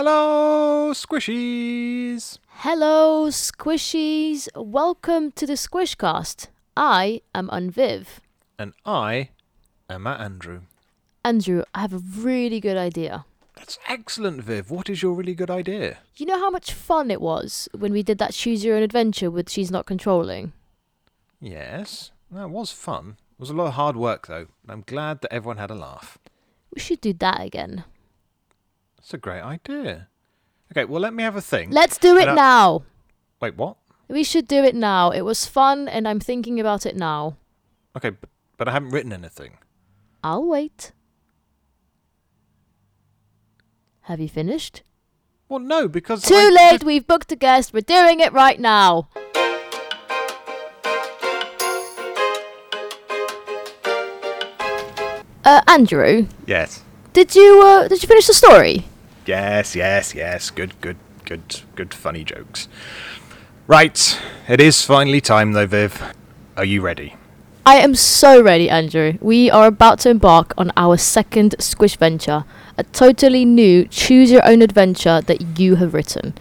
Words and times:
Hello, 0.00 0.92
squishies! 0.92 2.38
Hello, 2.62 3.26
squishies. 3.30 4.46
Welcome 4.54 5.32
to 5.32 5.44
the 5.44 5.54
Squishcast. 5.54 6.46
I 6.76 7.22
am 7.34 7.48
Unviv. 7.48 8.20
And 8.60 8.74
I 8.86 9.30
am 9.90 10.06
at 10.06 10.20
Andrew. 10.20 10.60
Andrew, 11.24 11.64
I 11.74 11.80
have 11.80 11.92
a 11.92 11.98
really 11.98 12.60
good 12.60 12.76
idea. 12.76 13.24
That's 13.56 13.80
excellent, 13.88 14.44
Viv. 14.44 14.70
What 14.70 14.88
is 14.88 15.02
your 15.02 15.14
really 15.14 15.34
good 15.34 15.50
idea? 15.50 15.98
You 16.14 16.26
know 16.26 16.38
how 16.38 16.50
much 16.50 16.72
fun 16.72 17.10
it 17.10 17.20
was 17.20 17.68
when 17.76 17.92
we 17.92 18.04
did 18.04 18.18
that 18.18 18.34
choose 18.34 18.64
your 18.64 18.76
own 18.76 18.84
adventure 18.84 19.32
with 19.32 19.50
She's 19.50 19.72
Not 19.72 19.86
Controlling? 19.86 20.52
Yes, 21.40 22.12
that 22.30 22.50
was 22.50 22.70
fun. 22.70 23.16
It 23.32 23.40
was 23.40 23.50
a 23.50 23.54
lot 23.54 23.66
of 23.66 23.74
hard 23.74 23.96
work, 23.96 24.28
though. 24.28 24.46
I'm 24.68 24.84
glad 24.86 25.22
that 25.22 25.32
everyone 25.32 25.56
had 25.56 25.72
a 25.72 25.74
laugh. 25.74 26.18
We 26.72 26.80
should 26.80 27.00
do 27.00 27.14
that 27.14 27.40
again. 27.40 27.82
That's 29.08 29.14
a 29.14 29.18
great 29.24 29.40
idea. 29.40 30.08
Okay, 30.70 30.84
well, 30.84 31.00
let 31.00 31.14
me 31.14 31.22
have 31.22 31.34
a 31.34 31.40
think. 31.40 31.72
Let's 31.72 31.96
do 31.96 32.18
it 32.18 32.28
I- 32.28 32.34
now. 32.34 32.82
Wait, 33.40 33.56
what? 33.56 33.78
We 34.06 34.22
should 34.22 34.46
do 34.46 34.62
it 34.62 34.74
now. 34.74 35.12
It 35.12 35.22
was 35.22 35.46
fun 35.46 35.88
and 35.88 36.06
I'm 36.06 36.20
thinking 36.20 36.60
about 36.60 36.84
it 36.84 36.94
now. 36.94 37.38
Okay, 37.96 38.10
but, 38.10 38.28
but 38.58 38.68
I 38.68 38.72
haven't 38.72 38.90
written 38.90 39.14
anything. 39.14 39.56
I'll 40.22 40.44
wait. 40.44 40.92
Have 44.02 44.20
you 44.20 44.28
finished? 44.28 44.82
Well, 45.48 45.60
no, 45.60 45.88
because. 45.88 46.20
Too 46.20 46.34
I 46.34 46.70
late. 46.72 46.84
We've 46.84 47.06
booked 47.06 47.32
a 47.32 47.36
guest. 47.36 47.72
We're 47.72 47.80
doing 47.80 48.20
it 48.20 48.34
right 48.34 48.60
now. 48.60 49.08
Uh, 55.44 55.62
Andrew, 55.66 56.26
Yes. 56.46 56.82
did 57.14 57.34
you 57.34 57.62
uh, 57.64 57.88
did 57.88 58.02
you 58.02 58.06
finish 58.06 58.26
the 58.26 58.34
story? 58.34 58.84
Yes, 59.28 59.76
yes, 59.76 60.14
yes. 60.14 60.48
Good, 60.48 60.80
good, 60.80 60.96
good, 61.26 61.60
good 61.74 61.92
funny 61.92 62.24
jokes. 62.24 62.66
Right, 63.66 64.18
it 64.48 64.58
is 64.58 64.82
finally 64.82 65.20
time, 65.20 65.52
though, 65.52 65.66
Viv. 65.66 66.14
Are 66.56 66.64
you 66.64 66.80
ready? 66.80 67.14
I 67.66 67.76
am 67.76 67.94
so 67.94 68.42
ready, 68.42 68.70
Andrew. 68.70 69.18
We 69.20 69.50
are 69.50 69.66
about 69.66 69.98
to 70.00 70.08
embark 70.08 70.54
on 70.56 70.72
our 70.78 70.96
second 70.96 71.56
Squish 71.58 71.98
venture, 71.98 72.46
a 72.78 72.84
totally 72.84 73.44
new 73.44 73.84
choose 73.88 74.30
your 74.30 74.48
own 74.48 74.62
adventure 74.62 75.20
that 75.20 75.58
you 75.58 75.74
have 75.74 75.92
written. 75.92 76.34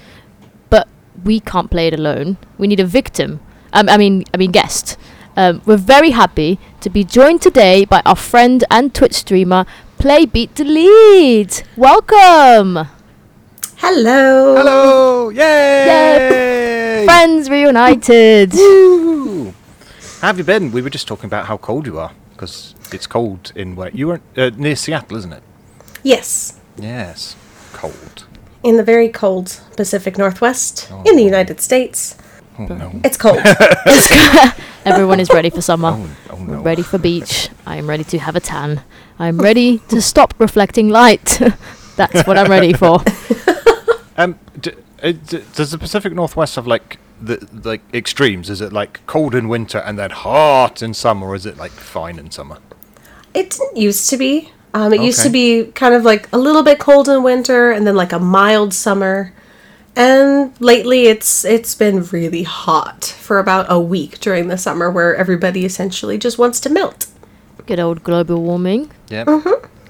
But 0.69 0.87
we 1.25 1.41
can't 1.41 1.69
play 1.69 1.87
it 1.87 1.93
alone. 1.93 2.37
We 2.57 2.67
need 2.67 2.79
a 2.79 2.85
victim. 2.85 3.41
Um, 3.73 3.89
I 3.89 3.97
mean, 3.97 4.23
I 4.33 4.37
mean 4.37 4.51
guest. 4.51 4.95
Um, 5.35 5.61
we're 5.65 5.75
very 5.75 6.11
happy 6.11 6.57
to 6.79 6.89
be 6.89 7.03
joined 7.03 7.41
today 7.41 7.83
by 7.83 8.01
our 8.05 8.15
friend 8.15 8.63
and 8.71 8.95
Twitch 8.95 9.13
streamer, 9.13 9.65
Play 9.99 10.25
Beat 10.25 10.53
Delete. 10.55 11.63
Welcome, 11.75 12.87
Hello. 13.77 14.55
Hello! 14.55 15.29
Yay! 15.29 17.03
friends 17.05 17.49
reunited. 17.49 18.53
Woo! 18.53 19.53
How 20.21 20.27
have 20.27 20.37
you 20.37 20.43
been? 20.43 20.71
We 20.71 20.81
were 20.81 20.89
just 20.89 21.07
talking 21.07 21.25
about 21.25 21.45
how 21.45 21.57
cold 21.57 21.85
you 21.85 21.99
are 21.99 22.11
because 22.33 22.75
it's 22.91 23.07
cold 23.07 23.51
in 23.55 23.75
where 23.75 23.89
you 23.91 24.07
were 24.07 24.21
uh, 24.35 24.51
near 24.55 24.75
Seattle, 24.75 25.17
isn't 25.17 25.33
it? 25.33 25.43
Yes, 26.03 26.59
Yes, 26.77 27.35
cold. 27.73 28.25
in 28.63 28.77
the 28.77 28.83
very 28.83 29.09
cold 29.09 29.59
Pacific 29.75 30.17
Northwest 30.17 30.91
in 31.05 31.15
the 31.15 31.23
United 31.23 31.59
States. 31.59 32.17
Oh 32.59 32.65
no! 32.65 32.91
It's 33.03 33.17
cold. 33.17 33.39
Everyone 34.87 35.19
is 35.19 35.29
ready 35.29 35.49
for 35.49 35.61
summer. 35.71 35.89
Oh, 35.93 36.09
oh 36.31 36.35
We're 36.35 36.55
no! 36.57 36.61
ready 36.61 36.81
for 36.81 36.97
beach. 36.97 37.49
I 37.65 37.75
am 37.77 37.87
ready 37.87 38.03
to 38.05 38.17
have 38.19 38.35
a 38.35 38.39
tan. 38.39 38.81
I'm 39.19 39.37
ready 39.39 39.79
to 39.89 40.01
stop 40.01 40.33
reflecting 40.39 40.89
light. 40.89 41.39
That's 41.97 42.25
what 42.27 42.37
I'm 42.37 42.49
ready 42.49 42.73
for. 42.73 43.01
Um, 44.17 44.39
d- 44.59 44.71
uh, 45.03 45.11
d- 45.11 45.43
does 45.53 45.71
the 45.71 45.77
Pacific 45.77 46.13
Northwest 46.13 46.55
have 46.55 46.67
like 46.67 46.97
the 47.21 47.47
like 47.63 47.81
extremes? 47.93 48.49
Is 48.49 48.61
it 48.61 48.71
like 48.71 49.05
cold 49.07 49.35
in 49.35 49.47
winter 49.47 49.79
and 49.79 49.97
then 49.99 50.11
hot 50.11 50.81
in 50.81 50.93
summer, 50.93 51.27
or 51.27 51.35
is 51.35 51.45
it 51.45 51.57
like 51.57 51.71
fine 51.71 52.17
in 52.19 52.31
summer? 52.31 52.57
it 53.33 53.51
didn't 53.51 53.77
used 53.77 54.09
to 54.09 54.17
be. 54.17 54.51
Um, 54.73 54.93
it 54.93 55.01
used 55.01 55.21
to 55.23 55.29
be 55.29 55.65
kind 55.75 55.93
of 55.93 56.03
like 56.03 56.27
a 56.33 56.37
little 56.37 56.63
bit 56.63 56.79
cold 56.79 57.07
in 57.09 57.21
winter 57.23 57.71
and 57.71 57.85
then 57.85 57.95
like 57.95 58.11
a 58.13 58.19
mild 58.19 58.73
summer. 58.73 59.33
And 59.97 60.53
lately 60.61 61.07
it's 61.07 61.43
it's 61.43 61.73
been 61.73 62.03
really 62.03 62.43
hot 62.43 63.03
for 63.03 63.39
about 63.39 63.65
a 63.67 63.79
week 63.79 64.19
during 64.19 64.47
the 64.47 64.57
summer 64.57 64.91
where 64.91 65.15
everybody 65.15 65.65
essentially 65.65 66.19
just 66.19 66.37
wants 66.37 66.59
to 66.61 66.69
melt. 66.69 67.07
Good 67.65 67.79
old 67.79 68.03
global 68.03 68.43
warming 68.43 68.91
Yeah. 69.09 69.23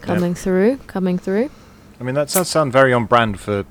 coming 0.02 0.34
through, 0.34 0.78
coming 0.88 1.18
through. 1.20 1.50
I 2.00 2.04
mean, 2.06 2.16
that 2.16 2.30
does 2.30 2.48
sound 2.48 2.72
very 2.72 2.94
on 2.94 3.04
brand 3.06 3.40
for 3.42 3.66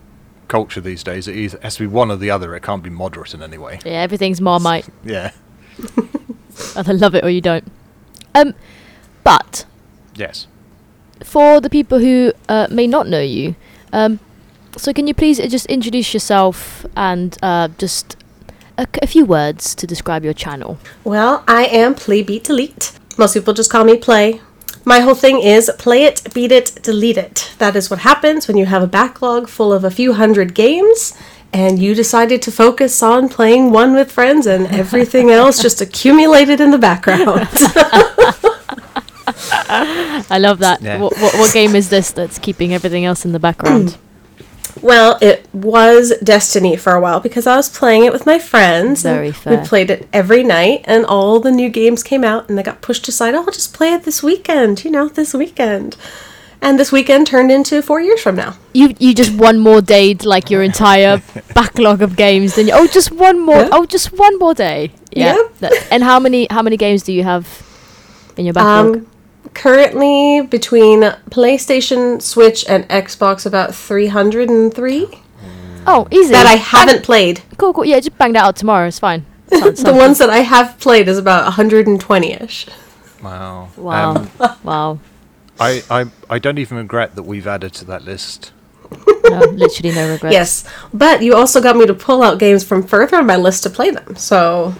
culture 0.47 0.81
these 0.83 1.03
days. 1.03 1.27
It 1.27 1.37
either 1.37 1.59
has 1.63 1.77
to 1.77 1.85
be 1.85 1.87
one 1.87 2.11
or 2.11 2.17
the 2.17 2.31
other. 2.31 2.55
It 2.55 2.63
can't 2.63 2.83
be 2.83 2.91
moderate 2.91 3.33
in 3.33 3.43
any 3.43 3.57
way. 3.57 3.81
Yeah, 3.87 4.03
everything's 4.03 4.41
Marmite. 4.41 4.89
Yeah. 5.05 5.31
Either 6.77 6.93
love 6.93 7.15
it 7.15 7.25
or 7.25 7.31
you 7.31 7.41
don't. 7.41 7.65
Um, 8.35 8.53
but 9.25 9.65
Yes. 10.15 10.47
for 11.25 11.61
the 11.63 11.71
people 11.71 11.99
who 11.99 12.33
uh, 12.49 12.67
may 12.71 12.87
not 12.87 13.09
know 13.09 13.21
you, 13.23 13.57
um, 13.93 14.21
so 14.77 14.93
can 14.93 15.07
you 15.07 15.15
please 15.15 15.39
uh, 15.41 15.47
just 15.47 15.67
introduce 15.67 16.13
yourself 16.15 16.85
and 16.97 17.37
uh, 17.43 17.69
just 17.79 18.17
a, 18.79 18.83
c- 18.85 19.01
a 19.03 19.07
few 19.07 19.25
words 19.25 19.75
to 19.75 19.87
describe 19.87 20.25
your 20.25 20.35
channel? 20.35 20.79
Well, 21.05 21.43
I 21.49 21.65
am 21.67 21.95
Play 21.95 22.23
Beat 22.23 22.45
Delete. 22.45 22.93
Most 23.19 23.35
people 23.35 23.55
just 23.55 23.71
call 23.71 23.85
me 23.85 23.97
Play. 23.97 24.41
My 24.85 25.01
whole 25.01 25.17
thing 25.17 25.41
is 25.43 25.69
play 25.79 26.05
it, 26.05 26.23
beat 26.33 26.53
it, 26.53 26.79
delete 26.83 27.17
it. 27.17 27.53
That 27.59 27.75
is 27.75 27.91
what 27.91 28.01
happens 28.01 28.47
when 28.47 28.57
you 28.57 28.67
have 28.67 28.85
a 28.85 28.87
backlog 28.87 29.49
full 29.49 29.73
of 29.73 29.83
a 29.83 29.91
few 29.91 30.13
hundred 30.13 30.55
games 30.55 31.13
and 31.53 31.81
you 31.81 31.93
decided 31.95 32.41
to 32.43 32.53
focus 32.53 33.03
on 33.03 33.29
playing 33.29 33.73
one 33.73 33.95
with 33.95 34.13
friends 34.13 34.47
and 34.47 34.69
everything 34.69 35.31
else 35.41 35.61
just 35.61 35.81
accumulated 35.81 36.61
in 36.61 36.71
the 36.71 36.79
background. 36.79 37.49
I 40.31 40.39
love 40.39 40.61
that. 40.61 40.81
Yeah. 40.83 40.99
What, 41.01 41.17
what, 41.19 41.35
what 41.35 41.53
game 41.53 41.75
is 41.75 41.89
this 41.91 42.13
that's 42.13 42.39
keeping 42.39 42.73
everything 42.73 43.05
else 43.05 43.25
in 43.25 43.33
the 43.33 43.41
background? 43.41 43.97
well, 44.83 45.19
it 45.21 45.47
was 45.53 46.13
Destiny 46.23 46.77
for 46.77 46.93
a 46.95 47.01
while 47.01 47.21
because 47.21 47.47
I 47.47 47.57
was 47.57 47.69
playing 47.69 48.05
it 48.05 48.13
with 48.13 48.27
my 48.27 48.39
friends. 48.39 49.03
Very 49.03 49.33
fair. 49.33 49.59
We 49.61 49.67
played 49.67 49.91
it 49.91 50.09
every 50.13 50.43
night 50.45 50.83
and 50.85 51.05
all 51.07 51.41
the 51.41 51.51
new 51.51 51.69
games 51.69 52.03
came 52.03 52.25
out 52.25 52.49
and 52.49 52.57
they 52.59 52.63
got 52.63 52.83
pushed 52.83 53.09
aside. 53.09 53.35
Oh, 53.35 53.41
I'll 53.41 53.53
just 53.53 53.75
play 53.75 53.93
it 53.93 54.05
this 54.05 54.23
weekend, 54.23 54.85
you 54.85 54.91
know, 54.91 55.09
this 55.09 55.33
weekend. 55.35 55.97
And 56.63 56.79
this 56.81 56.91
weekend 56.91 57.27
turned 57.27 57.53
into 57.53 57.83
four 57.83 58.01
years 58.01 58.21
from 58.23 58.35
now. 58.37 58.57
you 58.73 58.95
you 58.99 59.15
just 59.15 59.33
one 59.35 59.59
more 59.59 59.81
day 59.83 60.15
to, 60.15 60.29
like 60.29 60.51
your 60.51 60.63
entire 60.63 61.23
backlog 61.55 62.01
of 62.03 62.17
games 62.17 62.55
then 62.57 62.67
you, 62.67 62.73
oh 62.75 62.87
just 62.87 63.13
one 63.13 63.39
more 63.39 63.57
Yeah. 63.63 63.69
oh 63.73 63.85
just 63.87 64.13
one 64.19 64.39
more 64.39 64.55
day 64.55 64.91
yeah 65.13 65.37
Yeah. 65.37 65.43
That- 65.61 65.87
and 65.91 66.03
how 66.03 66.19
many 66.19 66.47
how 66.51 66.63
many 66.63 66.77
games 66.79 67.03
do 67.03 67.13
you 67.13 67.25
have 67.25 67.45
in 68.39 68.45
your 68.47 68.55
backlog 68.55 68.97
Um, 68.97 69.07
currently 69.55 70.43
between 70.47 71.03
PlayStation, 71.31 72.21
Switch, 72.23 72.65
and 72.69 72.89
Xbox, 72.89 73.47
about 73.47 73.75
303 73.75 75.09
oh 75.89 76.09
easy 76.11 76.33
that 76.33 76.47
I 76.47 76.57
haven't 76.57 77.05
played. 77.05 77.43
cool 77.59 77.73
cool 77.73 77.85
yeah 77.85 78.01
just 78.01 78.19
bang 78.19 78.33
that 78.33 78.43
out 78.45 78.57
tomorrow 78.57 78.89
it's 78.89 78.99
fine 78.99 79.25
Sounds- 79.51 79.81
The 79.81 79.87
sounds 79.91 79.99
ones 79.99 80.19
that 80.19 80.31
I 80.31 80.39
have 80.39 80.79
played 80.81 81.07
is 81.09 81.17
about 81.19 81.45
120 81.45 82.33
ish. 82.33 82.67
Wow. 83.23 83.69
wow 83.77 84.15
Um, 84.17 84.31
wow 84.65 84.99
I, 85.61 85.83
I 85.89 86.07
I 86.29 86.39
don't 86.41 86.59
even 86.59 86.77
regret 86.79 87.15
that 87.15 87.23
we've 87.23 87.47
added 87.47 87.73
to 87.75 87.85
that 87.87 88.03
list. 88.05 88.53
no, 89.31 89.39
literally 89.39 89.95
no 89.95 90.11
regrets 90.13 90.33
Yes, 90.33 90.65
but 90.93 91.23
you 91.23 91.35
also 91.35 91.61
got 91.63 91.77
me 91.77 91.87
to 91.87 91.95
pull 91.95 92.23
out 92.23 92.39
games 92.39 92.63
from 92.65 92.83
further 92.83 93.17
on 93.17 93.27
my 93.27 93.37
list 93.37 93.63
to 93.63 93.71
play 93.71 93.91
them, 93.91 94.17
so 94.17 94.75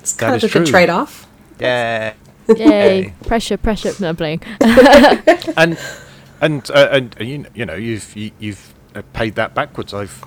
it's 0.00 0.12
kind 0.12 0.34
is 0.36 0.44
of 0.44 0.50
a 0.50 0.58
good 0.58 0.66
trade 0.66 0.90
off. 0.90 1.26
Yeah. 1.60 2.14
Yay 2.56 3.02
Yay. 3.02 3.14
pressure 3.26 3.56
pressure 3.56 3.92
no 4.00 4.10
I'm 4.10 4.16
playing 4.16 4.42
and 5.56 5.78
and 6.40 6.70
uh, 6.70 6.88
and 6.90 7.16
uh, 7.20 7.24
you, 7.24 7.46
you 7.54 7.66
know 7.66 7.74
you've 7.74 8.16
you, 8.16 8.30
you've 8.38 8.74
uh, 8.94 9.02
paid 9.12 9.34
that 9.34 9.54
backwards. 9.54 9.92
I've 9.94 10.24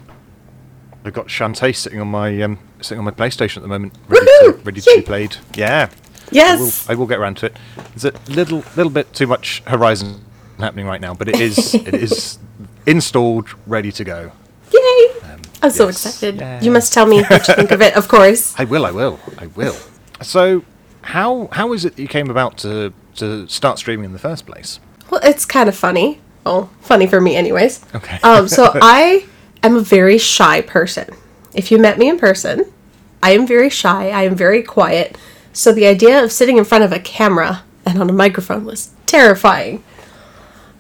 I've 1.04 1.14
got 1.14 1.28
Shantae 1.28 1.76
sitting 1.76 2.00
on 2.00 2.08
my 2.08 2.42
um 2.42 2.60
sitting 2.82 3.00
on 3.00 3.06
my 3.06 3.12
PlayStation 3.12 3.58
at 3.58 3.64
the 3.64 3.68
moment, 3.70 3.94
ready 4.08 4.26
to 4.26 4.32
Woohoo! 4.44 4.66
ready 4.66 4.82
to 4.82 4.92
be 4.96 5.02
played. 5.02 5.38
Yeah. 5.56 5.90
Yes! 6.32 6.88
I 6.88 6.94
will, 6.94 6.98
I 6.98 7.00
will 7.00 7.08
get 7.08 7.20
around 7.20 7.38
to 7.38 7.48
it. 7.48 7.58
There's 7.96 8.06
a 8.06 8.32
little 8.32 8.64
little 8.76 8.92
bit 8.92 9.14
too 9.14 9.28
much 9.28 9.62
Horizon 9.68 10.24
happening 10.60 10.86
right 10.86 11.02
now, 11.02 11.14
but 11.14 11.28
it 11.28 11.40
is 11.40 11.74
it 11.74 11.94
is 11.94 12.40
installed, 12.86 13.50
ready 13.68 13.92
to 13.92 14.04
go. 14.04 14.32
Yay! 14.72 15.20
Um, 15.24 15.42
I'm 15.62 15.72
so 15.72 15.86
yes. 15.86 16.06
excited. 16.06 16.36
Yeah. 16.40 16.62
You 16.62 16.72
must 16.72 16.94
tell 16.94 17.06
me 17.06 17.24
what 17.24 17.48
you 17.48 17.54
think 17.56 17.72
of 17.72 17.82
it, 17.82 17.96
of 17.96 18.08
course. 18.08 18.56
I 18.60 18.64
will. 18.66 18.86
I 18.86 18.92
will. 18.92 19.20
I 19.38 19.48
will. 19.48 19.76
So, 20.22 20.64
how 21.04 21.50
how 21.52 21.74
is 21.74 21.86
it 21.86 21.96
that 21.96 22.02
you 22.02 22.08
came 22.08 22.30
about 22.30 22.58
to 22.60 22.94
to 23.16 23.48
start 23.48 23.78
streaming 23.80 24.06
in 24.06 24.14
the 24.14 24.20
first 24.20 24.46
place? 24.46 24.80
Well, 25.10 25.22
it's 25.24 25.46
kind 25.46 25.70
of 25.70 25.76
funny. 25.76 26.20
Well, 26.46 26.70
funny 26.82 27.08
for 27.08 27.22
me, 27.22 27.36
anyways. 27.36 27.86
Okay. 27.96 28.20
Um, 28.24 28.48
so 28.48 28.72
I 28.82 29.26
am 29.62 29.76
a 29.76 29.82
very 29.82 30.18
shy 30.18 30.62
person. 30.62 31.08
If 31.54 31.72
you 31.72 31.78
met 31.78 31.98
me 31.98 32.10
in 32.10 32.18
person, 32.18 32.66
I 33.22 33.32
am 33.32 33.46
very 33.48 33.70
shy. 33.70 34.10
I 34.10 34.24
am 34.24 34.36
very 34.36 34.64
quiet. 34.64 35.18
So 35.54 35.72
the 35.72 35.86
idea 35.86 36.24
of 36.24 36.32
sitting 36.32 36.58
in 36.58 36.66
front 36.66 36.84
of 36.84 36.92
a 36.92 37.00
camera 37.00 37.64
and 37.86 38.02
on 38.02 38.10
a 38.10 38.14
microphone 38.14 38.66
was 38.66 38.90
terrifying. 39.06 39.84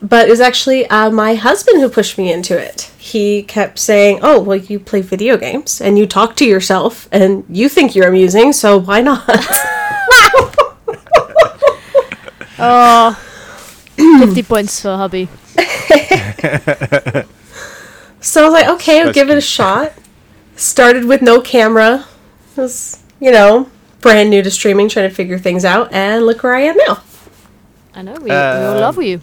but 0.01 0.27
it 0.27 0.31
was 0.31 0.41
actually 0.41 0.85
uh, 0.87 1.09
my 1.11 1.35
husband 1.35 1.79
who 1.81 1.87
pushed 1.89 2.17
me 2.17 2.31
into 2.33 2.57
it. 2.57 2.91
He 2.97 3.43
kept 3.43 3.77
saying, 3.79 4.19
"Oh, 4.21 4.41
well, 4.41 4.57
you 4.57 4.79
play 4.79 5.01
video 5.01 5.37
games 5.37 5.79
and 5.79 5.97
you 5.99 6.05
talk 6.07 6.35
to 6.37 6.45
yourself, 6.45 7.07
and 7.11 7.45
you 7.49 7.69
think 7.69 7.95
you're 7.95 8.07
amusing, 8.09 8.51
so 8.53 8.77
why 8.79 9.01
not?" 9.01 9.23
Oh, 12.59 13.13
50 13.97 14.43
points 14.43 14.81
for 14.81 14.95
hubby. 14.95 15.27
so 18.21 18.41
I 18.41 18.43
was 18.45 18.53
like, 18.53 18.67
"Okay, 18.69 18.99
I'll 18.99 19.05
That's 19.07 19.15
give 19.15 19.29
it 19.29 19.33
a 19.33 19.35
cute. 19.35 19.43
shot." 19.43 19.93
Started 20.55 21.05
with 21.05 21.21
no 21.21 21.41
camera. 21.41 22.05
It 22.55 22.61
was, 22.61 23.03
you 23.19 23.31
know, 23.31 23.69
brand 24.01 24.29
new 24.29 24.41
to 24.43 24.51
streaming, 24.51 24.87
trying 24.87 25.09
to 25.09 25.15
figure 25.15 25.39
things 25.39 25.65
out, 25.65 25.91
and 25.91 26.25
look 26.25 26.43
where 26.43 26.55
I 26.55 26.61
am 26.61 26.77
now. 26.77 27.01
I 27.95 28.01
know, 28.03 28.13
we, 28.13 28.25
we 28.29 28.31
all 28.35 28.79
love 28.79 29.01
you. 29.01 29.19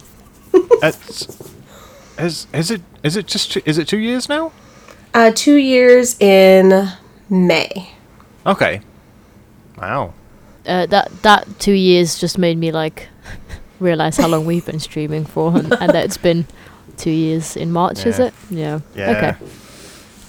It's, 0.83 1.27
is 2.19 2.47
is 2.53 2.71
it 2.71 2.81
is 3.03 3.15
it 3.15 3.25
just 3.27 3.53
two, 3.53 3.61
is 3.65 3.77
it 3.77 3.87
two 3.87 3.97
years 3.97 4.27
now? 4.27 4.51
Uh, 5.13 5.31
two 5.33 5.55
years 5.55 6.19
in 6.19 6.89
May. 7.29 7.91
Okay. 8.45 8.81
Wow. 9.77 10.13
Uh, 10.65 10.85
that 10.87 11.09
that 11.23 11.47
two 11.59 11.73
years 11.73 12.19
just 12.19 12.37
made 12.37 12.57
me 12.57 12.71
like 12.71 13.07
realize 13.79 14.17
how 14.17 14.27
long 14.27 14.45
we've 14.45 14.65
been 14.65 14.79
streaming 14.79 15.25
for, 15.25 15.49
and, 15.57 15.73
and 15.73 15.89
that 15.91 16.05
it's 16.05 16.17
been 16.17 16.45
two 16.97 17.09
years 17.11 17.55
in 17.57 17.71
March. 17.71 18.05
Is 18.05 18.19
it? 18.19 18.33
Yeah. 18.49 18.79
Yeah. 18.95 19.11
Okay. 19.11 19.35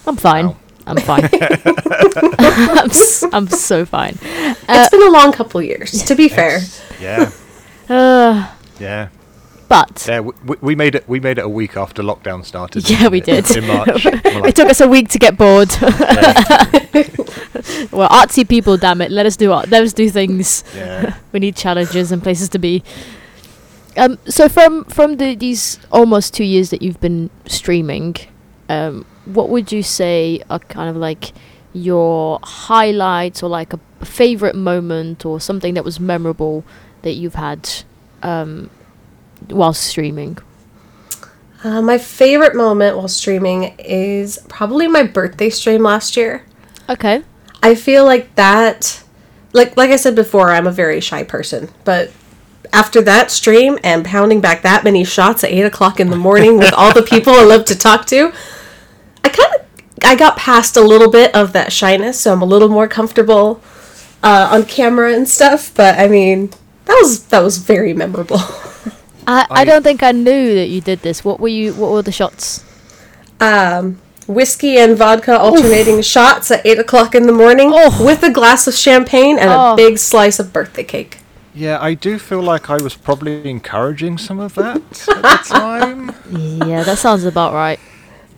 I'm 0.07 0.17
fine. 0.17 0.47
Wow. 0.49 0.57
I'm 0.87 0.97
fine. 0.97 1.29
I'm, 2.39 2.91
s- 2.91 3.25
I'm 3.33 3.47
so 3.49 3.85
fine. 3.85 4.19
Uh, 4.23 4.55
It's 4.69 4.91
been 4.91 5.07
a 5.07 5.11
long 5.11 5.33
couple 5.33 5.63
years, 5.63 6.03
to 6.05 6.15
be 6.17 6.29
fair. 6.29 6.61
Yeah. 7.01 7.31
uh, 7.89 8.49
Yeah. 8.81 9.09
But 9.73 10.07
Yeah. 10.09 10.21
We, 10.21 10.57
we- 10.61 10.75
made 10.83 10.95
it. 10.95 11.05
We 11.09 11.19
made 11.21 11.39
it 11.39 11.45
a 11.45 11.49
week 11.61 11.77
after 11.77 12.03
lockdown 12.03 12.45
started. 12.45 12.89
Yeah, 12.91 13.09
we 13.09 13.21
didn't 13.21 13.47
did. 13.47 13.57
it? 13.57 13.63
in 13.63 13.67
March. 13.69 14.07
It 14.49 14.55
took 14.57 14.69
us 14.75 14.81
a 14.81 14.89
week 14.89 15.09
to 15.15 15.19
get 15.19 15.37
bored. 15.37 15.71
We're 17.93 18.09
artsy 18.09 18.49
people, 18.49 18.77
damn 18.77 19.01
it. 19.01 19.11
Let 19.11 19.27
us 19.27 19.37
do 19.37 19.53
art. 19.53 19.69
Let 19.71 19.83
us 19.83 19.93
do 19.93 20.11
things. 20.11 20.65
yeah. 20.75 21.17
we 21.33 21.41
need 21.41 21.57
challenges 21.57 22.13
and 22.13 22.23
places 22.23 22.49
to 22.51 22.59
be. 22.59 22.83
Um, 23.97 24.19
so 24.27 24.49
from 24.49 24.85
from 24.85 25.17
the 25.17 25.35
these 25.35 25.79
almost 25.91 26.35
two 26.35 26.45
years 26.45 26.71
that 26.71 26.81
you've 26.83 27.01
been 27.01 27.31
streaming, 27.47 28.17
um, 28.69 29.05
what 29.27 29.49
would 29.51 29.71
you 29.73 29.83
say 29.83 30.43
are 30.51 30.59
kind 30.59 30.89
of 30.91 30.97
like 30.97 31.33
your 31.75 32.39
highlights 32.43 33.43
or 33.43 33.49
like 33.49 33.73
a 33.73 33.81
favorite 34.05 34.55
moment 34.57 35.25
or 35.25 35.41
something 35.41 35.75
that 35.75 35.85
was 35.85 36.01
memorable 36.01 36.65
that 37.03 37.13
you've 37.13 37.35
had 37.35 37.69
um, 38.23 38.69
while 39.49 39.73
streaming? 39.73 40.39
Uh, 41.65 41.81
my 41.81 41.97
favorite 41.97 42.57
moment 42.57 42.97
while 42.97 43.09
streaming 43.09 43.75
is 43.79 44.39
probably 44.49 44.89
my 44.89 45.05
birthday 45.05 45.49
stream 45.49 45.83
last 45.83 46.17
year. 46.17 46.45
Okay. 46.89 47.23
I 47.63 47.77
feel 47.77 48.05
like 48.05 48.35
that, 48.35 49.03
like 49.53 49.77
like 49.77 49.91
I 49.91 49.97
said 49.97 50.17
before, 50.17 50.51
I'm 50.51 50.67
a 50.67 50.73
very 50.73 51.01
shy 51.01 51.23
person, 51.23 51.69
but 51.85 52.11
after 52.73 53.01
that 53.03 53.31
stream 53.31 53.79
and 53.85 54.05
pounding 54.05 54.41
back 54.41 54.63
that 54.63 54.83
many 54.83 55.05
shots 55.05 55.45
at 55.45 55.51
eight 55.51 55.63
o'clock 55.63 56.01
in 56.01 56.11
the 56.11 56.17
morning 56.17 56.59
with 56.59 56.73
all 56.73 56.93
the 56.93 57.03
people 57.03 57.35
I 57.35 57.45
love 57.45 57.65
to 57.67 57.79
talk 57.79 58.07
to, 58.07 58.33
I 59.25 59.29
kind 59.29 59.55
of 59.55 59.67
I 60.05 60.17
got 60.17 60.37
past 60.37 60.77
a 60.77 60.81
little 60.81 61.11
bit 61.11 61.33
of 61.35 61.53
that 61.53 61.73
shyness, 61.73 62.19
so 62.19 62.33
I'm 62.33 62.43
a 62.43 62.47
little 62.47 62.69
more 62.69 62.89
comfortable 62.89 63.63
uh, 64.23 64.49
on 64.51 64.65
camera 64.65 65.15
and 65.15 65.29
stuff. 65.29 65.73
But 65.75 65.99
I 65.99 66.09
mean, 66.09 66.51
that 66.87 66.99
was 67.01 67.27
that 67.27 67.41
was 67.41 67.59
very 67.59 67.95
memorable. 67.95 68.41
I, 69.27 69.47
I 69.51 69.61
I- 69.61 69.65
don't 69.65 69.83
think 69.83 70.03
I 70.03 70.13
knew 70.13 70.55
that 70.55 70.67
you 70.69 70.81
did 70.81 71.01
this. 71.01 71.25
What 71.25 71.41
were 71.41 71.49
you? 71.49 71.73
What 71.75 71.91
were 71.93 72.03
the 72.03 72.13
shots? 72.13 72.65
um, 73.41 73.99
whiskey 74.29 74.79
and 74.79 74.97
vodka 74.97 75.37
alternating 75.37 76.01
shots 76.01 76.51
at 76.53 76.65
eight 76.65 76.79
o'clock 76.79 77.13
in 77.15 77.27
the 77.27 77.33
morning 77.33 77.73
Oh. 77.75 78.05
with 78.07 78.23
a 78.23 78.31
glass 78.31 78.69
of 78.69 78.75
champagne 78.75 79.37
and 79.37 79.51
Oh. 79.51 79.73
a 79.73 79.77
big 79.77 79.99
slice 79.99 80.39
of 80.39 80.53
birthday 80.53 80.85
cake. 80.85 81.19
Yeah, 81.55 81.79
I 81.81 81.95
do 81.95 82.19
feel 82.21 82.41
like 82.41 82.71
I 82.71 82.77
was 82.81 82.95
probably 82.95 83.51
encouraging 83.51 84.17
some 84.19 84.39
of 84.39 84.55
that 84.55 84.77
at 84.77 84.91
the 84.91 85.41
time. 85.49 86.15
Yeah, 86.31 86.85
that 86.85 86.99
sounds 86.99 87.25
about 87.25 87.53
right. 87.53 87.81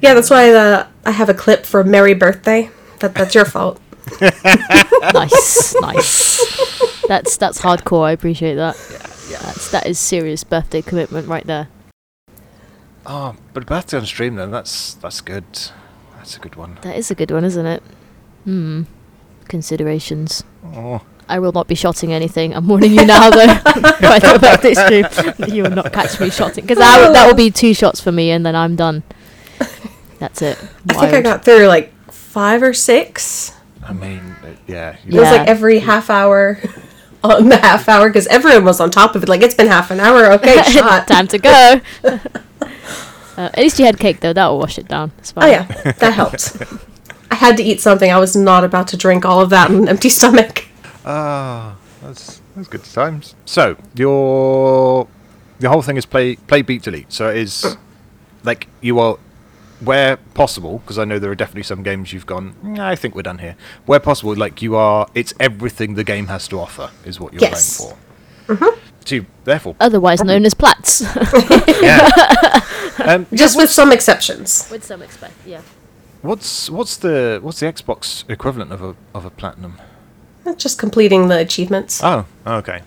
Yeah, 0.00 0.14
that's 0.14 0.30
why 0.30 0.52
uh, 0.52 0.87
I 1.04 1.10
have 1.12 1.28
a 1.28 1.34
clip 1.34 1.66
for 1.66 1.84
"Merry 1.84 2.14
Birthday." 2.14 2.70
That 3.00 3.14
that's 3.14 3.34
your 3.34 3.44
fault. 3.44 3.78
nice, 4.20 5.75
nice. 5.80 7.02
That's 7.08 7.37
that's 7.37 7.60
hardcore. 7.60 8.04
I 8.06 8.12
appreciate 8.12 8.54
that. 8.56 8.76
Yeah, 8.90 9.06
That's 9.31 9.71
that 9.71 9.87
is 9.87 9.99
serious 9.99 10.44
birthday 10.44 10.82
commitment 10.82 11.29
right 11.29 11.47
there. 11.47 11.69
Oh, 13.06 13.37
but 13.53 13.67
birthday 13.67 13.99
on 13.99 14.06
stream 14.06 14.37
then. 14.37 14.50
That's 14.50 14.94
that's 14.94 15.21
good. 15.21 15.44
That's 16.17 16.37
a 16.37 16.41
good 16.41 16.56
one. 16.56 16.79
That 16.82 16.97
is 16.97 17.11
a 17.11 17.15
good 17.15 17.31
one, 17.31 17.44
isn't 17.44 17.67
it? 17.67 17.82
Hmm. 18.44 18.82
Considerations. 19.49 20.43
Oh, 20.65 21.03
I 21.29 21.38
will 21.38 21.53
not 21.53 21.69
be 21.69 21.75
shotting 21.75 22.12
anything. 22.12 22.55
I'm 22.55 22.67
warning 22.67 22.93
you 22.93 23.05
now, 23.05 23.31
though. 23.31 23.47
by 24.00 24.19
the 24.19 24.38
birthday 24.41 24.75
stream, 24.75 25.55
you 25.55 25.62
will 25.65 25.71
not 25.71 25.93
catch 25.93 26.19
me 26.21 26.31
shotting 26.31 26.65
because 26.65 26.79
that, 26.79 27.12
that 27.12 27.26
will 27.26 27.35
be 27.35 27.50
two 27.50 27.75
shots 27.75 28.00
for 28.00 28.12
me, 28.12 28.31
and 28.31 28.44
then 28.44 28.56
I'm 28.56 28.76
done. 28.76 29.03
That's 30.19 30.43
it. 30.43 30.59
I 30.88 30.94
think 30.94 31.15
I 31.15 31.21
got 31.21 31.44
through 31.44 31.67
like 31.67 31.93
five 32.11 32.62
or 32.62 32.73
six. 32.73 33.53
I 33.82 33.93
mean, 33.93 34.21
uh, 34.43 34.55
yeah. 34.67 34.97
It 35.06 35.15
was 35.15 35.31
like 35.31 35.47
every 35.47 35.81
half 35.81 36.09
hour 36.09 36.59
on 37.25 37.49
the 37.49 37.56
half 37.56 37.88
hour 37.88 38.09
because 38.09 38.26
everyone 38.26 38.65
was 38.65 38.81
on 38.81 38.91
top 38.91 39.17
of 39.17 39.23
it. 39.23 39.29
Like 39.29 39.43
it's 39.43 39.55
been 39.55 39.67
half 39.67 39.91
an 39.91 40.00
hour. 40.00 40.32
Okay, 40.32 40.62
shot. 40.71 41.09
Time 41.09 41.26
to 41.29 41.38
go. 41.38 41.81
uh, 42.05 42.19
at 43.37 43.59
least 43.59 43.79
you 43.79 43.87
had 43.87 43.99
cake, 43.99 44.21
though. 44.21 44.32
That 44.32 44.47
will 44.49 44.59
wash 44.59 44.79
it 44.79 44.88
down. 44.88 45.12
Oh 45.37 45.47
yeah, 45.47 45.64
that 45.64 46.12
helped. 46.14 46.57
I 47.31 47.37
had 47.37 47.57
to 47.57 47.62
eat 47.62 47.81
something. 47.81 48.11
I 48.11 48.19
was 48.19 48.37
not 48.37 48.62
about 48.62 48.88
to 48.88 48.97
drink 48.97 49.25
all 49.25 49.40
of 49.40 49.50
that 49.50 49.71
on 49.71 49.76
an 49.76 49.88
empty 49.88 50.09
stomach. 50.09 50.66
Ah, 51.04 51.76
that's 52.02 52.40
that's 52.54 52.69
good 52.69 52.85
times. 52.85 53.35
So 53.47 53.76
your 53.95 55.09
the 55.59 55.69
whole 55.69 55.83
thing 55.83 55.97
is 55.97 56.07
play 56.07 56.37
play 56.37 56.62
beat 56.62 56.83
delete. 56.83 57.12
So 57.12 57.31
it 57.31 57.38
is 57.38 57.76
like 58.45 58.69
you 58.83 58.99
are 59.00 59.19
where 59.85 60.17
possible 60.35 60.79
because 60.79 60.99
I 60.99 61.05
know 61.05 61.19
there 61.19 61.31
are 61.31 61.35
definitely 61.35 61.62
some 61.64 61.83
games 61.83 62.12
you've 62.12 62.26
gone. 62.26 62.55
"Nah, 62.62 62.88
I 62.88 62.97
think 62.97 63.14
we're 63.14 63.23
done 63.23 63.38
here. 63.38 63.57
Where 63.87 64.00
possible, 64.00 64.35
like 64.37 64.62
you 64.62 64.76
are, 64.76 65.07
it's 65.14 65.33
everything 65.41 65.95
the 65.95 66.05
game 66.05 66.26
has 66.29 66.49
to 66.49 66.61
offer 66.61 66.91
is 67.05 67.21
what 67.21 67.33
you're 67.33 67.43
Yes. 67.43 67.79
playing 67.81 67.97
for. 68.47 68.53
Mm-hmm. 68.55 68.81
So 69.05 69.14
you- 69.17 69.26
therefore, 69.45 69.76
Otherwise 69.81 70.23
known 70.25 70.45
as 70.47 70.55
plats. 70.55 71.03
yeah. 71.83 72.61
um, 73.05 73.26
Just 73.33 73.57
with 73.57 73.71
some 73.71 73.93
exceptions. 73.93 74.69
With 74.71 74.85
some 74.85 75.03
expect, 75.03 75.35
yeah. 75.47 75.61
what's 76.23 76.71
what's 76.71 76.97
the 76.97 77.38
what's 77.43 77.61
the 77.61 77.67
Xbox 77.67 78.25
equivalent 78.31 78.73
of 78.73 78.83
a 78.83 78.95
of 79.14 79.25
a 79.25 79.31
platinum? 79.31 79.79
Just 80.57 80.79
completing 80.79 81.29
the 81.29 81.38
achievements, 81.38 82.00
Oh, 82.03 82.26
okay. 82.47 82.83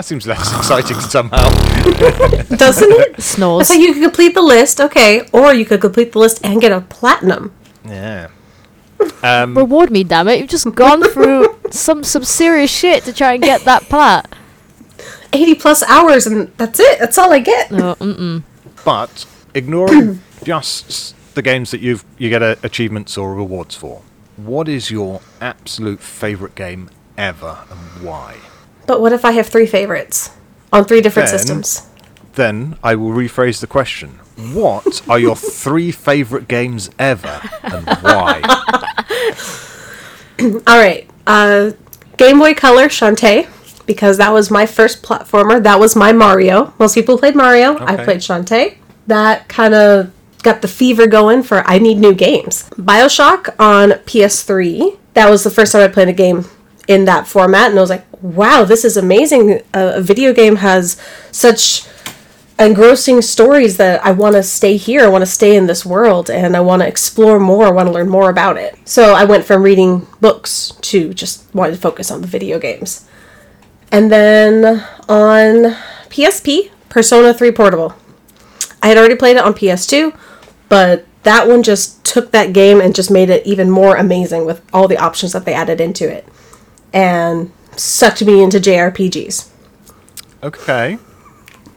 That 0.00 0.06
seems 0.06 0.26
less 0.26 0.56
exciting 0.56 0.98
somehow. 0.98 1.46
doesn't 2.56 2.90
it? 2.90 3.20
Snores. 3.20 3.68
That's 3.68 3.78
how 3.78 3.84
you 3.84 3.92
could 3.92 4.02
complete 4.02 4.32
the 4.32 4.40
list, 4.40 4.80
okay, 4.80 5.28
or 5.30 5.52
you 5.52 5.66
could 5.66 5.82
complete 5.82 6.12
the 6.12 6.18
list 6.20 6.40
and 6.42 6.58
get 6.58 6.72
a 6.72 6.80
platinum. 6.80 7.54
Yeah. 7.84 8.28
Um, 9.22 9.54
Reward 9.54 9.90
me, 9.90 10.02
damn 10.02 10.26
it! 10.28 10.38
You've 10.38 10.48
just 10.48 10.74
gone 10.74 11.02
through 11.02 11.54
some 11.70 12.02
some 12.02 12.24
serious 12.24 12.70
shit 12.70 13.04
to 13.04 13.12
try 13.12 13.34
and 13.34 13.42
get 13.42 13.66
that 13.66 13.82
plat. 13.90 14.34
80 15.34 15.56
plus 15.56 15.82
hours 15.82 16.26
and 16.26 16.50
that's 16.56 16.80
it. 16.80 16.98
That's 16.98 17.18
all 17.18 17.30
I 17.30 17.40
get. 17.40 17.70
No, 17.70 17.94
mm-mm. 17.96 18.42
but 18.86 19.26
ignoring 19.52 20.22
just 20.44 21.14
the 21.34 21.42
games 21.42 21.72
that 21.72 21.82
you've 21.82 22.06
you 22.16 22.30
get 22.30 22.42
uh, 22.42 22.56
achievements 22.62 23.18
or 23.18 23.34
rewards 23.34 23.74
for, 23.74 24.00
what 24.38 24.66
is 24.66 24.90
your 24.90 25.20
absolute 25.42 26.00
favorite 26.00 26.54
game 26.54 26.88
ever 27.18 27.58
and 27.68 28.02
why? 28.02 28.38
But 28.90 29.00
what 29.00 29.12
if 29.12 29.24
I 29.24 29.30
have 29.30 29.46
three 29.46 29.66
favorites 29.66 30.30
on 30.72 30.84
three 30.84 31.00
different 31.00 31.28
Then- 31.28 31.38
systems? 31.38 31.86
Then 32.34 32.76
I 32.82 32.96
will 32.96 33.10
rephrase 33.10 33.60
the 33.60 33.68
question. 33.68 34.18
What 34.52 35.02
are 35.08 35.16
your 35.16 35.36
three 35.36 35.92
favorite 35.92 36.48
games 36.48 36.90
ever 36.98 37.40
and 37.62 37.86
why? 37.86 38.42
All 40.66 40.76
right. 40.76 41.08
Uh, 41.24 41.70
Game 42.16 42.40
Boy 42.40 42.52
Color 42.52 42.88
Shantae, 42.88 43.46
because 43.86 44.16
that 44.16 44.32
was 44.32 44.50
my 44.50 44.66
first 44.66 45.04
platformer. 45.04 45.62
That 45.62 45.78
was 45.78 45.94
my 45.94 46.10
Mario. 46.10 46.74
Most 46.80 46.96
people 46.96 47.16
played 47.16 47.36
Mario. 47.36 47.78
I 47.78 47.94
played 47.94 48.18
Shantae. 48.18 48.76
That 49.06 49.46
kind 49.46 49.72
of 49.72 50.10
got 50.42 50.62
the 50.62 50.68
fever 50.68 51.06
going 51.06 51.44
for 51.44 51.62
I 51.64 51.78
need 51.78 51.98
new 51.98 52.16
games. 52.16 52.68
Bioshock 52.70 53.54
on 53.60 53.90
PS3. 53.90 54.98
That 55.14 55.30
was 55.30 55.44
the 55.44 55.50
first 55.50 55.70
time 55.70 55.82
I 55.82 55.88
played 55.92 56.08
a 56.08 56.12
game 56.12 56.46
in 56.90 57.04
that 57.04 57.28
format, 57.28 57.70
and 57.70 57.78
I 57.78 57.80
was 57.80 57.88
like, 57.88 58.04
wow, 58.20 58.64
this 58.64 58.84
is 58.84 58.96
amazing. 58.96 59.62
A, 59.72 60.02
video 60.02 60.32
game 60.32 60.56
has 60.56 61.00
such 61.30 61.86
engrossing 62.58 63.22
stories 63.22 63.76
that 63.76 64.04
I 64.04 64.10
want 64.10 64.34
to 64.34 64.42
stay 64.42 64.76
here. 64.76 65.02
I 65.04 65.08
want 65.08 65.22
to 65.22 65.30
stay 65.30 65.54
in 65.54 65.66
this 65.66 65.86
world 65.86 66.28
and 66.28 66.56
I 66.56 66.60
want 66.60 66.82
to 66.82 66.88
explore 66.88 67.38
more. 67.38 67.64
I 67.64 67.70
want 67.70 67.86
to 67.86 67.92
learn 67.92 68.08
more 68.08 68.28
about 68.28 68.56
it. 68.56 68.76
So 68.84 69.14
I 69.14 69.24
went 69.24 69.44
from 69.44 69.62
reading 69.62 70.08
books 70.20 70.72
to 70.80 71.14
just 71.14 71.54
wanting 71.54 71.76
to 71.76 71.80
focus 71.80 72.10
on 72.10 72.22
the 72.22 72.26
video 72.26 72.58
games. 72.58 73.08
And 73.92 74.10
then 74.10 74.84
on 75.08 75.76
PSP, 76.10 76.70
Persona 76.88 77.32
3 77.32 77.52
Portable. 77.52 77.94
I 78.82 78.88
had 78.88 78.98
already 78.98 79.16
played 79.16 79.36
it 79.36 79.44
on 79.44 79.54
PS2, 79.54 80.18
but 80.68 81.06
that 81.22 81.46
one 81.46 81.62
just 81.62 82.04
took 82.04 82.32
that 82.32 82.52
game 82.52 82.80
and 82.80 82.94
just 82.94 83.10
made 83.10 83.30
it 83.30 83.46
even 83.46 83.70
more 83.70 83.94
amazing 83.94 84.44
with 84.44 84.60
all 84.72 84.88
the 84.88 84.98
options 84.98 85.32
that 85.32 85.44
they 85.44 85.54
added 85.54 85.80
into 85.80 86.10
it, 86.10 86.26
and 86.92 87.50
sucked 87.76 88.24
me 88.24 88.42
into 88.42 88.58
JRPGs. 88.58 89.48
Okay. 90.42 90.98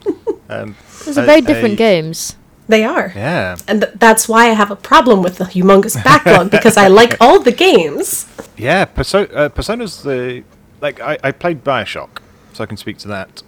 um, 0.50 0.76
Those 1.06 1.18
are 1.18 1.24
a- 1.24 1.26
very 1.26 1.42
different 1.42 1.74
a- 1.74 1.78
games. 1.78 2.36
They 2.68 2.86
are. 2.86 3.12
Yeah. 3.14 3.58
And 3.68 3.82
th- 3.82 3.94
that's 3.96 4.30
why 4.30 4.46
I 4.46 4.54
have 4.54 4.72
a 4.72 4.76
problem 4.78 5.22
with 5.22 5.38
the 5.38 5.44
humongous 5.44 6.02
backlog 6.02 6.50
because 6.50 6.78
I 6.78 6.88
like 6.88 7.18
all 7.20 7.40
the 7.40 7.52
games. 7.52 8.28
Yeah, 8.56 8.86
Perso- 8.86 9.26
uh, 9.34 9.50
Persona's 9.50 10.04
the 10.04 10.44
like 10.80 11.02
I, 11.02 11.18
I 11.24 11.32
played 11.32 11.64
Bioshock, 11.64 12.20
so 12.54 12.64
I 12.64 12.68
can 12.68 12.78
speak 12.78 13.00
to 13.00 13.08
that. 13.08 13.42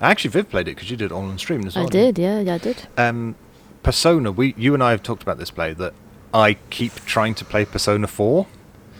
Actually, 0.00 0.30
Viv 0.30 0.50
played 0.50 0.68
it 0.68 0.76
because 0.76 0.88
you 0.88 0.96
did 0.96 1.06
it 1.06 1.12
all 1.12 1.22
on 1.24 1.36
stream 1.36 1.66
as 1.66 1.74
well. 1.74 1.86
I 1.86 1.88
didn't 1.88 2.18
yeah, 2.18 2.38
yeah, 2.38 2.54
I 2.54 2.58
did. 2.58 2.86
Um, 2.96 3.34
Persona, 3.82 4.30
we 4.30 4.54
you 4.56 4.72
and 4.72 4.80
I 4.82 4.92
have 4.92 5.02
talked 5.02 5.20
about 5.24 5.38
this 5.38 5.50
play 5.50 5.72
that 5.74 5.94
I 6.32 6.54
keep 6.70 6.94
trying 7.04 7.34
to 7.34 7.44
play 7.44 7.64
Persona 7.64 8.06
4 8.06 8.46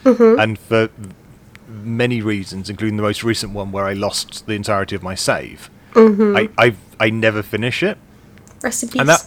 and 0.05 0.59
for 0.59 0.91
many 1.73 2.21
reasons, 2.23 2.69
including 2.71 2.97
the 2.97 3.03
most 3.03 3.25
recent 3.25 3.53
one 3.53 3.73
where 3.73 3.85
I 3.85 3.93
lost 3.95 4.47
the 4.47 4.53
entirety 4.55 4.95
of 4.97 5.03
my 5.03 5.15
save. 5.15 5.71
I 5.95 6.49
I 6.59 6.75
I 7.01 7.11
never 7.11 7.43
finish 7.43 7.83
it, 7.83 7.99
Rest 8.63 8.83
in 8.85 8.89
peace. 8.91 9.01
and 9.01 9.09
that. 9.09 9.25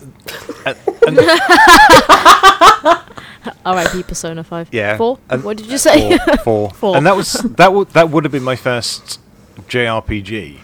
and- 0.65 1.17
and- 1.17 3.05
R.I.P. 3.65 4.03
Persona 4.03 4.43
Five. 4.43 4.69
Yeah, 4.71 4.97
Four. 4.97 5.19
and- 5.29 5.43
what 5.43 5.57
did 5.57 5.67
you 5.67 5.77
say? 5.77 6.17
Four, 6.17 6.35
four. 6.43 6.69
Four. 6.71 6.97
And 6.97 7.05
that 7.05 7.15
was 7.15 7.33
that 7.33 7.73
would 7.73 7.89
that 7.89 8.09
would 8.09 8.23
have 8.23 8.31
been 8.31 8.43
my 8.43 8.55
first 8.55 9.19
JRPG, 9.67 10.59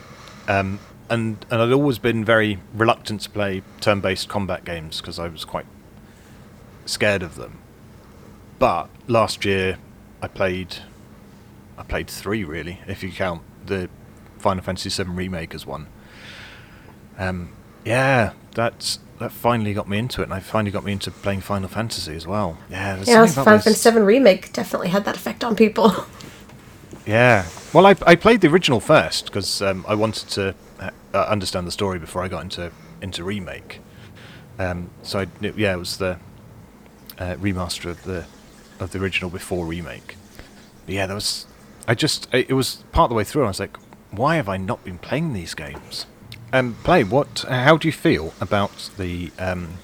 um, 0.47 0.79
and 1.09 1.45
and 1.51 1.61
I'd 1.61 1.71
always 1.71 1.99
been 1.99 2.25
very 2.25 2.59
reluctant 2.73 3.21
to 3.21 3.29
play 3.29 3.61
turn-based 3.81 4.27
combat 4.29 4.65
games 4.65 4.99
because 5.01 5.19
I 5.19 5.27
was 5.27 5.45
quite 5.45 5.65
scared 6.85 7.21
of 7.23 7.35
them. 7.35 7.59
But 8.57 8.89
last 9.07 9.45
year, 9.45 9.77
I 10.21 10.27
played 10.27 10.77
I 11.81 11.83
played 11.83 12.07
three 12.07 12.43
really, 12.43 12.79
if 12.87 13.01
you 13.01 13.11
count 13.11 13.41
the 13.65 13.89
Final 14.37 14.63
Fantasy 14.63 15.03
VII 15.03 15.09
remake 15.09 15.55
as 15.55 15.65
one. 15.65 15.87
Um, 17.17 17.53
yeah, 17.83 18.33
that's 18.53 18.99
that 19.17 19.31
finally 19.31 19.73
got 19.73 19.89
me 19.89 19.97
into 19.97 20.21
it, 20.21 20.25
and 20.25 20.33
I 20.33 20.41
finally 20.41 20.69
got 20.69 20.83
me 20.83 20.91
into 20.91 21.09
playing 21.09 21.41
Final 21.41 21.67
Fantasy 21.69 22.15
as 22.15 22.27
well. 22.27 22.59
Yeah, 22.69 23.01
yeah, 23.03 23.25
Final 23.25 23.59
Fantasy 23.59 23.89
VII 23.89 23.99
Remake 23.99 24.53
definitely 24.53 24.89
had 24.89 25.05
that 25.05 25.15
effect 25.15 25.43
on 25.43 25.55
people. 25.55 26.05
Yeah. 27.07 27.47
Well, 27.73 27.87
I, 27.87 27.95
I 28.05 28.15
played 28.15 28.41
the 28.41 28.47
original 28.47 28.79
first 28.79 29.25
because 29.25 29.59
um, 29.63 29.83
I 29.87 29.95
wanted 29.95 30.29
to 30.29 30.55
uh, 30.79 30.91
uh, 31.15 31.25
understand 31.29 31.65
the 31.65 31.71
story 31.71 31.97
before 31.97 32.21
I 32.21 32.27
got 32.27 32.43
into 32.43 32.71
into 33.01 33.23
remake. 33.23 33.79
Um, 34.59 34.91
so 35.01 35.21
I, 35.21 35.27
knew- 35.41 35.55
yeah, 35.57 35.73
it 35.73 35.79
was 35.79 35.97
the 35.97 36.19
uh, 37.17 37.37
remaster 37.37 37.89
of 37.89 38.03
the 38.03 38.27
of 38.79 38.91
the 38.91 38.99
original 38.99 39.31
before 39.31 39.65
remake. 39.65 40.15
But 40.85 40.93
yeah, 40.93 41.07
there 41.07 41.15
was. 41.15 41.47
I 41.87 41.95
just 41.95 42.27
it 42.33 42.53
was 42.53 42.83
part 42.91 43.05
of 43.05 43.09
the 43.09 43.15
way 43.15 43.23
through. 43.23 43.45
I 43.45 43.47
was 43.47 43.59
like, 43.59 43.77
why 44.11 44.35
have 44.35 44.49
I 44.49 44.57
not 44.57 44.83
been 44.83 44.97
playing 44.97 45.33
these 45.33 45.53
games? 45.53 46.05
Um, 46.53 46.75
play 46.83 47.03
what? 47.03 47.45
How 47.47 47.77
do 47.77 47.87
you 47.87 47.93
feel 47.93 48.33
about 48.41 48.89
the 48.97 49.31
um, 49.39 49.75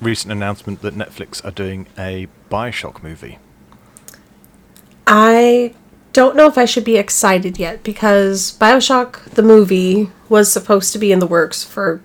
recent 0.00 0.32
announcement 0.32 0.82
that 0.82 0.94
Netflix 0.94 1.44
are 1.44 1.50
doing 1.50 1.86
a 1.98 2.28
Bioshock 2.50 3.02
movie? 3.02 3.38
I 5.06 5.74
don't 6.12 6.36
know 6.36 6.46
if 6.46 6.56
I 6.56 6.64
should 6.64 6.84
be 6.84 6.96
excited 6.96 7.58
yet 7.58 7.82
because 7.82 8.56
Bioshock, 8.58 9.22
the 9.30 9.42
movie, 9.42 10.10
was 10.28 10.50
supposed 10.50 10.92
to 10.92 10.98
be 10.98 11.10
in 11.10 11.18
the 11.18 11.26
works 11.26 11.64
for 11.64 12.02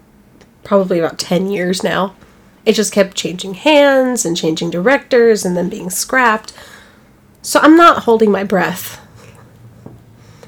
probably 0.63 0.99
about 0.99 1.19
10 1.19 1.49
years 1.49 1.83
now. 1.83 2.15
It 2.65 2.73
just 2.73 2.93
kept 2.93 3.15
changing 3.15 3.53
hands 3.55 4.25
and 4.25 4.35
changing 4.35 4.69
directors 4.69 5.45
and 5.45 5.55
then 5.55 5.69
being 5.69 5.89
scrapped. 5.89 6.53
So 7.41 7.59
I'm 7.59 7.77
not 7.77 8.03
holding 8.03 8.31
my 8.31 8.43
breath. 8.43 8.99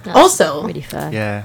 That's 0.04 0.16
Also- 0.18 0.64
really 0.64 0.82
fair. 0.82 1.10
Yeah. 1.12 1.44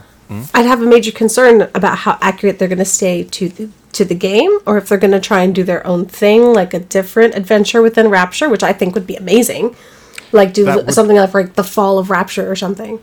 I'd 0.54 0.66
have 0.66 0.82
a 0.82 0.86
major 0.86 1.12
concern 1.12 1.68
about 1.72 1.98
how 1.98 2.18
accurate 2.20 2.58
they're 2.58 2.66
going 2.66 2.78
to 2.78 2.84
stay 2.84 3.22
to 3.22 3.48
the 3.48 3.68
to 3.92 4.04
the 4.04 4.14
game 4.14 4.58
or 4.66 4.76
if 4.76 4.88
they're 4.88 4.98
going 4.98 5.12
to 5.12 5.20
try 5.20 5.40
and 5.42 5.54
do 5.54 5.62
their 5.64 5.86
own 5.86 6.04
thing 6.04 6.52
like 6.52 6.75
a 6.75 6.80
different 6.80 7.34
adventure 7.36 7.80
within 7.80 8.08
Rapture, 8.10 8.48
which 8.48 8.62
I 8.64 8.72
think 8.72 8.94
would 8.94 9.06
be 9.06 9.14
amazing. 9.16 9.75
Like 10.32 10.52
do 10.52 10.64
That 10.64 10.86
would- 10.86 10.94
something 10.94 11.16
like, 11.16 11.32
like 11.32 11.54
the 11.54 11.62
fall 11.64 11.98
of 11.98 12.10
Rapture 12.10 12.50
or 12.50 12.56
something. 12.56 12.98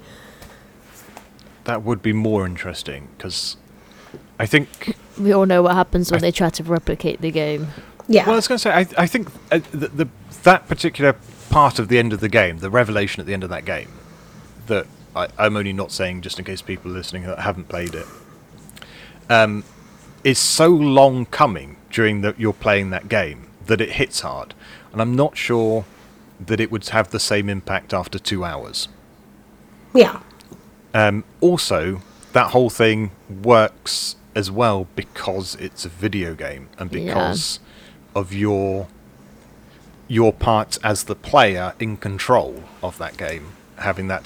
That 1.64 1.84
would 1.84 2.02
be 2.02 2.12
more 2.14 2.46
interesting 2.46 3.08
because 3.18 3.56
I 4.40 4.46
think. 4.46 4.96
We 5.18 5.32
all 5.32 5.46
know 5.46 5.62
what 5.64 5.76
happens 5.76 6.12
when 6.12 6.18
I- 6.20 6.22
they 6.22 6.32
try 6.32 6.50
to 6.50 6.64
replicate 6.64 7.22
the 7.22 7.32
game. 7.32 7.68
Yeah. 8.08 8.26
Well, 8.26 8.34
I 8.34 8.36
was 8.36 8.48
going 8.50 8.58
to 8.58 8.62
say 8.62 8.72
I, 8.72 8.86
I 8.98 9.08
think 9.08 9.30
uh, 9.52 9.60
the, 9.72 9.88
the 9.88 10.08
that 10.44 10.68
particular 10.68 11.16
part 11.50 11.80
of 11.80 11.88
the 11.88 11.98
end 12.00 12.12
of 12.12 12.20
the 12.20 12.28
game, 12.30 12.58
the 12.58 12.70
revelation 12.70 13.22
at 13.22 13.26
the 13.28 13.34
end 13.34 13.44
of 13.44 13.50
that 13.50 13.64
game, 13.64 13.90
that 14.68 14.86
I, 15.16 15.28
I'm 15.38 15.56
only 15.58 15.74
not 15.74 15.92
saying 15.92 16.22
just 16.22 16.40
in 16.40 16.46
case 16.46 16.62
people 16.62 16.92
are 16.92 16.96
listening 16.96 17.24
that 17.24 17.40
haven't 17.40 17.70
played 17.70 17.94
it, 17.96 18.08
um, 19.30 19.64
is 20.24 20.40
so 20.40 20.68
long 20.68 21.26
coming 21.28 21.78
during 21.92 22.22
that 22.22 22.40
you're 22.40 22.54
playing 22.54 22.90
that 22.92 23.10
game 23.10 23.48
that 23.66 23.80
it 23.80 23.92
hits 23.94 24.22
hard, 24.22 24.54
and 24.92 25.02
I'm 25.02 25.16
not 25.16 25.38
sure 25.38 25.86
that 26.40 26.60
it 26.60 26.72
would 26.72 26.88
have 26.90 27.12
the 27.12 27.20
same 27.20 27.48
impact 27.50 27.94
after 27.94 28.20
two 28.20 28.44
hours. 28.44 28.88
yeah. 29.94 30.20
Um, 30.96 31.24
also, 31.42 32.02
that 32.34 32.52
whole 32.52 32.70
thing 32.70 33.10
works 33.44 34.16
as 34.36 34.52
well 34.52 34.88
because 34.96 35.56
it's 35.56 35.86
a 35.86 35.90
video 35.90 36.36
game 36.36 36.70
and 36.78 36.92
Yeah. 36.92 37.06
because 37.06 37.60
of 38.16 38.32
your 38.34 38.88
your 40.08 40.32
part 40.34 40.78
as 40.84 41.06
the 41.06 41.16
player 41.16 41.74
in 41.80 41.98
control 41.98 42.64
of 42.84 42.98
that 43.00 43.18
game. 43.18 43.54
Having 43.78 44.08
that 44.10 44.24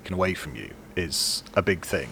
taken 0.00 0.14
away 0.14 0.34
from 0.34 0.56
you 0.56 0.70
is 0.96 1.42
a 1.54 1.62
big 1.62 1.84
thing. 1.84 2.08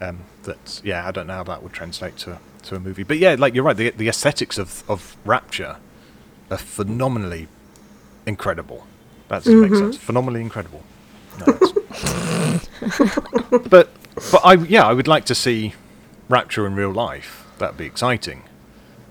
Um, 0.00 0.20
that 0.42 0.80
yeah, 0.84 1.06
I 1.06 1.10
don't 1.10 1.26
know 1.26 1.34
how 1.34 1.44
that 1.44 1.62
would 1.62 1.72
translate 1.72 2.16
to 2.18 2.38
to 2.64 2.76
a 2.76 2.80
movie, 2.80 3.02
but 3.02 3.18
yeah, 3.18 3.36
like 3.38 3.54
you're 3.54 3.64
right. 3.64 3.76
The 3.76 3.90
the 3.90 4.08
aesthetics 4.08 4.58
of 4.58 4.82
of 4.88 5.16
Rapture 5.24 5.76
are 6.50 6.58
phenomenally 6.58 7.48
incredible. 8.26 8.86
That 9.28 9.44
doesn't 9.44 9.60
make 9.60 9.74
sense. 9.74 9.96
Phenomenally 9.96 10.40
incredible. 10.40 10.82
No, 11.38 11.46
but 13.68 13.88
but 14.30 14.40
I 14.44 14.54
yeah 14.68 14.86
I 14.86 14.92
would 14.92 15.08
like 15.08 15.24
to 15.26 15.34
see 15.34 15.74
Rapture 16.28 16.66
in 16.66 16.74
real 16.74 16.92
life. 16.92 17.46
That'd 17.58 17.76
be 17.76 17.86
exciting. 17.86 18.42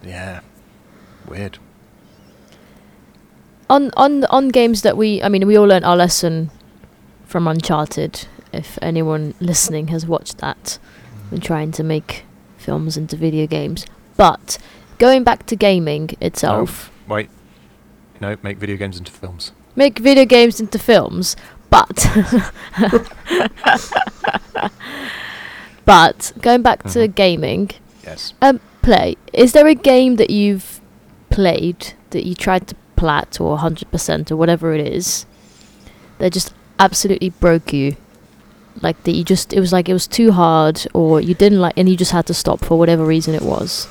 Yeah, 0.03 0.41
weird. 1.27 1.57
On 3.69 3.89
on 3.95 4.25
on 4.25 4.49
games 4.49 4.81
that 4.81 4.97
we, 4.97 5.23
I 5.23 5.29
mean, 5.29 5.47
we 5.47 5.57
all 5.57 5.65
learned 5.65 5.85
our 5.85 5.95
lesson 5.95 6.51
from 7.33 7.47
Uncharted. 7.47 8.27
If 8.53 8.77
anyone 8.79 9.33
listening 9.39 9.87
has 9.87 10.05
watched 10.05 10.37
that, 10.37 10.77
when 11.29 11.41
trying 11.41 11.71
to 11.71 11.83
make 11.83 12.25
films 12.57 12.95
into 12.95 13.15
video 13.17 13.47
games, 13.47 13.87
but 14.15 14.59
going 14.99 15.23
back 15.23 15.47
to 15.47 15.55
gaming 15.55 16.11
itself, 16.21 16.91
No, 17.09 17.15
wait. 17.15 17.29
No, 18.21 18.37
make 18.43 18.59
video 18.59 18.77
games 18.77 18.99
into 18.99 19.11
films. 19.11 19.51
make 19.75 19.97
video 19.97 20.25
games 20.25 20.59
into 20.61 20.77
films, 20.77 21.35
but 21.71 22.05
but 25.85 26.31
going 26.39 26.61
back 26.61 26.83
to 26.83 26.99
Mhm. 26.99 27.15
gaming, 27.15 27.71
Yes. 28.05 28.33
um, 28.43 28.59
play. 28.83 29.17
Is 29.33 29.53
there 29.53 29.65
a 29.65 29.73
game 29.73 30.17
that 30.17 30.29
you've 30.29 30.79
played 31.31 31.93
that 32.11 32.27
you 32.27 32.35
tried 32.35 32.67
to 32.67 32.75
plat 32.95 33.41
or 33.41 33.55
100% 33.57 34.29
or 34.31 34.35
whatever 34.37 34.75
it 34.75 34.85
is 34.85 35.25
that 36.19 36.31
just 36.31 36.53
absolutely 36.79 37.29
broke 37.29 37.73
you? 37.73 37.95
Like 38.81 39.01
that 39.03 39.11
you 39.11 39.23
just 39.23 39.53
it 39.53 39.59
was 39.59 39.71
like 39.71 39.87
it 39.87 39.93
was 39.93 40.07
too 40.07 40.31
hard 40.31 40.85
or 40.93 41.21
you 41.21 41.35
didn't 41.35 41.59
like 41.61 41.73
and 41.77 41.87
you 41.87 41.95
just 41.95 42.11
had 42.11 42.25
to 42.27 42.33
stop 42.33 42.59
for 42.65 42.77
whatever 42.77 43.05
reason 43.05 43.35
it 43.35 43.43
was. 43.43 43.87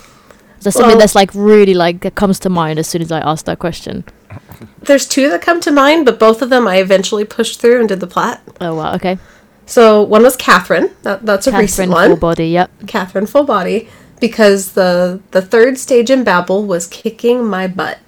Is 0.58 0.64
there 0.64 0.72
something 0.72 0.90
Well- 0.90 0.98
that's 0.98 1.14
like 1.14 1.30
really 1.34 1.74
like 1.74 2.00
that 2.00 2.14
comes 2.14 2.38
to 2.40 2.50
mind 2.50 2.78
as 2.78 2.88
soon 2.88 3.00
as 3.02 3.12
I 3.12 3.20
ask 3.20 3.44
that 3.46 3.58
question? 3.58 4.04
There's 4.82 5.06
two 5.06 5.28
that 5.30 5.40
come 5.42 5.60
to 5.60 5.70
mind, 5.70 6.04
but 6.04 6.18
both 6.18 6.42
of 6.42 6.50
them 6.50 6.66
I 6.66 6.76
eventually 6.78 7.24
pushed 7.24 7.60
through 7.60 7.80
and 7.80 7.88
did 7.88 8.00
the 8.00 8.06
plat. 8.06 8.42
Oh 8.60 8.74
wow, 8.74 8.94
okay. 8.94 9.18
So 9.66 10.02
one 10.02 10.22
was 10.24 10.36
Catherine. 10.36 10.90
That, 11.02 11.24
that's 11.24 11.46
a 11.46 11.50
Catherine 11.50 11.62
recent 11.64 11.92
full 11.92 12.10
one. 12.10 12.18
body, 12.18 12.48
yep. 12.48 12.70
Catherine 12.88 13.26
full 13.26 13.44
body 13.44 13.88
because 14.20 14.72
the 14.72 15.20
the 15.30 15.42
third 15.42 15.78
stage 15.78 16.10
in 16.10 16.24
Babel 16.24 16.64
was 16.66 16.86
kicking 16.88 17.46
my 17.46 17.68
butt. 17.68 17.98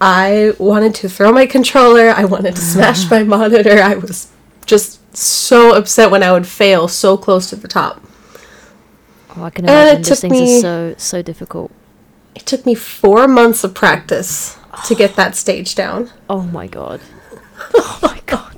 I 0.00 0.52
wanted 0.58 0.94
to 0.96 1.08
throw 1.08 1.30
my 1.32 1.46
controller. 1.46 2.10
I 2.10 2.24
wanted 2.24 2.56
to 2.56 2.62
smash 2.62 3.10
my 3.10 3.22
monitor. 3.34 3.82
I 3.82 3.94
was 3.96 4.30
just 4.66 4.98
so 5.16 5.74
upset 5.76 6.10
when 6.10 6.22
I 6.22 6.32
would 6.32 6.46
fail 6.46 6.88
so 6.88 7.16
close 7.16 7.50
to 7.50 7.56
the 7.56 7.68
top. 7.68 8.02
Oh, 9.36 9.44
I 9.44 9.50
can 9.50 9.68
And 9.68 9.70
it 9.70 9.80
imagine 9.82 10.02
those 10.02 10.08
took 10.08 10.18
things 10.20 10.32
me- 10.32 10.56
are 10.58 10.60
so 10.60 10.94
so 10.96 11.22
difficult. 11.22 11.70
It 12.34 12.46
took 12.46 12.64
me 12.64 12.74
four 12.74 13.28
months 13.28 13.64
of 13.64 13.74
practice 13.74 14.56
to 14.86 14.94
get 14.94 15.16
that 15.16 15.34
stage 15.44 15.74
down. 15.74 16.10
Oh 16.28 16.42
my 16.42 16.66
god. 16.66 17.00
Oh 17.74 17.98
my 18.02 18.20
god. 18.26 18.56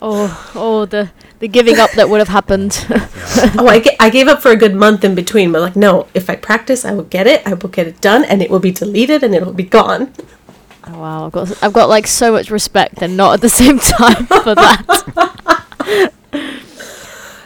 Oh, 0.00 0.52
oh, 0.54 0.86
the 0.86 1.10
the 1.38 1.48
giving 1.48 1.78
up 1.78 1.90
that 1.92 2.08
would 2.08 2.18
have 2.20 2.28
happened. 2.28 2.86
Oh, 3.58 3.68
I, 3.68 3.84
I 4.00 4.08
gave 4.08 4.28
up 4.28 4.40
for 4.40 4.50
a 4.50 4.56
good 4.56 4.74
month 4.74 5.04
in 5.04 5.14
between, 5.14 5.52
but 5.52 5.60
like, 5.60 5.76
no, 5.76 6.06
if 6.14 6.30
I 6.30 6.36
practice, 6.36 6.86
I 6.86 6.92
will 6.94 7.04
get 7.04 7.26
it. 7.26 7.46
I 7.46 7.52
will 7.52 7.68
get 7.68 7.86
it 7.86 8.00
done, 8.00 8.24
and 8.24 8.40
it 8.40 8.48
will 8.50 8.60
be 8.60 8.70
deleted, 8.70 9.22
and 9.22 9.34
it 9.34 9.44
will 9.44 9.52
be 9.52 9.62
gone. 9.62 10.14
Oh, 10.88 10.98
wow, 11.00 11.26
I've 11.26 11.32
got 11.32 11.62
I've 11.64 11.72
got 11.72 11.88
like 11.88 12.06
so 12.06 12.30
much 12.32 12.50
respect 12.50 13.02
and 13.02 13.16
not 13.16 13.34
at 13.34 13.40
the 13.40 13.48
same 13.48 13.78
time 13.98 14.26
for 14.26 14.54
that. 14.54 14.84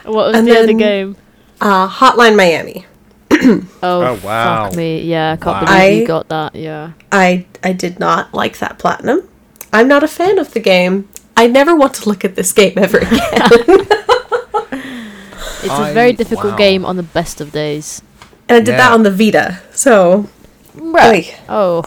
what 0.05 0.15
was 0.29 0.37
And 0.37 0.47
the 0.47 0.59
other 0.59 0.73
game? 0.73 1.17
Uh, 1.61 1.89
Hotline 1.89 2.37
Miami. 2.37 2.87
Oh, 3.83 4.03
Oh, 4.03 4.21
wow. 4.23 4.67
fuck 4.69 4.77
me. 4.77 5.01
Yeah, 5.03 5.33
I 5.33 5.37
can't 5.37 5.67
Wow. 5.67 5.79
believe 5.79 6.01
you 6.03 6.07
got 6.07 6.29
that. 6.29 6.55
Yeah. 6.55 6.93
I 7.11 7.47
I 7.65 7.73
did 7.73 7.99
not 7.99 8.35
like 8.35 8.59
that 8.59 8.79
platinum. 8.79 9.27
I'm 9.73 9.89
not 9.89 10.03
a 10.05 10.09
fan 10.09 10.39
of 10.39 10.53
the 10.53 10.61
game. 10.61 11.09
I 11.37 11.47
never 11.47 11.75
want 11.75 11.95
to 11.95 12.09
look 12.09 12.25
at 12.25 12.35
this 12.35 12.53
game 12.53 12.75
ever 12.77 12.99
again. 13.07 13.21
It's 15.63 15.69
a 15.69 15.73
I- 15.73 15.93
very 15.95 16.13
difficult 16.13 16.53
wow. 16.53 16.57
game 16.59 16.85
on 16.85 16.97
the 16.97 17.03
best 17.03 17.41
of 17.41 17.53
days. 17.53 18.03
and 18.49 18.57
I 18.59 18.61
did 18.61 18.75
that 18.79 18.93
on 18.93 19.03
the 19.05 19.11
Vita. 19.11 19.61
So, 19.73 20.29
Right. 20.75 21.35
Oh. 21.49 21.83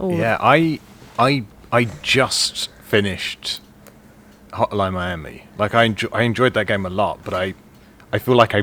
Yeah, 0.00 0.36
I, 0.40 0.80
I, 1.18 1.44
I 1.72 1.84
just 2.02 2.70
finished 2.82 3.60
Hotline 4.50 4.92
Miami. 4.94 5.44
Like 5.58 5.74
I, 5.74 5.88
enjo- 5.88 6.10
I 6.12 6.22
enjoyed 6.22 6.54
that 6.54 6.66
game 6.66 6.84
a 6.86 6.90
lot, 6.90 7.20
but 7.24 7.34
I, 7.34 7.54
I 8.12 8.18
feel 8.18 8.36
like 8.36 8.54
I 8.54 8.62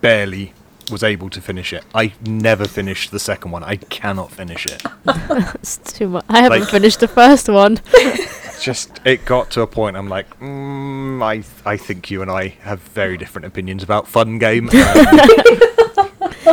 barely 0.00 0.52
was 0.90 1.02
able 1.04 1.30
to 1.30 1.40
finish 1.40 1.72
it. 1.72 1.84
I 1.94 2.12
never 2.26 2.66
finished 2.66 3.10
the 3.12 3.20
second 3.20 3.52
one. 3.52 3.62
I 3.62 3.76
cannot 3.76 4.32
finish 4.32 4.66
it. 4.66 4.82
It's 5.54 5.76
too 5.78 6.08
much. 6.08 6.24
I 6.28 6.42
haven't 6.42 6.60
Like- 6.62 6.70
finished 6.70 7.00
the 7.00 7.08
first 7.08 7.48
one. 7.48 7.80
Just 8.60 9.00
it 9.06 9.24
got 9.24 9.50
to 9.52 9.62
a 9.62 9.66
point. 9.66 9.96
I'm 9.96 10.08
like, 10.08 10.38
mm, 10.38 11.22
I, 11.22 11.42
I 11.68 11.76
think 11.78 12.10
you 12.10 12.20
and 12.20 12.30
I 12.30 12.48
have 12.60 12.80
very 12.80 13.16
different 13.16 13.46
opinions 13.46 13.82
about 13.82 14.06
fun 14.08 14.38
game. 14.38 14.68
Um, 14.80 15.60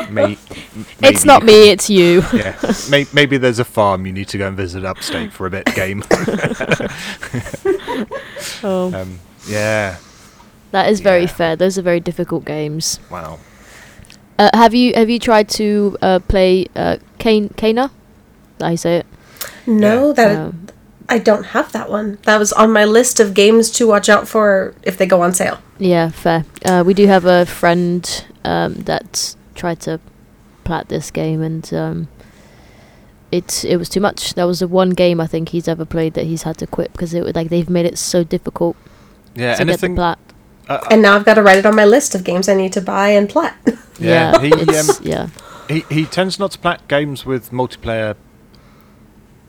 may, 0.09 0.37
It's 1.01 1.25
not 1.25 1.43
me, 1.43 1.69
it's 1.69 1.89
you. 1.89 2.23
Yeah, 2.33 2.55
may, 2.89 3.05
maybe 3.13 3.37
there's 3.37 3.59
a 3.59 3.65
farm 3.65 4.05
you 4.05 4.13
need 4.13 4.27
to 4.29 4.37
go 4.37 4.47
and 4.47 4.55
visit 4.57 4.85
upstate 4.85 5.31
for 5.33 5.45
a 5.47 5.49
bit. 5.49 5.65
Game. 5.75 6.03
Oh, 8.63 8.93
um, 8.93 9.19
yeah. 9.47 9.97
that 10.71 10.89
is 10.89 10.99
very 10.99 11.21
yeah. 11.21 11.27
fair. 11.27 11.55
Those 11.55 11.77
are 11.77 11.81
very 11.81 11.99
difficult 11.99 12.45
games. 12.45 12.99
Wow. 13.09 13.39
Uh, 14.39 14.49
have 14.53 14.73
you 14.73 14.93
have 14.93 15.09
you 15.09 15.19
tried 15.19 15.49
to 15.49 15.97
uh, 16.01 16.19
play 16.27 16.67
uh, 16.75 16.97
Kane 17.17 17.49
Kana? 17.49 17.91
How 18.59 18.69
you 18.69 18.77
say 18.77 18.97
it? 18.97 19.05
no, 19.65 20.13
that 20.13 20.37
Um, 20.37 20.67
I 21.09 21.17
don't 21.19 21.45
have 21.47 21.71
that 21.71 21.89
one. 21.89 22.17
That 22.23 22.37
was 22.37 22.51
on 22.53 22.71
my 22.71 22.85
list 22.85 23.19
of 23.19 23.33
games 23.33 23.71
to 23.71 23.87
watch 23.87 24.09
out 24.09 24.27
for 24.27 24.73
if 24.83 24.97
they 24.97 25.05
go 25.05 25.21
on 25.21 25.33
sale. 25.33 25.57
yeah, 25.79 26.09
fair. 26.09 26.45
Uh, 26.65 26.83
we 26.85 26.93
do 26.93 27.07
have 27.07 27.25
a 27.25 27.45
friend 27.45 28.25
um, 28.43 28.73
that 28.85 29.35
tried 29.57 29.79
to 29.81 29.99
plat 30.63 30.87
this 30.87 31.11
game, 31.11 31.41
and 31.41 31.73
um, 31.73 32.07
it 33.31 33.65
it 33.65 33.77
was 33.77 33.89
too 33.89 33.99
much. 33.99 34.33
That 34.35 34.45
was 34.45 34.59
the 34.59 34.67
one 34.67 34.91
game 34.91 35.19
I 35.19 35.27
think 35.27 35.49
he's 35.49 35.67
ever 35.67 35.85
played 35.85 36.13
that 36.13 36.25
he's 36.25 36.43
had 36.43 36.57
to 36.59 36.67
quit 36.67 36.91
because 36.93 37.13
it 37.13 37.23
was 37.23 37.35
like 37.35 37.49
they've 37.49 37.69
made 37.69 37.85
it 37.85 37.97
so 37.97 38.23
difficult 38.23 38.75
Yeah. 39.35 39.55
to 39.55 39.65
get 39.65 39.81
the 39.81 39.89
plat. 39.93 40.19
Uh, 40.69 40.79
And 40.91 41.01
now 41.01 41.15
I've 41.15 41.25
got 41.25 41.35
to 41.35 41.43
write 41.43 41.57
it 41.57 41.65
on 41.65 41.75
my 41.75 41.85
list 41.85 42.15
of 42.15 42.23
games 42.23 42.47
I 42.49 42.53
need 42.55 42.73
to 42.73 42.81
buy 42.81 43.09
and 43.09 43.27
plat. 43.29 43.55
Yeah, 43.99 44.39
he, 44.39 44.51
um, 44.53 44.87
yeah. 45.01 45.29
he 45.67 45.83
he 45.89 46.05
tends 46.05 46.37
not 46.37 46.51
to 46.51 46.59
plat 46.59 46.87
games 46.87 47.25
with 47.25 47.49
multiplayer 47.51 48.15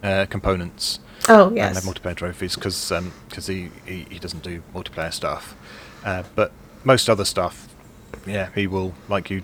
uh, 0.03 0.25
components. 0.31 1.01
oh, 1.29 1.49
and 1.49 1.57
yes. 1.57 1.75
have 1.75 1.85
multiplayer 1.85 2.17
trophies 2.17 2.55
because 2.55 3.47
he, 3.47 3.69
he 3.85 4.07
he 4.09 4.19
doesn't 4.19 4.43
do 4.43 4.63
multiplayer 4.75 5.13
stuff. 5.13 5.55
Uh, 6.03 6.23
but 6.35 6.53
most 6.83 7.11
other 7.11 7.27
stuff, 7.27 7.68
yeah, 8.27 8.51
he 8.55 8.67
will 8.67 8.95
like 9.09 9.31
you. 9.31 9.43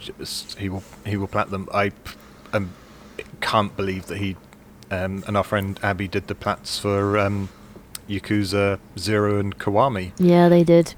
He 0.59 0.68
will 0.68 0.83
he 1.07 1.16
will 1.16 1.27
plat 1.29 1.50
them. 1.50 1.68
I 1.72 1.92
um, 2.53 2.72
can't 3.40 3.77
believe 3.77 4.07
that 4.07 4.18
he 4.18 4.37
um, 4.90 5.24
and 5.27 5.37
our 5.37 5.44
friend 5.44 5.79
Abby 5.83 6.09
did 6.09 6.27
the 6.29 6.35
plats 6.35 6.79
for 6.79 7.18
um, 7.18 7.48
Yakuza 8.09 8.79
Zero 8.98 9.38
and 9.38 9.59
Kiwami, 9.59 10.12
Yeah, 10.18 10.48
they 10.48 10.64
did. 10.64 10.94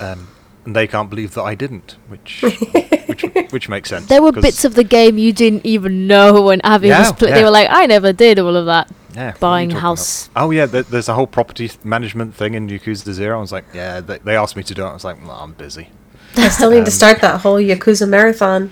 um, 0.00 0.28
and 0.64 0.74
they 0.74 0.86
can't 0.86 1.10
believe 1.10 1.34
that 1.34 1.42
I 1.42 1.54
didn't, 1.54 1.96
which 2.08 2.42
which 3.06 3.22
which 3.50 3.68
makes 3.68 3.90
sense. 3.90 4.06
There 4.06 4.22
were 4.22 4.32
bits 4.32 4.64
of 4.64 4.74
the 4.74 4.84
game 4.84 5.18
you 5.18 5.32
didn't 5.32 5.64
even 5.66 6.06
know 6.06 6.42
when 6.42 6.60
Abby 6.62 6.88
was 6.90 7.12
Yeah, 7.20 7.34
They 7.34 7.44
were 7.44 7.50
like, 7.50 7.68
I 7.70 7.86
never 7.86 8.12
did 8.12 8.38
all 8.38 8.56
of 8.56 8.66
that. 8.66 8.90
yeah, 9.14 9.16
what 9.16 9.24
are 9.24 9.34
you 9.34 9.40
buying 9.40 9.68
talking 9.70 9.80
house. 9.80 10.26
about? 10.28 10.44
Oh 10.44 10.50
yeah, 10.50 10.66
there, 10.66 10.82
there's 10.82 11.08
a 11.08 11.14
whole 11.14 11.26
property 11.26 11.70
management 11.82 12.34
thing 12.34 12.54
in 12.54 12.68
Yakuza 12.68 13.12
Zero. 13.12 13.38
I 13.38 13.40
was 13.40 13.52
like, 13.52 13.64
yeah, 13.74 14.00
they, 14.00 14.18
they 14.18 14.36
asked 14.36 14.56
me 14.56 14.62
to 14.62 14.74
do 14.74 14.84
it. 14.84 14.88
I 14.88 14.92
was 14.94 15.04
like, 15.04 15.20
no, 15.22 15.30
I'm 15.30 15.52
busy. 15.52 15.88
I 16.36 16.48
still 16.48 16.70
need 16.70 16.84
to 16.86 16.90
Um, 16.90 16.90
start 16.90 17.20
that 17.20 17.40
whole 17.40 17.56
Yakuza 17.56 18.08
marathon. 18.08 18.70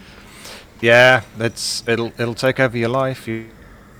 Yeah, 0.80 1.22
it's 1.38 1.84
it'll 1.86 2.12
it'll 2.18 2.34
take 2.34 2.58
over 2.60 2.76
your 2.76 2.88
life. 2.88 3.28
You 3.28 3.46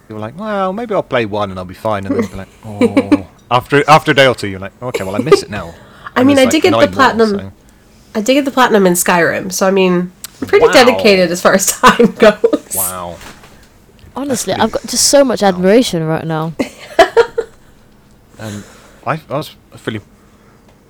you're 0.08 0.18
like, 0.18 0.36
well, 0.38 0.72
maybe 0.72 0.94
I'll 0.94 1.02
play 1.02 1.24
one 1.26 1.50
and 1.50 1.58
I'll 1.58 1.64
be 1.64 1.74
fine, 1.74 2.04
and 2.06 2.14
then 2.16 2.24
you're 2.28 2.36
like, 2.38 2.48
oh. 2.64 3.28
After 3.50 3.84
after 3.88 4.10
a 4.12 4.14
day 4.14 4.26
or 4.26 4.34
two, 4.34 4.48
you're 4.48 4.58
like, 4.60 4.72
okay, 4.82 5.04
well, 5.04 5.14
I 5.14 5.18
miss 5.18 5.42
it 5.42 5.50
now. 5.50 5.74
I 6.16 6.20
And 6.20 6.26
mean, 6.26 6.38
I 6.38 6.46
did 6.46 6.62
get 6.62 6.70
the 6.70 6.76
nine 6.78 6.86
more, 6.90 6.94
platinum- 6.94 7.38
so- 7.38 7.52
I 8.14 8.20
did 8.20 8.34
get 8.34 8.44
the 8.44 8.50
platinum 8.50 8.86
in 8.86 8.94
Skyrim, 8.94 9.52
so 9.52 9.66
I 9.66 9.70
mean, 9.70 10.10
I'm 10.40 10.46
pretty 10.48 10.66
Wow. 10.66 10.72
dedicated 10.72 11.30
as 11.30 11.40
far 11.40 11.54
as 11.54 11.66
time 11.80 12.12
goes. 12.12 12.74
Wow. 12.74 13.16
Honestly, 14.16 14.52
I've 14.52 14.72
got 14.72 14.82
just 14.82 15.08
so 15.08 15.24
much 15.24 15.42
admiration 15.42 16.04
right 16.04 16.26
now. 16.26 16.52
Um, 18.38 18.64
I, 19.06 19.20
I 19.30 19.36
was 19.36 19.54
feeling 19.76 20.02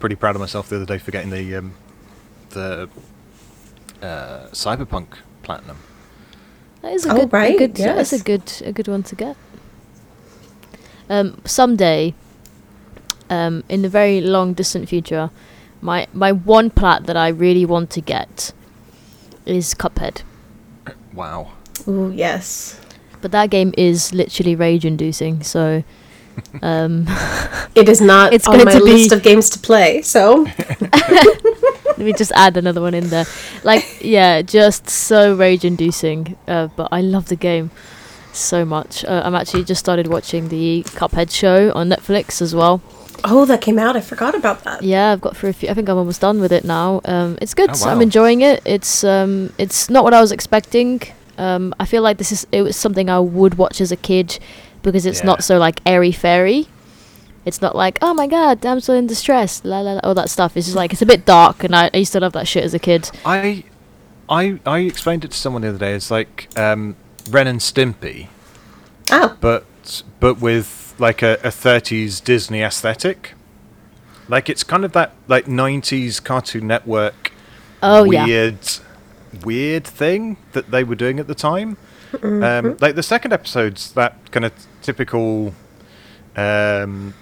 pretty 0.01 0.17
proud 0.17 0.35
of 0.37 0.41
myself 0.41 0.69
the 0.69 0.77
other 0.77 0.87
day 0.87 0.99
for 0.99 1.11
getting 1.11 1.31
the 1.31 1.57
um, 1.57 1.75
the 2.53 2.89
uh, 4.01 4.49
Cyberpunk 4.53 5.07
platinum. 5.43 5.79
That 6.83 6.93
is 6.95 7.07
a 7.07 7.11
Oh, 7.13 7.15
good, 7.17 7.25
a 7.25 7.37
right, 7.37 7.59
good 7.59 7.75
that's 7.77 8.13
a 8.13 8.23
good, 8.23 8.53
a 8.65 8.73
good 8.73 8.89
one 8.89 9.03
to 9.05 9.15
get. 9.15 9.37
Um, 11.09 11.41
someday, 11.45 12.15
um, 13.31 13.63
in 13.69 13.83
the 13.83 13.89
very 13.89 14.21
long 14.21 14.55
distant 14.55 14.89
future, 14.89 15.31
my 15.81 16.07
my 16.13 16.33
one 16.33 16.71
plat 16.71 17.07
that 17.07 17.17
I 17.17 17.29
really 17.29 17.65
want 17.67 17.91
to 17.91 18.01
get 18.01 18.53
is 19.47 19.75
Cuphead. 19.75 20.23
Wow. 21.13 21.53
Oh 21.87 22.11
yes. 22.11 22.81
But 23.21 23.31
that 23.33 23.51
game 23.51 23.73
is 23.79 24.13
literally 24.13 24.57
rage-inducing. 24.57 25.45
So, 25.45 25.85
um, 26.63 27.07
It 27.77 27.89
is 27.89 28.01
not 28.01 28.33
It's 28.33 28.49
on 28.49 28.55
going 28.55 28.65
my 28.67 28.73
to 28.73 28.85
be- 28.85 28.93
list 28.93 29.13
of 29.13 29.23
games 29.23 29.49
to 29.51 29.59
play, 29.61 30.03
so 30.03 30.45
let 32.03 32.07
me 32.07 32.13
just 32.19 32.33
add 32.33 32.57
another 32.57 32.81
one 32.81 32.95
in 32.95 33.09
there. 33.11 33.25
Like, 33.63 33.99
yeah, 34.01 34.43
just 34.43 34.91
so 34.91 35.35
rage-inducing. 35.37 36.37
Uh, 36.49 36.67
but 36.75 36.89
I 36.91 37.01
love 37.01 37.29
the 37.29 37.37
game 37.37 37.71
so 38.33 38.65
much. 38.65 39.05
Uh, 39.05 39.23
I'm 39.25 39.35
actually 39.37 39.63
just 39.65 39.79
started 39.79 40.09
watching 40.09 40.49
the 40.49 40.83
Cuphead 40.89 41.31
show 41.31 41.71
on 41.75 41.89
Netflix 41.89 42.43
as 42.43 42.55
well. 42.55 42.83
oh, 43.25 43.45
that 43.45 43.61
came 43.61 43.79
out. 43.79 43.97
I 43.97 44.01
forgot 44.01 44.35
about 44.35 44.65
that. 44.65 44.83
Yeah, 44.83 45.13
I've 45.13 45.21
got 45.21 45.37
through 45.37 45.51
a 45.51 45.53
few. 45.53 45.69
I 45.69 45.75
think 45.75 45.89
I'm 45.89 45.97
almost 45.97 46.21
done 46.21 46.41
with 46.41 46.51
it 46.51 46.65
now. 46.65 47.01
Um, 47.05 47.39
it's 47.41 47.55
good. 47.55 47.71
Oh, 47.73 47.89
I'm 47.89 48.03
enjoying 48.03 48.41
it. 48.41 48.61
It's 48.65 49.05
um, 49.05 49.53
it's 49.59 49.89
not 49.89 50.03
what 50.03 50.13
I 50.13 50.21
was 50.21 50.33
expecting. 50.33 51.03
Um, 51.39 51.73
I 51.79 51.85
feel 51.87 52.03
like 52.03 52.19
this 52.19 52.33
is 52.33 52.47
it 52.51 52.63
was 52.63 52.75
something 52.77 53.09
I 53.09 53.21
would 53.21 53.55
watch 53.59 53.81
as 53.81 53.93
a 53.93 53.97
kid 53.97 54.39
because 54.83 55.07
it's 55.07 55.21
Yeah. 55.21 55.27
not 55.27 55.45
so 55.45 55.59
like 55.59 55.81
airy 55.87 56.11
fairy. 56.11 56.67
It's 57.45 57.61
not 57.61 57.75
like 57.75 57.99
oh 58.03 58.15
my 58.15 58.27
god, 58.27 58.61
damsel 58.61 58.95
in 58.95 59.07
distress, 59.07 59.63
la 59.65 59.81
la 59.81 59.95
la, 59.95 60.01
all 60.05 60.15
that 60.15 60.31
stuff. 60.31 60.57
It's 60.57 60.67
just 60.67 60.77
like 60.77 60.93
it's 60.93 61.03
a 61.03 61.07
bit 61.07 61.25
dark, 61.25 61.65
and 61.65 61.75
I, 61.75 61.91
I 61.93 61.97
used 61.99 62.13
to 62.13 62.21
love 62.21 62.33
that 62.35 62.47
shit 62.49 62.65
as 62.65 62.75
a 62.75 62.79
kid. 62.79 63.11
I 63.25 63.65
I 64.29 64.61
I 64.65 64.79
explained 64.81 65.25
it 65.25 65.33
to 65.33 65.37
someone 65.37 65.63
the 65.63 65.69
other 65.71 65.79
day. 65.79 65.95
It's 65.95 66.11
like 66.11 66.49
um, 66.57 66.97
Ren 67.31 67.47
and 67.47 67.61
Stimpy, 67.61 68.29
Oh, 69.11 69.37
but 69.41 69.65
but 70.21 70.41
with 70.41 70.95
like 70.99 71.23
a, 71.23 71.35
a 71.43 71.49
30s 71.49 72.23
Disney 72.23 72.63
aesthetic. 72.63 73.35
Like 74.29 74.49
it's 74.49 74.63
kind 74.63 74.85
of 74.85 74.93
that 74.93 75.13
like 75.27 75.47
90s 75.47 76.23
Cartoon 76.23 76.67
Network 76.69 77.33
Oh 77.83 78.05
yeah, 78.05 78.25
weird 78.25 78.59
weird 79.45 79.85
thing 79.85 80.37
that 80.53 80.71
they 80.71 80.85
were 80.85 80.95
doing 80.95 81.19
at 81.19 81.27
the 81.27 81.35
time. 81.35 81.77
Um, 82.23 82.77
like 82.81 82.95
the 82.95 83.03
second 83.03 83.33
episode's 83.33 83.93
that 83.93 84.31
kind 84.31 84.45
of 84.45 84.53
typical 84.83 85.55
um, 86.37 87.15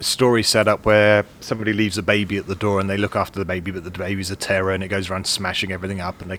story 0.00 0.42
set 0.42 0.68
up 0.68 0.84
where 0.84 1.24
somebody 1.40 1.72
leaves 1.72 1.96
a 1.98 2.02
baby 2.02 2.36
at 2.36 2.46
the 2.46 2.54
door 2.54 2.80
and 2.80 2.90
they 2.90 2.96
look 2.96 3.14
after 3.16 3.38
the 3.38 3.44
baby, 3.44 3.70
but 3.70 3.84
the 3.84 3.90
baby's 3.90 4.30
a 4.30 4.36
terror 4.36 4.72
and 4.72 4.82
it 4.82 4.88
goes 4.88 5.08
around 5.10 5.26
smashing 5.26 5.72
everything 5.72 6.00
up 6.00 6.20
and 6.20 6.30
they 6.30 6.38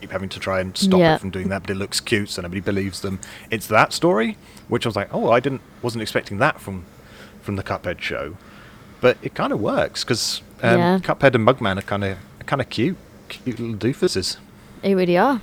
keep 0.00 0.10
having 0.10 0.28
to 0.28 0.38
try 0.38 0.60
and 0.60 0.76
stop 0.76 1.00
Yeah. 1.00 1.14
it 1.14 1.20
from 1.20 1.30
doing 1.30 1.48
that, 1.48 1.62
but 1.62 1.70
it 1.70 1.76
looks 1.76 2.00
cute, 2.00 2.28
so 2.30 2.42
nobody 2.42 2.60
believes 2.60 3.00
them. 3.00 3.18
It's 3.50 3.66
that 3.68 3.92
story, 3.92 4.36
which 4.68 4.84
I 4.86 4.88
was 4.88 4.96
like, 4.96 5.08
oh, 5.12 5.30
I 5.30 5.40
didn't 5.40 5.62
wasn't 5.82 6.02
expecting 6.02 6.38
that 6.38 6.60
from 6.60 6.84
from 7.42 7.56
the 7.56 7.62
Cuphead 7.62 8.00
show, 8.00 8.36
but 9.00 9.16
it 9.22 9.34
kind 9.34 9.52
of 9.52 9.60
works 9.60 10.04
because 10.04 10.42
um, 10.62 10.78
Yeah. 10.78 10.98
Cuphead 10.98 11.34
and 11.34 11.46
Mugman 11.46 11.78
are 11.78 11.82
kind 11.82 12.04
of 12.04 12.18
kind 12.44 12.60
of 12.60 12.68
cute, 12.68 12.96
cute 13.28 13.58
little 13.58 13.74
doofuses. 13.74 14.36
they 14.82 14.94
really 14.94 15.16
are. 15.16 15.40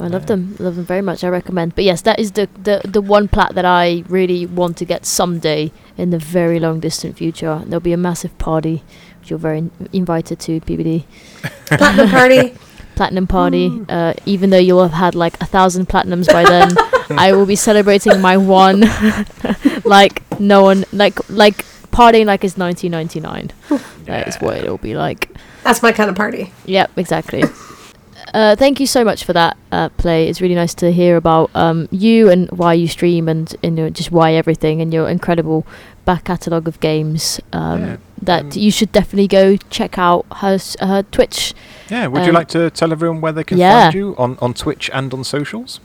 I 0.00 0.08
love 0.08 0.26
them. 0.26 0.56
I 0.58 0.62
love 0.64 0.76
them 0.76 0.84
very 0.84 1.02
much. 1.02 1.22
I 1.22 1.28
recommend. 1.28 1.74
But 1.74 1.84
yes, 1.84 2.02
that 2.02 2.18
is 2.18 2.32
the, 2.32 2.48
the, 2.62 2.80
the 2.84 3.00
one 3.00 3.28
plat 3.28 3.54
that 3.54 3.64
I 3.64 4.02
really 4.08 4.44
want 4.44 4.76
to 4.78 4.84
get 4.84 5.06
someday 5.06 5.70
in 5.96 6.10
the 6.10 6.18
very 6.18 6.58
long 6.58 6.80
distant 6.80 7.16
future. 7.16 7.62
There'll 7.64 7.80
be 7.80 7.92
a 7.92 7.96
massive 7.96 8.36
party, 8.38 8.82
which 9.20 9.30
you're 9.30 9.38
very 9.38 9.58
in- 9.58 9.70
invited 9.92 10.40
to, 10.40 10.60
PBD. 10.60 11.04
Platinum 11.66 12.08
party. 12.10 12.54
Platinum 12.96 13.26
party. 13.26 13.84
Uh, 13.88 14.14
even 14.26 14.50
though 14.50 14.58
you'll 14.58 14.82
have 14.82 14.92
had 14.92 15.14
like 15.14 15.40
a 15.40 15.46
thousand 15.46 15.88
platinums 15.88 16.26
by 16.26 16.44
then, 16.44 16.72
I 17.18 17.32
will 17.32 17.46
be 17.46 17.56
celebrating 17.56 18.20
my 18.20 18.36
one, 18.36 18.84
like 19.84 20.22
no 20.40 20.62
one, 20.62 20.84
like 20.92 21.18
like 21.28 21.64
partying 21.90 22.26
like 22.26 22.44
it's 22.44 22.56
1999. 22.56 23.50
That 24.06 24.28
is 24.28 24.36
what 24.36 24.58
it'll 24.58 24.78
be 24.78 24.94
like. 24.94 25.28
That's 25.64 25.82
my 25.82 25.90
kind 25.90 26.08
of 26.08 26.14
party. 26.14 26.52
Yep, 26.66 26.96
exactly. 26.96 27.42
Uh, 28.34 28.56
thank 28.56 28.80
you 28.80 28.86
so 28.86 29.04
much 29.04 29.22
for 29.24 29.32
that 29.32 29.56
uh, 29.70 29.88
play. 29.90 30.28
It's 30.28 30.40
really 30.40 30.56
nice 30.56 30.74
to 30.74 30.90
hear 30.90 31.16
about 31.16 31.50
um, 31.54 31.88
you 31.92 32.28
and 32.30 32.50
why 32.50 32.74
you 32.74 32.88
stream 32.88 33.28
and, 33.28 33.54
and 33.62 33.78
you 33.78 33.84
know, 33.84 33.90
just 33.90 34.10
why 34.10 34.34
everything 34.34 34.80
and 34.80 34.92
your 34.92 35.08
incredible 35.08 35.64
back 36.04 36.24
catalogue 36.24 36.66
of 36.66 36.80
games. 36.80 37.40
Um, 37.52 37.80
Yeah, 37.80 37.96
that 38.22 38.42
um, 38.42 38.50
you 38.54 38.70
should 38.72 38.90
definitely 38.90 39.28
go 39.28 39.56
check 39.70 39.98
out 39.98 40.26
her 40.42 40.54
s- 40.54 40.76
her 40.80 41.04
Twitch. 41.12 41.54
Yeah, 41.88 42.08
would 42.08 42.22
you 42.22 42.28
Um, 42.30 42.34
like 42.34 42.48
to 42.48 42.70
tell 42.70 42.90
everyone 42.90 43.20
where 43.20 43.32
they 43.32 43.44
can 43.44 43.56
yeah. 43.58 43.84
find 43.84 43.94
you 43.94 44.14
on, 44.18 44.36
on 44.40 44.52
Twitch 44.54 44.90
and 44.92 45.14
on 45.14 45.22
socials? 45.24 45.78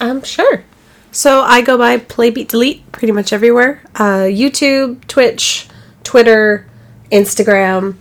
Um, 0.00 0.22
sure. 0.22 0.62
So 1.10 1.40
I 1.40 1.60
go 1.60 1.76
by 1.76 1.96
Play 1.98 2.30
Beat 2.30 2.48
Delete 2.50 2.82
pretty 2.92 3.12
much 3.12 3.32
everywhere. 3.32 3.80
Uh, 3.96 4.28
YouTube, 4.30 5.04
Twitch, 5.08 5.66
Twitter, 6.04 6.66
Instagram. 7.10 7.96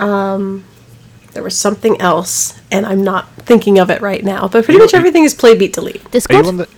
Um, 0.00 0.64
there 1.34 1.42
was 1.42 1.56
something 1.56 2.00
else, 2.00 2.60
and 2.70 2.84
I'm 2.86 3.02
not 3.02 3.28
thinking 3.46 3.78
of 3.78 3.90
it 3.90 4.00
right 4.00 4.24
now. 4.24 4.42
But 4.48 4.64
pretty 4.64 4.74
You- 4.74 4.78
much 4.84 4.94
everything 4.94 5.24
is 5.24 5.34
Play 5.34 5.54
Beat 5.56 5.72
Delete. 5.72 6.04
Are 6.04 6.08
Discord. 6.10 6.44
you 6.44 6.48
on 6.48 6.56
the? 6.58 6.68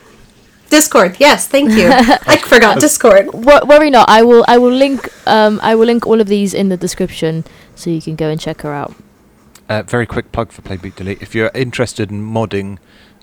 Discord, 0.70 1.16
yes, 1.20 1.46
thank 1.46 1.70
you. 1.72 1.88
I 2.26 2.36
forgot 2.38 2.80
Discord. 2.80 3.32
Wo- 3.32 3.64
worry 3.66 3.90
not. 3.90 4.08
I 4.08 4.22
will. 4.22 4.44
I 4.48 4.58
will 4.58 4.72
link. 4.72 5.08
Um, 5.26 5.60
I 5.62 5.74
will 5.74 5.86
link 5.86 6.06
all 6.06 6.20
of 6.20 6.26
these 6.26 6.52
in 6.54 6.68
the 6.68 6.76
description 6.76 7.44
so 7.74 7.90
you 7.90 8.00
can 8.02 8.16
go 8.16 8.28
and 8.30 8.40
check 8.40 8.62
her 8.62 8.72
out. 8.72 8.94
Uh, 9.68 9.82
very 9.82 10.06
quick 10.06 10.32
plug 10.32 10.50
for 10.52 10.62
Play 10.62 10.76
Beat 10.76 10.96
Delete. 10.96 11.22
If 11.22 11.34
you're 11.34 11.50
interested 11.54 12.10
in 12.10 12.22
modding 12.22 12.78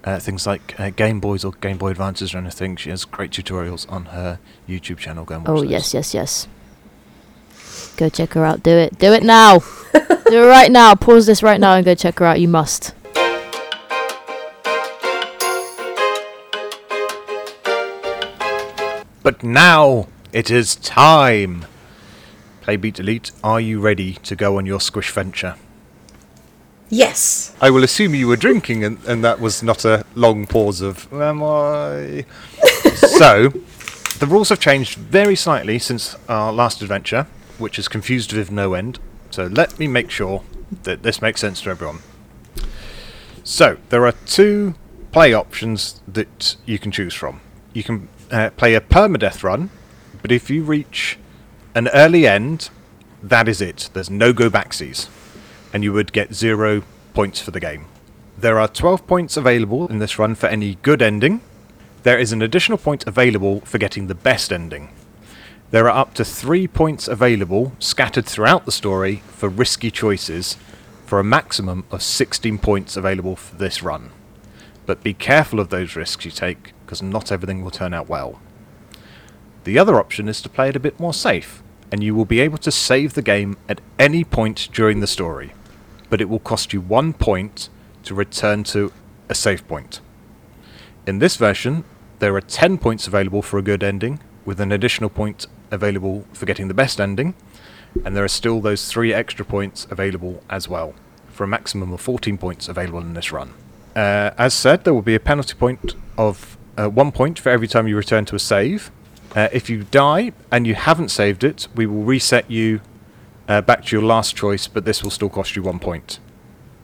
uh, 0.06 0.20
things 0.20 0.48
like 0.48 0.80
uh, 0.80 0.89
Game 0.91 1.20
Boys 1.20 1.44
or 1.44 1.52
Game 1.62 1.78
Boy 1.78 1.89
Advances 1.91 2.34
or 2.34 2.38
anything, 2.38 2.76
she 2.78 2.89
has 2.89 3.06
great 3.06 3.32
tutorials 3.32 3.91
on 3.91 4.06
her 4.06 4.39
YouTube 4.67 4.98
channel. 4.98 5.26
Go 5.26 5.36
and 5.36 5.48
watch 5.48 5.52
Oh 5.58 5.62
those. 5.62 5.70
yes, 5.70 5.94
yes, 5.94 6.13
yes. 6.13 6.48
Go 7.97 8.10
check 8.10 8.34
her 8.34 8.45
out. 8.45 8.63
Do 8.63 8.71
it. 8.71 8.97
Do 8.97 9.13
it 9.13 9.23
now. 9.23 9.60
Do 9.93 10.43
it 10.43 10.47
right 10.47 10.71
now. 10.71 10.95
Pause 10.95 11.25
this 11.25 11.43
right 11.43 11.60
now 11.60 11.75
and 11.75 11.86
go 11.86 11.95
check 11.95 12.19
her 12.19 12.25
out. 12.25 12.39
You 12.39 12.47
must. 12.47 12.93
But 19.23 19.43
now 19.43 20.07
it 20.34 20.49
is 20.49 20.75
time. 20.77 21.65
Play 22.62 22.75
Beat 22.75 22.95
Delete, 22.95 23.31
are 23.43 23.60
you 23.60 23.79
ready 23.79 24.13
to 24.23 24.36
go 24.36 24.57
on 24.57 24.65
your 24.65 24.79
squish 24.79 25.12
venture? 25.12 25.55
Yes. 26.89 27.55
I 27.62 27.69
will 27.69 27.84
assume 27.84 28.13
you 28.13 28.27
were 28.27 28.36
drinking, 28.36 28.84
and, 28.84 29.03
and 29.05 29.23
that 29.23 29.39
was 29.39 29.63
not 29.63 29.86
a 29.86 30.05
long 30.13 30.45
pause 30.45 30.81
of, 30.81 31.12
am 31.13 31.41
I? 31.41 32.25
so, 32.95 33.49
the 34.19 34.27
rules 34.27 34.49
have 34.49 34.60
changed 34.60 34.97
very 34.97 35.36
slightly 35.36 35.79
since 35.79 36.15
our 36.27 36.51
last 36.51 36.81
adventure, 36.81 37.27
which 37.62 37.80
is 37.80 37.88
confused 37.88 38.34
with 38.34 38.52
no 38.52 38.74
end. 38.74 39.00
So, 39.30 39.45
let 39.45 39.80
me 39.80 39.88
make 39.88 40.10
sure 40.10 40.43
that 40.84 41.04
this 41.04 41.21
makes 41.21 41.41
sense 41.41 41.62
to 41.62 41.69
everyone. 41.69 42.00
So, 43.43 43.78
there 43.89 44.06
are 44.06 44.13
two 44.26 44.76
play 45.12 45.34
options 45.34 46.02
that 46.08 46.56
you 46.65 46.80
can 46.80 46.91
choose 46.91 47.13
from. 47.13 47.41
You 47.74 47.84
can 47.84 48.10
uh, 48.30 48.50
play 48.52 48.76
a 48.76 48.82
permadeath 48.82 49.43
run, 49.43 49.69
but 50.21 50.32
if 50.32 50.50
you 50.50 50.63
reach 50.63 51.17
an 51.76 51.88
early 51.89 52.28
end, 52.28 52.69
that 53.24 53.47
is 53.47 53.62
it. 53.62 53.89
There's 53.93 54.10
no 54.10 54.34
go 54.34 54.50
backsies 54.50 55.08
and 55.74 55.84
you 55.84 55.93
would 55.93 56.13
get 56.13 56.34
zero 56.34 56.84
points 57.13 57.39
for 57.39 57.52
the 57.52 57.60
game. 57.60 57.86
There 58.38 58.60
are 58.60 58.67
12 58.67 59.06
points 59.08 59.38
available 59.38 59.88
in 59.88 60.00
this 60.00 60.17
run 60.17 60.36
for 60.36 60.47
any 60.47 60.76
good 60.82 61.02
ending. 61.02 61.41
There 62.04 62.17
is 62.17 62.32
an 62.32 62.41
additional 62.41 62.78
point 62.78 63.06
available 63.06 63.62
for 63.62 63.78
getting 63.78 64.08
the 64.08 64.15
best 64.15 64.52
ending. 64.52 64.89
There 65.71 65.89
are 65.89 65.97
up 65.97 66.13
to 66.15 66.25
three 66.25 66.67
points 66.67 67.07
available 67.07 67.71
scattered 67.79 68.25
throughout 68.25 68.65
the 68.65 68.73
story 68.73 69.23
for 69.27 69.47
risky 69.47 69.89
choices, 69.89 70.57
for 71.05 71.17
a 71.17 71.23
maximum 71.23 71.86
of 71.91 72.03
16 72.03 72.57
points 72.57 72.97
available 72.97 73.38
for 73.38 73.55
this 73.55 73.81
run. 73.81 74.12
But 74.86 75.01
be 75.01 75.13
careful 75.13 75.62
of 75.62 75.69
those 75.69 75.95
risks 75.95 76.25
you 76.25 76.31
take, 76.31 76.73
because 76.86 77.01
not 77.01 77.31
everything 77.31 77.63
will 77.63 77.71
turn 77.71 77.93
out 77.93 78.10
well. 78.10 78.41
The 79.63 79.79
other 79.79 79.97
option 79.97 80.27
is 80.27 80.41
to 80.41 80.49
play 80.49 80.67
it 80.67 80.75
a 80.75 80.79
bit 80.79 80.99
more 80.99 81.13
safe, 81.13 81.63
and 81.89 82.03
you 82.03 82.15
will 82.15 82.25
be 82.25 82.41
able 82.41 82.57
to 82.57 82.71
save 82.71 83.13
the 83.13 83.21
game 83.21 83.55
at 83.69 83.79
any 83.97 84.25
point 84.25 84.67
during 84.73 84.99
the 84.99 85.07
story, 85.07 85.53
but 86.10 86.19
it 86.19 86.27
will 86.27 86.39
cost 86.39 86.73
you 86.73 86.81
one 86.81 87.13
point 87.13 87.69
to 88.03 88.13
return 88.13 88.65
to 88.65 88.91
a 89.29 89.36
save 89.36 89.65
point. 89.69 90.01
In 91.07 91.19
this 91.19 91.38
version, 91.38 91.86
there 92.19 92.36
are 92.36 92.41
10 92.41 92.77
points 92.77 93.07
available 93.07 93.41
for 93.41 93.57
a 93.57 93.63
good 93.63 93.84
ending, 93.84 94.19
with 94.43 94.60
an 94.60 94.73
additional 94.73 95.10
point 95.10 95.47
available 95.71 96.25
for 96.34 96.45
getting 96.45 96.67
the 96.67 96.73
best 96.73 96.99
ending, 96.99 97.34
and 98.05 98.15
there 98.15 98.23
are 98.23 98.29
still 98.29 98.62
those 98.62 98.88
three 98.88 99.13
extra 99.13 99.45
points 99.45 99.88
available 99.89 100.43
as 100.49 100.67
well, 100.67 100.93
for 101.31 101.43
a 101.43 101.47
maximum 101.47 101.91
of 101.93 102.01
14 102.01 102.38
points 102.38 102.67
available 102.67 102.99
in 102.99 103.13
this 103.13 103.31
run. 103.31 103.53
Uh, 103.95 104.31
as 104.38 104.53
said, 104.53 104.84
there 104.84 104.93
will 104.93 105.01
be 105.01 105.15
a 105.15 105.19
penalty 105.19 105.53
point 105.53 105.95
of 106.17 106.57
uh, 106.77 106.88
one 106.88 107.12
point 107.12 107.39
for 107.39 107.49
every 107.49 107.67
time 107.67 107.88
you 107.88 107.97
return 107.97 108.25
to 108.25 108.36
a 108.36 108.39
save. 108.39 108.91
Uh, 109.36 109.47
if 109.51 109.69
you 109.69 109.84
die 109.84 110.31
and 110.51 110.67
you 110.67 110.75
haven't 110.75 111.10
saved 111.10 111.43
it, 111.43 111.67
we 111.75 111.86
will 111.86 112.03
reset 112.03 112.49
you 112.49 112.81
uh, 113.47 113.62
back 113.62 113.86
to 113.86 113.95
your 113.95 114.03
last 114.03 114.36
choice, 114.36 114.67
but 114.67 114.86
this 114.86 115.03
will 115.03 115.12
still 115.12 115.29
cost 115.29 115.55
you 115.55 115.63
one 115.63 115.79
point. 115.79 116.19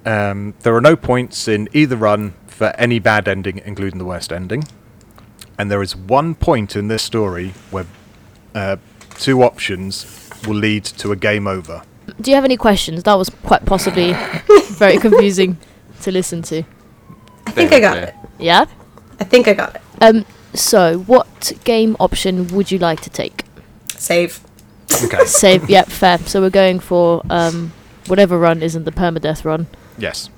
Um, 0.06 0.54
there 0.62 0.76
are 0.76 0.82
no 0.82 0.96
points 0.96 1.48
in 1.48 1.68
either 1.74 1.96
run 1.96 2.34
for 2.48 2.68
any 2.78 3.00
bad 3.00 3.28
ending, 3.28 3.62
including 3.66 4.00
the 4.00 4.06
worst 4.06 4.32
ending. 4.32 4.64
And 5.58 5.72
there 5.72 5.82
is 5.82 5.96
one 5.96 6.36
point 6.36 6.76
in 6.76 6.88
this 6.88 7.04
story 7.04 7.54
where 7.72 7.86
uh, 8.58 8.78
two 9.20 9.44
options 9.44 10.06
will 10.48 10.56
lead 10.56 10.84
to 10.84 11.12
a 11.12 11.16
game 11.16 11.48
over. 11.48 11.84
Do 12.22 12.32
you 12.32 12.36
have 12.36 12.46
any 12.46 12.58
questions? 12.58 13.04
That 13.04 13.16
was 13.16 13.30
quite 13.30 13.66
possibly 13.66 14.14
very 14.70 14.98
confusing 14.98 15.58
to 16.02 16.12
listen 16.12 16.42
to. 16.44 16.64
I 17.46 17.52
think 17.52 17.72
I 17.74 17.80
got 17.80 17.98
it. 17.98 18.16
Yeah. 18.40 18.66
I 19.20 19.24
think 19.24 19.48
I 19.48 19.54
got 19.54 19.76
it. 19.76 19.82
Um. 20.02 20.26
So, 20.54 21.00
what 21.00 21.52
game 21.64 21.96
option 22.00 22.48
would 22.48 22.72
you 22.72 22.80
like 22.80 23.02
to 23.02 23.10
take? 23.10 23.44
Save. 23.90 24.40
Okay. 25.04 25.26
Save. 25.26 25.70
yep. 25.70 25.88
Fair. 25.88 26.18
So 26.20 26.42
we're 26.42 26.50
going 26.50 26.80
for 26.80 27.22
um 27.30 27.74
whatever 28.08 28.38
run 28.40 28.64
isn't 28.64 28.86
the 28.86 28.92
permadeath 28.92 29.44
run. 29.46 29.68
yes. 29.98 30.30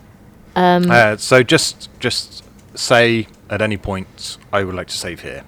Um. 0.56 0.90
Uh, 0.90 1.16
so 1.18 1.44
just 1.44 1.90
just 2.00 2.44
say 2.76 3.28
at 3.50 3.62
any 3.62 3.78
point 3.78 4.38
I 4.52 4.64
would 4.64 4.76
like 4.76 4.88
to 4.88 4.98
save 4.98 5.22
here. 5.22 5.44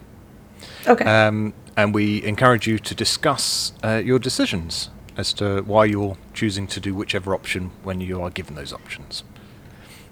Okay. 0.88 1.06
Um, 1.06 1.54
and 1.82 1.96
we 1.96 2.24
encourage 2.24 2.68
you 2.68 2.78
to 2.78 2.94
discuss 2.94 3.74
uh, 3.84 4.00
your 4.06 4.20
decisions 4.20 4.92
as 5.18 5.34
to 5.34 5.62
why 5.64 5.84
you're 5.86 6.16
choosing 6.32 6.68
to 6.68 6.80
do 6.80 6.94
whichever 6.94 7.34
option 7.34 7.72
when 7.82 8.00
you 8.00 8.22
are 8.22 8.30
given 8.30 8.54
those 8.54 8.72
options. 8.72 9.24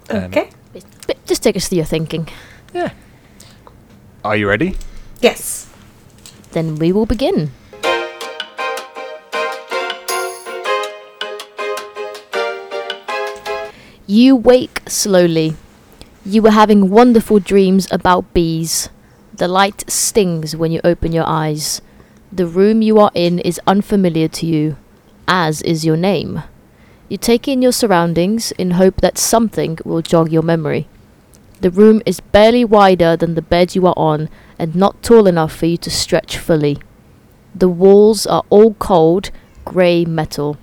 um, 0.09 0.25
okay. 0.25 0.49
but 1.05 1.23
just 1.27 1.43
take 1.43 1.55
us 1.55 1.67
through 1.69 1.77
your 1.77 1.85
thinking. 1.85 2.27
Yeah. 2.73 2.91
Are 4.25 4.35
you 4.35 4.49
ready? 4.49 4.77
Yes. 5.21 5.69
Then 6.53 6.75
we 6.75 6.91
will 6.91 7.05
begin. 7.05 7.51
You 14.07 14.35
wake 14.35 14.81
slowly. 14.87 15.55
You 16.25 16.41
were 16.41 16.49
having 16.49 16.89
wonderful 16.89 17.37
dreams 17.39 17.87
about 17.91 18.33
bees. 18.33 18.89
The 19.39 19.47
light 19.47 19.89
stings 19.89 20.53
when 20.53 20.73
you 20.73 20.81
open 20.83 21.13
your 21.13 21.25
eyes. 21.25 21.81
The 22.29 22.45
room 22.45 22.81
you 22.81 22.99
are 22.99 23.11
in 23.15 23.39
is 23.39 23.57
unfamiliar 23.65 24.27
to 24.27 24.45
you, 24.45 24.75
as 25.29 25.61
is 25.61 25.85
your 25.85 25.95
name. 25.95 26.43
You 27.07 27.15
take 27.15 27.47
in 27.47 27.61
your 27.61 27.71
surroundings 27.71 28.51
in 28.51 28.71
hope 28.71 28.99
that 28.99 29.17
something 29.17 29.79
will 29.85 30.01
jog 30.01 30.29
your 30.29 30.41
memory. 30.41 30.89
The 31.61 31.71
room 31.71 32.01
is 32.05 32.19
barely 32.19 32.65
wider 32.65 33.15
than 33.15 33.35
the 33.35 33.41
bed 33.41 33.75
you 33.75 33.87
are 33.87 33.93
on 33.95 34.27
and 34.59 34.75
not 34.75 35.01
tall 35.01 35.25
enough 35.25 35.55
for 35.55 35.67
you 35.67 35.77
to 35.77 35.89
stretch 35.89 36.37
fully. 36.37 36.77
The 37.55 37.69
walls 37.69 38.27
are 38.27 38.43
all 38.49 38.73
cold, 38.73 39.31
grey 39.63 40.03
metal. 40.03 40.57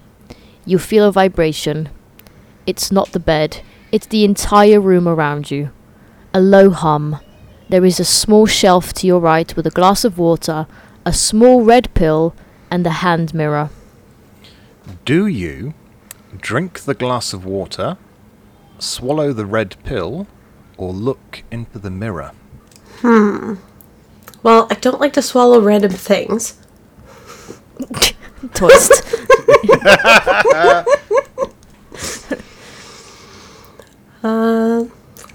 You 0.67 0.79
feel 0.79 1.07
a 1.07 1.13
vibration. 1.13 1.89
It's 2.67 2.93
not 2.93 3.13
the 3.13 3.21
bed, 3.21 3.63
it's 3.91 4.07
the 4.07 4.25
entire 4.25 4.83
room 4.83 5.09
around 5.09 5.51
you. 5.51 5.71
A 6.35 6.43
low 6.43 6.69
hum. 6.69 7.21
There 7.69 7.85
is 7.85 7.99
a 7.99 8.05
small 8.05 8.47
shelf 8.47 8.93
to 8.95 9.07
your 9.07 9.21
right 9.21 9.55
with 9.57 9.67
a 9.67 9.71
glass 9.71 10.05
of 10.05 10.19
water, 10.19 10.67
a 11.05 11.13
small 11.13 11.63
red 11.63 11.93
pill, 11.95 12.35
and 12.71 12.87
a 12.87 12.91
hand 12.91 13.35
mirror. 13.35 13.71
Do 15.05 15.27
you 15.27 15.75
drink 16.37 16.81
the 16.81 16.95
glass 16.95 17.33
of 17.33 17.45
water, 17.45 17.97
swallow 18.79 19.33
the 19.33 19.47
red 19.47 19.77
pill, 19.85 20.29
or 20.77 20.93
look 20.93 21.43
into 21.51 21.79
the 21.79 21.91
mirror? 21.91 22.33
Hmm. 23.01 23.55
Well, 24.43 24.69
I 24.71 24.75
don't 24.75 25.01
like 25.01 25.15
to 25.15 25.23
swallow 25.23 25.61
random 25.61 25.93
things. 25.93 26.59
Twist. 28.55 29.03
Uh, 34.23 34.87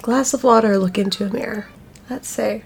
glass 0.02 0.34
of 0.34 0.44
water, 0.44 0.78
look 0.78 0.98
into 0.98 1.26
a 1.26 1.30
mirror. 1.30 1.68
Let's 2.12 2.28
say. 2.28 2.64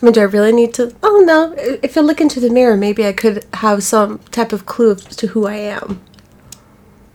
I 0.00 0.06
mean, 0.06 0.14
do 0.14 0.20
I 0.20 0.24
really 0.24 0.50
need 0.50 0.72
to? 0.74 0.96
Oh 1.02 1.22
no! 1.22 1.52
If 1.82 1.98
I 1.98 2.00
look 2.00 2.18
into 2.18 2.40
the 2.40 2.48
mirror, 2.48 2.78
maybe 2.78 3.06
I 3.06 3.12
could 3.12 3.44
have 3.52 3.82
some 3.82 4.20
type 4.30 4.54
of 4.54 4.64
clue 4.64 4.92
as 4.92 5.16
to 5.16 5.26
who 5.26 5.46
I 5.46 5.56
am. 5.56 6.00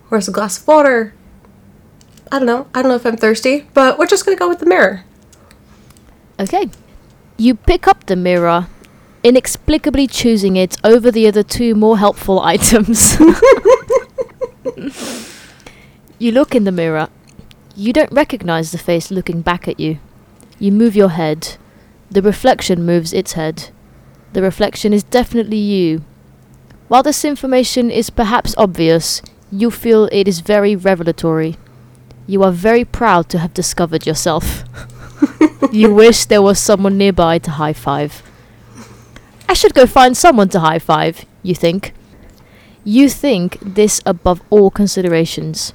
Where's 0.09 0.27
a 0.27 0.31
glass 0.31 0.59
of 0.59 0.67
water, 0.67 1.15
I 2.31 2.37
don't 2.37 2.45
know. 2.45 2.67
I 2.75 2.83
don't 2.83 2.89
know 2.89 2.97
if 2.97 3.05
I'm 3.07 3.17
thirsty, 3.17 3.67
but 3.73 3.97
we're 3.97 4.05
just 4.05 4.25
gonna 4.25 4.37
go 4.37 4.47
with 4.47 4.59
the 4.59 4.67
mirror. 4.67 5.05
Okay. 6.39 6.69
You 7.37 7.55
pick 7.55 7.87
up 7.87 8.05
the 8.05 8.15
mirror, 8.15 8.67
inexplicably 9.23 10.05
choosing 10.05 10.55
it 10.55 10.77
over 10.83 11.09
the 11.09 11.27
other 11.27 11.41
two 11.41 11.73
more 11.73 11.97
helpful 11.97 12.39
items. 12.41 13.19
you 16.19 16.31
look 16.31 16.53
in 16.53 16.65
the 16.65 16.71
mirror. 16.71 17.09
You 17.75 17.91
don't 17.91 18.11
recognize 18.11 18.71
the 18.71 18.77
face 18.77 19.09
looking 19.09 19.41
back 19.41 19.67
at 19.67 19.79
you. 19.79 19.97
You 20.59 20.71
move 20.71 20.95
your 20.95 21.09
head. 21.09 21.55
The 22.11 22.21
reflection 22.21 22.85
moves 22.85 23.13
its 23.13 23.33
head. 23.33 23.69
The 24.33 24.41
reflection 24.41 24.93
is 24.93 25.03
definitely 25.03 25.57
you. 25.57 26.03
While 26.89 27.03
this 27.03 27.23
information 27.23 27.89
is 27.89 28.09
perhaps 28.09 28.53
obvious, 28.57 29.21
you 29.51 29.71
feel 29.71 30.09
it 30.11 30.27
is 30.27 30.41
very 30.41 30.75
revelatory. 30.75 31.57
You 32.27 32.43
are 32.43 32.51
very 32.51 32.83
proud 32.83 33.29
to 33.29 33.39
have 33.39 33.53
discovered 33.53 34.05
yourself. 34.05 34.63
you 35.71 35.93
wish 35.93 36.25
there 36.25 36.41
was 36.41 36.59
someone 36.59 36.97
nearby 36.97 37.39
to 37.39 37.51
high 37.51 37.73
five. 37.73 38.21
I 39.47 39.53
should 39.53 39.73
go 39.73 39.85
find 39.87 40.15
someone 40.15 40.49
to 40.49 40.59
high 40.59 40.79
five, 40.79 41.25
you 41.41 41.55
think. 41.55 41.93
You 42.83 43.09
think 43.09 43.57
this 43.61 44.01
above 44.05 44.41
all 44.49 44.69
considerations. 44.69 45.73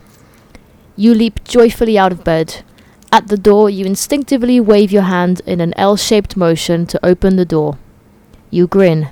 You 0.97 1.15
leap 1.15 1.43
joyfully 1.45 1.99
out 1.99 2.13
of 2.13 2.23
bed. 2.23 2.63
At 3.15 3.29
the 3.29 3.37
door, 3.37 3.71
you 3.71 3.87
instinctively 3.87 4.59
wave 4.59 4.91
your 4.91 5.03
hand 5.03 5.41
in 5.47 5.61
an 5.61 5.73
L 5.77 5.95
shaped 5.97 6.37
motion 6.37 6.85
to 6.87 7.07
open 7.07 7.37
the 7.37 7.45
door. 7.45 7.79
You 8.51 8.67
grin. 8.67 9.11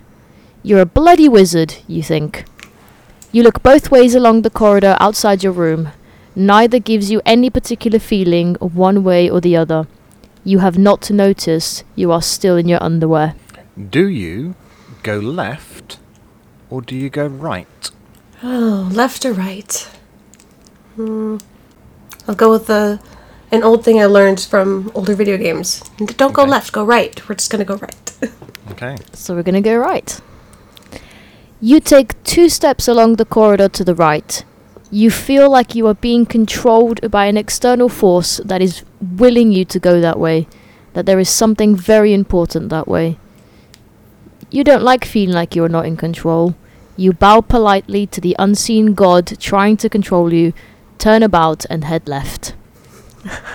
You're 0.65 0.81
a 0.81 0.87
bloody 0.87 1.29
wizard, 1.29 1.77
you 1.87 2.03
think. 2.03 2.45
You 3.31 3.45
look 3.45 3.63
both 3.63 3.93
ways 3.93 4.17
along 4.17 4.43
the 4.43 4.51
corridor 4.51 4.97
outside 4.99 5.45
your 5.45 5.53
room. 5.53 5.91
Neither 6.35 6.81
gives 6.81 7.13
you 7.13 7.23
any 7.25 7.49
particular 7.49 8.01
feeling 8.01 8.57
one 8.57 9.05
way 9.05 9.31
or 9.31 9.41
the 9.41 9.57
other. 9.57 9.87
You 10.43 10.59
have 10.59 10.77
not 10.77 11.09
noticed 11.09 11.85
you 11.95 12.11
are 12.11 12.23
still 12.23 12.57
in 12.57 12.67
your 12.67 12.83
underwear. 12.83 13.37
Do 13.79 14.09
you 14.09 14.57
go 15.05 15.19
left 15.21 16.01
or 16.71 16.83
do 16.83 16.97
you 16.97 17.09
go 17.09 17.29
right? 17.29 17.91
Oh, 18.43 18.91
left 18.93 19.25
or 19.25 19.33
right? 19.33 19.89
Hmm. 20.97 21.37
I'll 22.27 22.35
go 22.35 22.51
with 22.51 22.67
the 22.67 23.01
an 23.53 23.63
old 23.63 23.85
thing 23.85 24.01
I 24.01 24.07
learned 24.07 24.41
from 24.41 24.91
older 24.95 25.15
video 25.15 25.37
games. 25.37 25.81
Don't 26.17 26.33
go 26.33 26.43
Okay. 26.43 26.51
left, 26.51 26.73
go 26.73 26.85
right. 26.85 27.15
We're 27.29 27.37
just 27.37 27.51
gonna 27.51 27.65
go 27.65 27.77
right. 27.77 28.13
Okay. 28.71 28.97
So 29.13 29.35
we're 29.35 29.43
gonna 29.43 29.61
go 29.61 29.77
right. 29.77 30.21
You 31.61 31.79
take 31.79 32.21
two 32.25 32.49
steps 32.49 32.89
along 32.89 33.17
the 33.17 33.25
corridor 33.25 33.69
to 33.69 33.85
the 33.85 33.95
right. 33.95 34.45
You 34.91 35.11
feel 35.11 35.51
like 35.51 35.75
you 35.75 35.87
are 35.87 35.95
being 35.95 36.27
controlled 36.27 37.11
by 37.11 37.27
an 37.27 37.37
external 37.37 37.89
force 37.89 38.41
that 38.45 38.63
is 38.63 38.83
willing 39.01 39.53
you 39.53 39.65
to 39.67 39.79
go 39.79 40.01
that 40.01 40.19
way, 40.19 40.49
that 40.95 41.07
there 41.07 41.21
is 41.21 41.29
something 41.29 41.77
very 41.77 42.13
important 42.13 42.71
that 42.71 42.89
way. 42.89 43.19
You 44.51 44.65
don't 44.65 44.83
like 44.83 45.05
feeling 45.05 45.35
like 45.35 45.55
you 45.55 45.65
are 45.65 45.69
not 45.69 45.87
in 45.87 45.97
control. 45.97 46.55
You 46.97 47.13
bow 47.13 47.41
politely 47.41 48.07
to 48.09 48.21
the 48.21 48.37
unseen 48.39 48.95
god 48.95 49.39
trying 49.39 49.77
to 49.79 49.89
control 49.89 50.33
you, 50.33 50.53
turn 50.99 51.23
about, 51.23 51.65
and 51.71 51.85
head 51.85 52.09
left. 52.09 52.55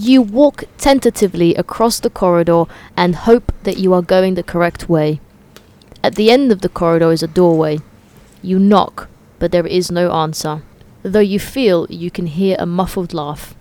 You 0.00 0.22
walk 0.22 0.62
tentatively 0.78 1.56
across 1.56 1.98
the 1.98 2.08
corridor 2.08 2.66
and 2.96 3.16
hope 3.16 3.52
that 3.64 3.78
you 3.78 3.92
are 3.92 4.00
going 4.00 4.34
the 4.34 4.44
correct 4.44 4.88
way. 4.88 5.20
At 6.04 6.14
the 6.14 6.30
end 6.30 6.52
of 6.52 6.60
the 6.60 6.68
corridor 6.68 7.10
is 7.10 7.24
a 7.24 7.26
doorway. 7.26 7.80
You 8.40 8.60
knock, 8.60 9.08
but 9.40 9.50
there 9.50 9.66
is 9.66 9.90
no 9.90 10.12
answer, 10.12 10.62
though 11.02 11.18
you 11.18 11.40
feel 11.40 11.88
you 11.90 12.12
can 12.12 12.26
hear 12.26 12.54
a 12.60 12.64
muffled 12.64 13.12
laugh. 13.12 13.56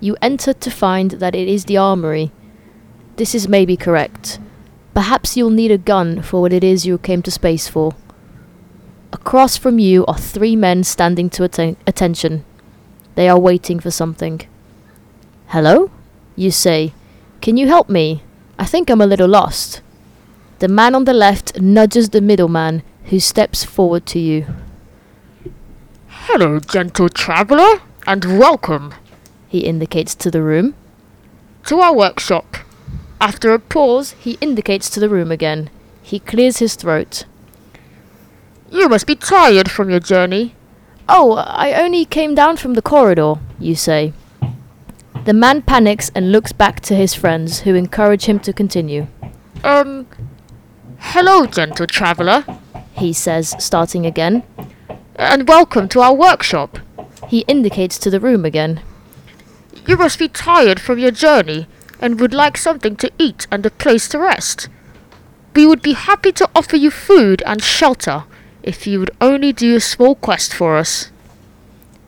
You 0.00 0.16
enter 0.22 0.54
to 0.54 0.70
find 0.70 1.10
that 1.12 1.34
it 1.34 1.46
is 1.46 1.66
the 1.66 1.76
armory. 1.76 2.32
This 3.16 3.34
is 3.34 3.46
maybe 3.46 3.76
correct. 3.76 4.40
Perhaps 4.94 5.36
you'll 5.36 5.50
need 5.50 5.70
a 5.70 5.76
gun 5.76 6.22
for 6.22 6.40
what 6.40 6.54
it 6.54 6.64
is 6.64 6.86
you 6.86 6.96
came 6.96 7.20
to 7.22 7.30
space 7.30 7.68
for. 7.68 7.94
Across 9.12 9.58
from 9.58 9.78
you 9.78 10.06
are 10.06 10.16
three 10.18 10.56
men 10.56 10.84
standing 10.84 11.28
to 11.30 11.44
atten- 11.44 11.76
attention. 11.86 12.44
They 13.14 13.28
are 13.28 13.38
waiting 13.38 13.78
for 13.78 13.90
something. 13.90 14.40
Hello? 15.48 15.90
You 16.34 16.50
say. 16.50 16.94
Can 17.40 17.56
you 17.56 17.66
help 17.68 17.88
me? 17.90 18.22
I 18.58 18.64
think 18.64 18.88
I'm 18.88 19.00
a 19.00 19.06
little 19.06 19.28
lost. 19.28 19.82
The 20.60 20.68
man 20.68 20.94
on 20.94 21.04
the 21.04 21.12
left 21.12 21.60
nudges 21.60 22.10
the 22.10 22.20
middleman, 22.20 22.82
who 23.06 23.20
steps 23.20 23.64
forward 23.64 24.06
to 24.06 24.18
you. 24.18 24.46
Hello, 26.06 26.60
gentle 26.60 27.08
traveller, 27.08 27.80
and 28.06 28.38
welcome 28.38 28.94
He 29.48 29.60
indicates 29.60 30.14
to 30.14 30.30
the 30.30 30.42
room. 30.42 30.74
to 31.66 31.80
our 31.80 31.94
workshop. 31.94 32.56
After 33.20 33.52
a 33.52 33.58
pause, 33.58 34.12
he 34.18 34.38
indicates 34.40 34.88
to 34.90 35.00
the 35.00 35.08
room 35.08 35.30
again. 35.30 35.68
He 36.02 36.18
clears 36.18 36.58
his 36.58 36.74
throat. 36.76 37.24
You 38.72 38.88
must 38.88 39.06
be 39.06 39.16
tired 39.16 39.70
from 39.70 39.90
your 39.90 40.00
journey. 40.00 40.54
Oh, 41.06 41.34
I 41.34 41.74
only 41.74 42.06
came 42.06 42.34
down 42.34 42.56
from 42.56 42.72
the 42.72 42.80
corridor, 42.80 43.34
you 43.58 43.74
say. 43.74 44.14
The 45.26 45.34
man 45.34 45.60
panics 45.60 46.10
and 46.14 46.32
looks 46.32 46.52
back 46.52 46.80
to 46.80 46.94
his 46.94 47.12
friends, 47.12 47.60
who 47.60 47.74
encourage 47.74 48.24
him 48.24 48.40
to 48.40 48.52
continue. 48.54 49.08
Um, 49.62 50.06
hello, 50.98 51.44
gentle 51.44 51.86
traveller, 51.86 52.46
He 52.94 53.12
says, 53.12 53.54
starting 53.58 54.06
again. 54.06 54.42
and 55.16 55.46
welcome 55.46 55.86
to 55.90 56.00
our 56.00 56.14
workshop. 56.14 56.78
He 57.28 57.40
indicates 57.40 57.98
to 57.98 58.08
the 58.08 58.20
room 58.20 58.46
again. 58.46 58.80
You 59.86 59.98
must 59.98 60.18
be 60.18 60.28
tired 60.28 60.80
from 60.80 60.98
your 60.98 61.10
journey 61.10 61.66
and 62.00 62.18
would 62.18 62.32
like 62.32 62.56
something 62.56 62.96
to 62.96 63.12
eat 63.18 63.46
and 63.50 63.66
a 63.66 63.70
place 63.70 64.08
to 64.08 64.18
rest. 64.18 64.70
We 65.54 65.66
would 65.66 65.82
be 65.82 65.92
happy 65.92 66.32
to 66.32 66.48
offer 66.54 66.76
you 66.76 66.90
food 66.90 67.42
and 67.44 67.62
shelter 67.62 68.24
if 68.62 68.86
you 68.86 69.00
would 69.00 69.10
only 69.20 69.52
do 69.52 69.76
a 69.76 69.80
small 69.80 70.14
quest 70.14 70.54
for 70.54 70.76
us. 70.76 71.10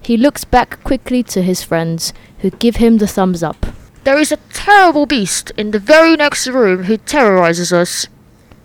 He 0.03 0.17
looks 0.17 0.45
back 0.45 0.83
quickly 0.85 1.23
to 1.25 1.43
his 1.43 1.63
friends, 1.63 2.13
who 2.39 2.51
give 2.51 2.77
him 2.77 2.99
the 2.99 3.07
thumbs 3.07 3.43
up. 3.43 3.67
There 4.05 4.19
is 4.19 4.31
a 4.31 4.39
terrible 4.53 5.07
beast 5.07 5.51
in 5.57 5.71
the 5.71 5.79
very 5.79 6.15
next 6.17 6.47
room 6.47 6.85
who 6.85 6.99
terrorizes 6.99 7.73
us. 7.73 8.07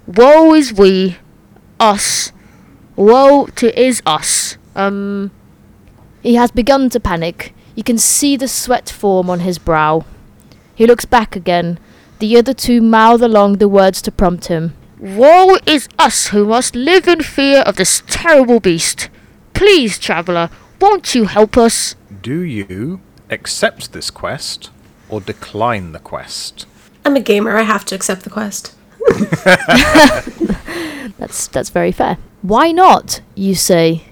Woe 0.06 0.54
is 0.54 0.74
we, 0.74 1.18
us. 1.80 2.34
Woe 2.96 3.48
to 3.56 3.80
is 3.80 4.02
us. 4.06 4.58
Um, 4.76 5.32
He 6.22 6.36
has 6.36 6.52
begun 6.52 6.90
to 6.90 7.00
panic. 7.00 7.54
You 7.76 7.84
can 7.84 7.98
see 7.98 8.36
the 8.36 8.50
sweat 8.50 8.90
form 8.90 9.30
on 9.30 9.40
his 9.40 9.58
brow. 9.58 10.04
He 10.76 10.86
looks 10.86 11.06
back 11.06 11.36
again. 11.36 11.80
The 12.20 12.36
other 12.38 12.54
two 12.54 12.82
mouth 12.82 13.22
along 13.22 13.58
the 13.58 13.70
words 13.70 14.02
to 14.02 14.12
prompt 14.12 14.48
him. 14.48 14.74
Woe 15.00 15.58
is 15.66 15.88
us 15.98 16.28
who 16.28 16.46
must 16.46 16.76
live 16.76 17.08
in 17.08 17.24
fear 17.24 17.62
of 17.62 17.78
this 17.78 18.04
terrible 18.08 18.60
beast. 18.60 19.10
Please, 19.54 19.98
traveller, 19.98 20.50
won't 20.80 21.16
you 21.16 21.26
help 21.26 21.58
us? 21.58 21.96
Do 22.22 22.42
you 22.42 23.02
accept 23.30 23.94
this 23.94 24.12
quest 24.12 24.70
or 25.10 25.22
decline 25.22 25.92
the 25.92 26.00
quest? 26.00 26.66
I'm 27.06 27.16
a 27.16 27.22
gamer. 27.22 27.58
I 27.58 27.64
have 27.64 27.86
to 27.86 27.96
accept 27.96 28.24
the 28.24 28.30
quest. 28.30 28.76
That's 31.18 31.48
that's 31.48 31.70
very 31.70 31.92
fair. 31.92 32.18
Why 32.42 32.72
not? 32.72 33.22
You 33.36 33.54
say. 33.56 34.06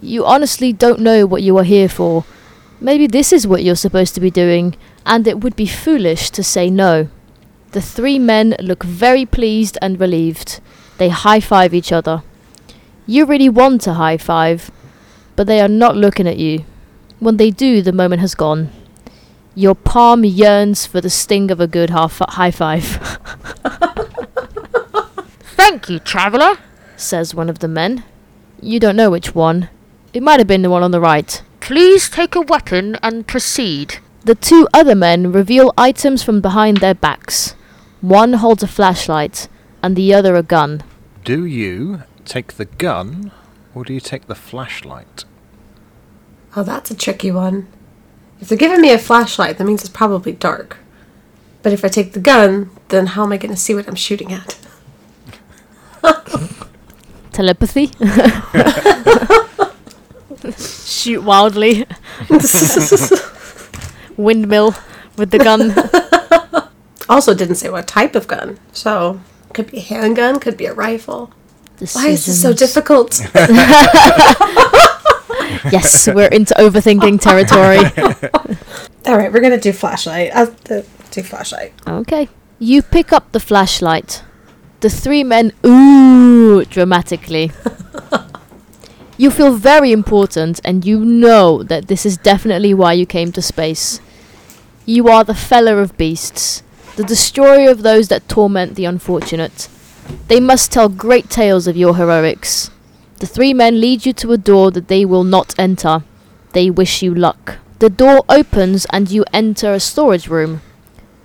You 0.00 0.24
honestly 0.24 0.72
don't 0.72 1.00
know 1.00 1.26
what 1.26 1.42
you 1.42 1.58
are 1.58 1.64
here 1.64 1.88
for. 1.88 2.24
Maybe 2.80 3.06
this 3.06 3.32
is 3.32 3.46
what 3.46 3.62
you're 3.62 3.76
supposed 3.76 4.14
to 4.14 4.20
be 4.20 4.30
doing, 4.30 4.74
and 5.04 5.26
it 5.26 5.40
would 5.40 5.54
be 5.54 5.66
foolish 5.66 6.30
to 6.30 6.42
say 6.42 6.70
no. 6.70 7.08
The 7.72 7.80
three 7.80 8.18
men 8.18 8.56
look 8.58 8.82
very 8.82 9.24
pleased 9.24 9.78
and 9.80 10.00
relieved. 10.00 10.60
They 10.98 11.08
high 11.08 11.38
five 11.38 11.72
each 11.72 11.92
other. 11.92 12.22
You 13.06 13.24
really 13.26 13.48
want 13.48 13.82
to 13.82 13.94
high 13.94 14.16
five, 14.16 14.70
but 15.36 15.46
they 15.46 15.60
are 15.60 15.68
not 15.68 15.96
looking 15.96 16.26
at 16.26 16.36
you. 16.36 16.64
When 17.20 17.36
they 17.36 17.50
do, 17.50 17.80
the 17.80 17.92
moment 17.92 18.20
has 18.22 18.34
gone. 18.34 18.70
Your 19.54 19.76
palm 19.76 20.24
yearns 20.24 20.84
for 20.86 21.00
the 21.00 21.10
sting 21.10 21.50
of 21.50 21.60
a 21.60 21.66
good 21.68 21.90
half 21.90 22.18
high 22.18 22.50
five. 22.50 22.84
Thank 25.56 25.88
you, 25.88 26.00
traveller. 26.00 26.58
says 26.96 27.34
one 27.34 27.48
of 27.48 27.60
the 27.60 27.68
men. 27.68 28.02
You 28.60 28.80
don't 28.80 28.96
know 28.96 29.10
which 29.10 29.34
one. 29.34 29.68
It 30.12 30.24
might 30.24 30.40
have 30.40 30.48
been 30.48 30.62
the 30.62 30.70
one 30.70 30.82
on 30.82 30.90
the 30.90 31.00
right. 31.00 31.40
Please 31.60 32.10
take 32.10 32.34
a 32.34 32.40
weapon 32.40 32.96
and 33.02 33.28
proceed. 33.28 33.98
The 34.24 34.34
two 34.34 34.66
other 34.74 34.96
men 34.96 35.30
reveal 35.30 35.72
items 35.78 36.22
from 36.22 36.40
behind 36.40 36.78
their 36.78 36.94
backs. 36.94 37.54
One 38.00 38.34
holds 38.34 38.62
a 38.62 38.66
flashlight, 38.66 39.48
and 39.82 39.94
the 39.94 40.14
other 40.14 40.36
a 40.36 40.42
gun. 40.42 40.82
Do 41.24 41.44
you 41.44 42.02
take 42.24 42.54
the 42.54 42.64
gun 42.64 43.30
or 43.74 43.84
do 43.84 43.92
you 43.92 44.00
take 44.00 44.26
the 44.26 44.34
flashlight? 44.34 45.24
Oh, 46.56 46.62
that's 46.62 46.90
a 46.90 46.96
tricky 46.96 47.30
one. 47.30 47.68
If 48.40 48.48
they're 48.48 48.58
giving 48.58 48.80
me 48.80 48.92
a 48.92 48.98
flashlight, 48.98 49.58
that 49.58 49.64
means 49.64 49.82
it's 49.82 49.90
probably 49.90 50.32
dark. 50.32 50.78
But 51.62 51.72
if 51.72 51.84
I 51.84 51.88
take 51.88 52.14
the 52.14 52.20
gun, 52.20 52.70
then 52.88 53.08
how 53.08 53.24
am 53.24 53.32
I 53.32 53.36
going 53.36 53.54
to 53.54 53.60
see 53.60 53.74
what 53.74 53.86
I'm 53.86 53.94
shooting 53.94 54.32
at? 54.32 54.58
Telepathy. 57.32 57.90
Shoot 60.58 61.22
wildly. 61.22 61.86
Windmill 64.16 64.74
with 65.16 65.30
the 65.30 65.38
gun. 65.38 65.74
Also, 67.10 67.34
didn't 67.34 67.56
say 67.56 67.68
what 67.68 67.86
type 67.86 68.14
of 68.14 68.26
gun. 68.26 68.58
So, 68.72 69.20
could 69.52 69.70
be 69.70 69.78
a 69.78 69.82
handgun, 69.82 70.40
could 70.40 70.56
be 70.56 70.66
a 70.66 70.72
rifle. 70.72 71.30
Why 71.92 72.08
is 72.08 72.26
this 72.26 72.40
so 72.40 72.52
difficult? 72.52 73.20
Yes, 75.72 76.06
we're 76.06 76.28
into 76.28 76.54
overthinking 76.54 77.20
territory. 77.20 77.78
All 79.06 79.16
right, 79.16 79.32
we're 79.32 79.40
going 79.40 79.52
to 79.52 79.60
do 79.60 79.72
flashlight. 79.72 80.30
I'll 80.34 80.54
do 80.66 81.22
flashlight. 81.22 81.72
Okay. 81.86 82.28
You 82.58 82.82
pick 82.82 83.12
up 83.12 83.32
the 83.32 83.40
flashlight. 83.40 84.22
The 84.80 84.90
three 84.90 85.24
men 85.24 85.52
ooh 85.64 86.64
dramatically. 86.64 87.52
you 89.18 89.30
feel 89.30 89.54
very 89.54 89.92
important 89.92 90.60
and 90.64 90.84
you 90.84 91.04
know 91.04 91.62
that 91.62 91.88
this 91.88 92.06
is 92.06 92.16
definitely 92.16 92.72
why 92.72 92.94
you 92.94 93.06
came 93.06 93.32
to 93.32 93.42
space. 93.42 94.00
You 94.86 95.08
are 95.08 95.24
the 95.24 95.34
feller 95.34 95.80
of 95.80 95.96
beasts, 95.98 96.62
the 97.00 97.06
destroyer 97.06 97.70
of 97.70 97.82
those 97.82 98.08
that 98.08 98.28
torment 98.28 98.74
the 98.74 98.84
unfortunate. 98.84 99.70
They 100.28 100.38
must 100.38 100.70
tell 100.70 100.90
great 100.90 101.30
tales 101.30 101.66
of 101.66 101.74
your 101.74 101.96
heroics. 101.96 102.70
The 103.20 103.26
three 103.26 103.54
men 103.54 103.80
lead 103.80 104.04
you 104.04 104.12
to 104.12 104.32
a 104.32 104.36
door 104.36 104.70
that 104.72 104.88
they 104.88 105.06
will 105.06 105.24
not 105.24 105.58
enter. 105.58 106.04
They 106.52 106.68
wish 106.68 107.00
you 107.00 107.14
luck. 107.14 107.56
The 107.78 107.88
door 107.88 108.22
opens 108.28 108.84
and 108.92 109.10
you 109.10 109.24
enter 109.32 109.72
a 109.72 109.80
storage 109.80 110.28
room. 110.28 110.60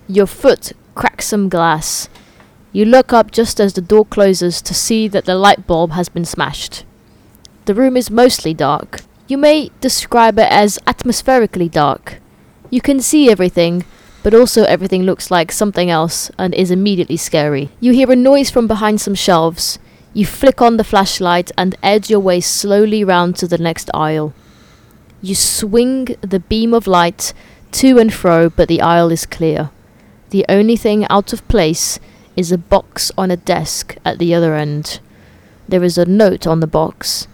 Your 0.08 0.26
foot 0.26 0.72
cracks 0.94 1.26
some 1.26 1.50
glass. 1.50 2.08
You 2.72 2.86
look 2.86 3.12
up 3.12 3.30
just 3.30 3.60
as 3.60 3.74
the 3.74 3.82
door 3.82 4.06
closes 4.06 4.62
to 4.62 4.72
see 4.72 5.08
that 5.08 5.26
the 5.26 5.34
light 5.34 5.66
bulb 5.66 5.90
has 5.92 6.08
been 6.08 6.24
smashed. 6.24 6.84
The 7.66 7.74
room 7.74 7.98
is 7.98 8.10
mostly 8.10 8.54
dark. 8.54 9.00
You 9.28 9.36
may 9.36 9.70
describe 9.82 10.38
it 10.38 10.50
as 10.50 10.78
atmospherically 10.86 11.68
dark. 11.68 12.18
You 12.70 12.80
can 12.80 13.00
see 13.00 13.30
everything, 13.30 13.84
but 14.26 14.34
also 14.34 14.64
everything 14.64 15.04
looks 15.04 15.30
like 15.30 15.52
something 15.52 15.88
else 15.88 16.32
and 16.36 16.52
is 16.52 16.72
immediately 16.72 17.16
scary. 17.16 17.70
You 17.78 17.92
hear 17.92 18.10
a 18.10 18.16
noise 18.16 18.50
from 18.50 18.66
behind 18.66 19.00
some 19.00 19.14
shelves. 19.14 19.78
You 20.14 20.26
flick 20.26 20.60
on 20.60 20.78
the 20.78 20.82
flashlight 20.82 21.52
and 21.56 21.76
edge 21.80 22.10
your 22.10 22.18
way 22.18 22.40
slowly 22.40 23.04
round 23.04 23.36
to 23.36 23.46
the 23.46 23.56
next 23.56 23.88
aisle. 23.94 24.34
You 25.22 25.36
swing 25.36 26.06
the 26.22 26.40
beam 26.40 26.74
of 26.74 26.88
light 26.88 27.32
to 27.70 28.00
and 28.00 28.12
fro, 28.12 28.50
but 28.50 28.66
the 28.66 28.80
aisle 28.80 29.12
is 29.12 29.26
clear. 29.26 29.70
The 30.30 30.44
only 30.48 30.74
thing 30.74 31.06
out 31.08 31.32
of 31.32 31.46
place 31.46 32.00
is 32.34 32.50
a 32.50 32.58
box 32.58 33.12
on 33.16 33.30
a 33.30 33.36
desk 33.36 33.96
at 34.04 34.18
the 34.18 34.34
other 34.34 34.56
end. 34.56 34.98
There 35.68 35.84
is 35.84 35.98
a 35.98 36.04
note 36.04 36.48
on 36.48 36.58
the 36.58 36.66
box. 36.66 37.28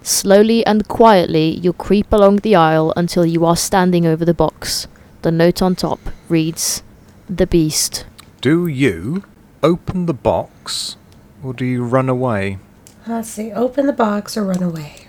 Slowly 0.00 0.64
and 0.64 0.88
quietly, 0.88 1.58
you 1.58 1.74
creep 1.74 2.10
along 2.10 2.36
the 2.36 2.56
aisle 2.56 2.94
until 2.96 3.26
you 3.26 3.44
are 3.44 3.54
standing 3.54 4.06
over 4.06 4.24
the 4.24 4.32
box. 4.32 4.88
The 5.22 5.30
note 5.30 5.62
on 5.62 5.76
top 5.76 6.00
reads, 6.28 6.82
The 7.30 7.46
Beast. 7.46 8.06
Do 8.40 8.66
you 8.66 9.22
open 9.62 10.06
the 10.06 10.14
box 10.14 10.96
or 11.44 11.54
do 11.54 11.64
you 11.64 11.84
run 11.84 12.08
away? 12.08 12.58
Let's 13.06 13.28
see. 13.28 13.52
Open 13.52 13.86
the 13.86 13.92
box 13.92 14.36
or 14.36 14.44
run 14.44 14.64
away. 14.64 15.06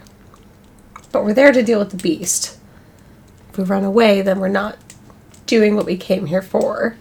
But 1.11 1.25
we're 1.25 1.33
there 1.33 1.51
to 1.51 1.63
deal 1.63 1.79
with 1.79 1.89
the 1.89 1.97
beast. 1.97 2.59
If 3.49 3.57
we 3.57 3.63
run 3.63 3.83
away, 3.83 4.21
then 4.21 4.39
we're 4.39 4.49
not 4.49 4.77
doing 5.47 5.75
what 5.75 5.85
we 5.87 5.97
came 5.97 6.27
here 6.27 6.41
for. 6.43 6.95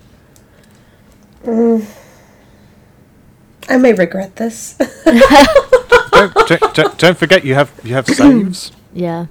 Mm. 1.44 1.86
I 3.68 3.76
may 3.76 3.92
regret 3.92 4.36
this. 4.36 4.74
don't, 5.04 6.34
don't, 6.46 6.74
don't, 6.74 6.98
don't 6.98 7.18
forget 7.18 7.44
you 7.44 7.54
have 7.54 7.72
you 7.84 7.94
have 7.94 8.06
saves, 8.08 8.72
Yeah. 8.92 9.26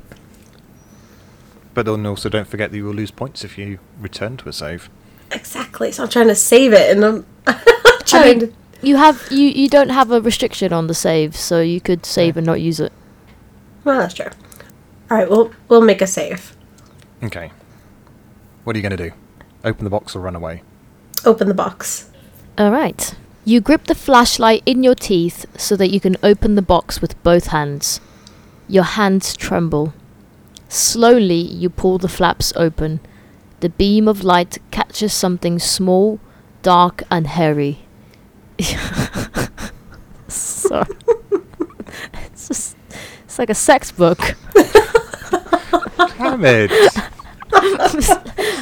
But 1.74 1.86
then 1.86 2.06
also 2.06 2.30
don't 2.30 2.48
forget 2.48 2.72
that 2.72 2.78
you 2.78 2.86
will 2.86 2.94
lose 2.94 3.12
points 3.12 3.44
if 3.44 3.58
you 3.58 3.80
return 4.00 4.38
to 4.38 4.50
a 4.50 4.54
save. 4.54 4.90
exactly. 5.32 5.92
So 5.92 6.04
I'm 6.04 6.10
trying 6.10 6.28
to 6.28 6.36
save 6.36 6.74
it, 6.74 6.96
and 6.96 7.04
I'm 7.06 7.26
I 7.48 8.02
trying 8.06 8.40
mean, 8.40 8.48
to. 8.50 8.54
you 8.82 8.98
have 8.98 9.28
you, 9.32 9.48
you 9.48 9.70
don't 9.70 9.90
have 9.90 10.12
a 10.12 10.22
restriction 10.22 10.74
on 10.74 10.88
the 10.88 10.94
save, 10.94 11.36
so 11.36 11.62
you 11.62 11.80
could 11.82 12.06
save 12.06 12.38
and 12.38 12.46
not 12.46 12.62
use 12.62 12.80
it. 12.80 12.92
Well, 13.84 14.00
that's 14.00 14.14
true. 14.14 14.28
All 15.10 15.18
right, 15.18 15.30
we'll 15.30 15.52
we'll 15.68 15.82
make 15.82 16.02
a 16.02 16.08
save. 16.08 16.56
Okay. 17.24 17.52
What 18.64 18.76
are 18.76 18.80
you 18.80 18.84
going 18.84 18.98
to 18.98 19.10
do? 19.10 19.16
Open 19.64 19.84
the 19.84 19.90
box 19.90 20.16
or 20.16 20.20
run 20.20 20.36
away? 20.36 20.64
Open 21.26 21.48
the 21.48 21.54
box. 21.54 22.10
Alright. 22.60 23.16
You 23.46 23.60
grip 23.62 23.86
the 23.86 23.96
flashlight 23.96 24.62
in 24.68 24.84
your 24.84 24.94
teeth 24.96 25.46
so 25.60 25.76
that 25.76 25.90
you 25.90 26.00
can 26.00 26.16
open 26.24 26.54
the 26.56 26.62
box 26.62 27.02
with 27.02 27.22
both 27.24 27.48
hands. 27.48 28.00
Your 28.68 28.84
hands 28.84 29.36
tremble. 29.36 29.94
Slowly, 30.72 31.36
you 31.36 31.70
pull 31.70 31.98
the 31.98 32.08
flaps 32.08 32.54
open. 32.56 33.02
The 33.60 33.68
beam 33.68 34.08
of 34.08 34.24
light 34.24 34.58
catches 34.72 35.12
something 35.12 35.60
small, 35.60 36.22
dark, 36.62 37.04
and 37.12 37.28
hairy. 37.28 37.80
so, 40.30 40.86
it's 42.14 42.48
just, 42.48 42.78
it's 43.26 43.38
like 43.38 43.50
a 43.50 43.54
sex 43.54 43.92
book. 43.92 44.18
Damn 45.98 46.46
it! 46.46 46.72
it's, 47.54 48.08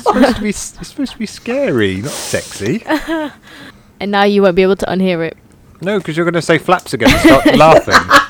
supposed 0.03 0.35
to 0.35 0.41
be, 0.41 0.49
it's 0.49 0.87
supposed 0.87 1.11
to 1.11 1.19
be 1.19 1.27
scary, 1.27 1.97
not 1.97 2.09
sexy. 2.09 2.83
And 2.87 4.09
now 4.09 4.23
you 4.23 4.41
won't 4.41 4.55
be 4.55 4.63
able 4.63 4.77
to 4.77 4.85
unhear 4.87 5.27
it. 5.27 5.37
No, 5.79 5.99
because 5.99 6.17
you're 6.17 6.25
going 6.25 6.33
to 6.33 6.41
say 6.41 6.57
flaps 6.57 6.91
again 6.95 7.11
and 7.11 7.19
start 7.19 7.55
laughing. 7.55 7.93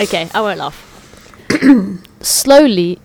Okay, 0.00 0.30
I 0.32 0.40
won't 0.40 0.58
laugh. 0.58 0.89
Slowly. 2.20 2.98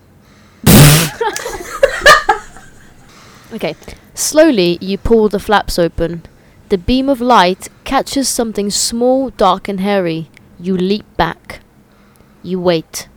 okay. 3.53 3.75
Slowly, 4.13 4.77
you 4.81 4.97
pull 4.97 5.29
the 5.29 5.39
flaps 5.39 5.77
open. 5.77 6.23
The 6.69 6.77
beam 6.77 7.10
of 7.10 7.21
light 7.21 7.67
catches 7.84 8.27
something 8.27 8.69
small, 8.69 9.29
dark, 9.29 9.67
and 9.67 9.79
hairy. 9.79 10.29
You 10.60 10.75
leap 10.77 11.05
back. 11.17 11.60
You 12.41 12.60
wait. 12.60 13.08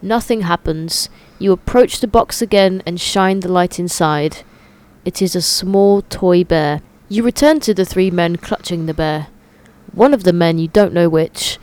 Nothing 0.00 0.42
happens. 0.42 1.08
You 1.38 1.52
approach 1.52 2.00
the 2.00 2.06
box 2.06 2.42
again 2.42 2.82
and 2.86 3.00
shine 3.00 3.40
the 3.40 3.50
light 3.50 3.78
inside. 3.78 4.44
It 5.04 5.22
is 5.22 5.34
a 5.34 5.42
small 5.42 6.02
toy 6.02 6.44
bear. 6.44 6.82
You 7.08 7.22
return 7.22 7.60
to 7.60 7.72
the 7.72 7.84
three 7.84 8.10
men 8.10 8.36
clutching 8.36 8.86
the 8.86 8.94
bear. 8.94 9.28
One 9.92 10.12
of 10.12 10.24
the 10.24 10.32
men, 10.32 10.58
you 10.58 10.68
don't 10.68 10.92
know 10.92 11.08
which, 11.08 11.58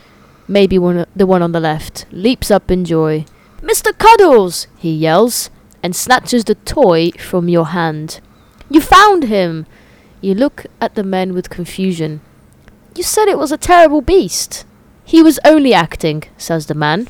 maybe 0.48 0.78
one, 0.78 1.06
the 1.16 1.26
one 1.26 1.42
on 1.42 1.52
the 1.52 1.60
left, 1.60 2.06
leaps 2.12 2.52
up 2.52 2.70
in 2.72 2.86
joy. 2.86 3.26
Mr. 3.62 3.98
Cuddles! 3.98 4.68
he 4.78 4.92
yells, 4.92 5.50
and 5.82 5.96
snatches 5.96 6.44
the 6.46 6.56
toy 6.56 7.12
from 7.12 7.50
your 7.50 7.68
hand. 7.68 8.20
You 8.70 8.82
found 8.82 9.26
him! 9.26 9.66
You 10.22 10.34
look 10.34 10.66
at 10.82 10.96
the 10.96 11.04
men 11.04 11.34
with 11.34 11.50
confusion. 11.50 12.22
You 12.96 13.04
said 13.04 13.28
it 13.28 13.38
was 13.38 13.52
a 13.52 13.58
terrible 13.58 14.02
beast. 14.02 14.66
He 15.04 15.22
was 15.22 15.40
only 15.46 15.74
acting, 15.74 16.24
says 16.38 16.66
the 16.66 16.74
man. 16.74 17.08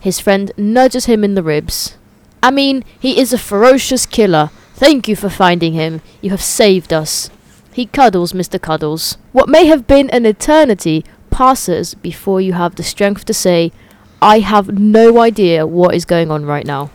His 0.00 0.18
friend 0.18 0.50
nudges 0.56 1.06
him 1.06 1.22
in 1.22 1.34
the 1.34 1.42
ribs. 1.42 1.96
I 2.42 2.50
mean, 2.50 2.84
he 2.98 3.20
is 3.20 3.32
a 3.32 3.38
ferocious 3.38 4.06
killer. 4.06 4.50
Thank 4.74 5.06
you 5.06 5.14
for 5.14 5.28
finding 5.28 5.74
him. 5.74 6.00
You 6.20 6.30
have 6.30 6.42
saved 6.42 6.92
us. 6.92 7.30
He 7.72 7.86
cuddles 7.86 8.32
Mr. 8.32 8.60
Cuddles. 8.60 9.16
What 9.30 9.48
may 9.48 9.66
have 9.66 9.86
been 9.86 10.10
an 10.10 10.26
eternity 10.26 11.04
passes 11.32 11.94
before 11.94 12.40
you 12.40 12.52
have 12.52 12.76
the 12.76 12.84
strength 12.84 13.24
to 13.24 13.34
say, 13.34 13.72
I 14.20 14.38
have 14.38 14.78
no 14.78 15.20
idea 15.20 15.66
what 15.66 15.96
is 15.96 16.04
going 16.04 16.30
on 16.30 16.46
right 16.46 16.64
now. 16.64 16.90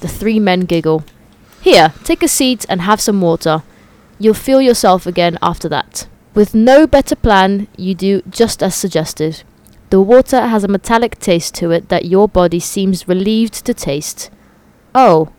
The 0.00 0.06
three 0.06 0.38
men 0.38 0.60
giggle. 0.60 1.02
Here, 1.60 1.92
take 2.04 2.22
a 2.22 2.28
seat 2.28 2.64
and 2.68 2.82
have 2.82 3.00
some 3.00 3.20
water. 3.20 3.64
You'll 4.20 4.34
feel 4.34 4.62
yourself 4.62 5.06
again 5.06 5.38
after 5.42 5.68
that. 5.70 6.06
With 6.34 6.54
no 6.54 6.86
better 6.86 7.16
plan, 7.16 7.66
you 7.76 7.96
do 7.96 8.22
just 8.30 8.62
as 8.62 8.76
suggested. 8.76 9.42
The 9.90 10.00
water 10.00 10.46
has 10.46 10.62
a 10.62 10.68
metallic 10.68 11.18
taste 11.18 11.54
to 11.56 11.72
it 11.72 11.88
that 11.88 12.04
your 12.04 12.28
body 12.28 12.60
seems 12.60 13.08
relieved 13.08 13.64
to 13.64 13.74
taste. 13.74 14.30
Oh. 14.94 15.32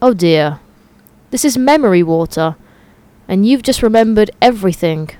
Oh 0.00 0.14
dear. 0.14 0.60
This 1.30 1.44
is 1.44 1.58
memory 1.58 2.02
water. 2.02 2.56
And 3.26 3.46
you've 3.46 3.62
just 3.62 3.82
remembered 3.82 4.30
everything. 4.40 5.10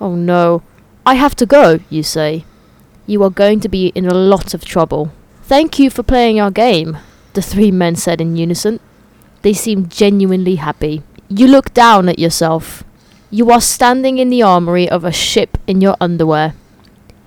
Oh 0.00 0.14
no. 0.14 0.62
I 1.04 1.14
have 1.14 1.34
to 1.36 1.46
go, 1.46 1.80
you 1.90 2.04
say. 2.04 2.44
You 3.06 3.24
are 3.24 3.30
going 3.30 3.58
to 3.60 3.68
be 3.68 3.88
in 3.88 4.06
a 4.06 4.14
lot 4.14 4.54
of 4.54 4.64
trouble. 4.64 5.10
Thank 5.42 5.78
you 5.78 5.90
for 5.90 6.04
playing 6.04 6.40
our 6.40 6.52
game, 6.52 6.96
the 7.32 7.42
three 7.42 7.72
men 7.72 7.96
said 7.96 8.20
in 8.20 8.36
unison. 8.36 8.78
They 9.42 9.52
seemed 9.52 9.90
genuinely 9.90 10.56
happy. 10.56 11.02
You 11.28 11.48
look 11.48 11.74
down 11.74 12.08
at 12.08 12.20
yourself. 12.20 12.84
You 13.30 13.50
are 13.50 13.60
standing 13.60 14.18
in 14.18 14.30
the 14.30 14.42
armory 14.42 14.88
of 14.88 15.04
a 15.04 15.10
ship 15.10 15.58
in 15.66 15.80
your 15.80 15.96
underwear. 16.00 16.54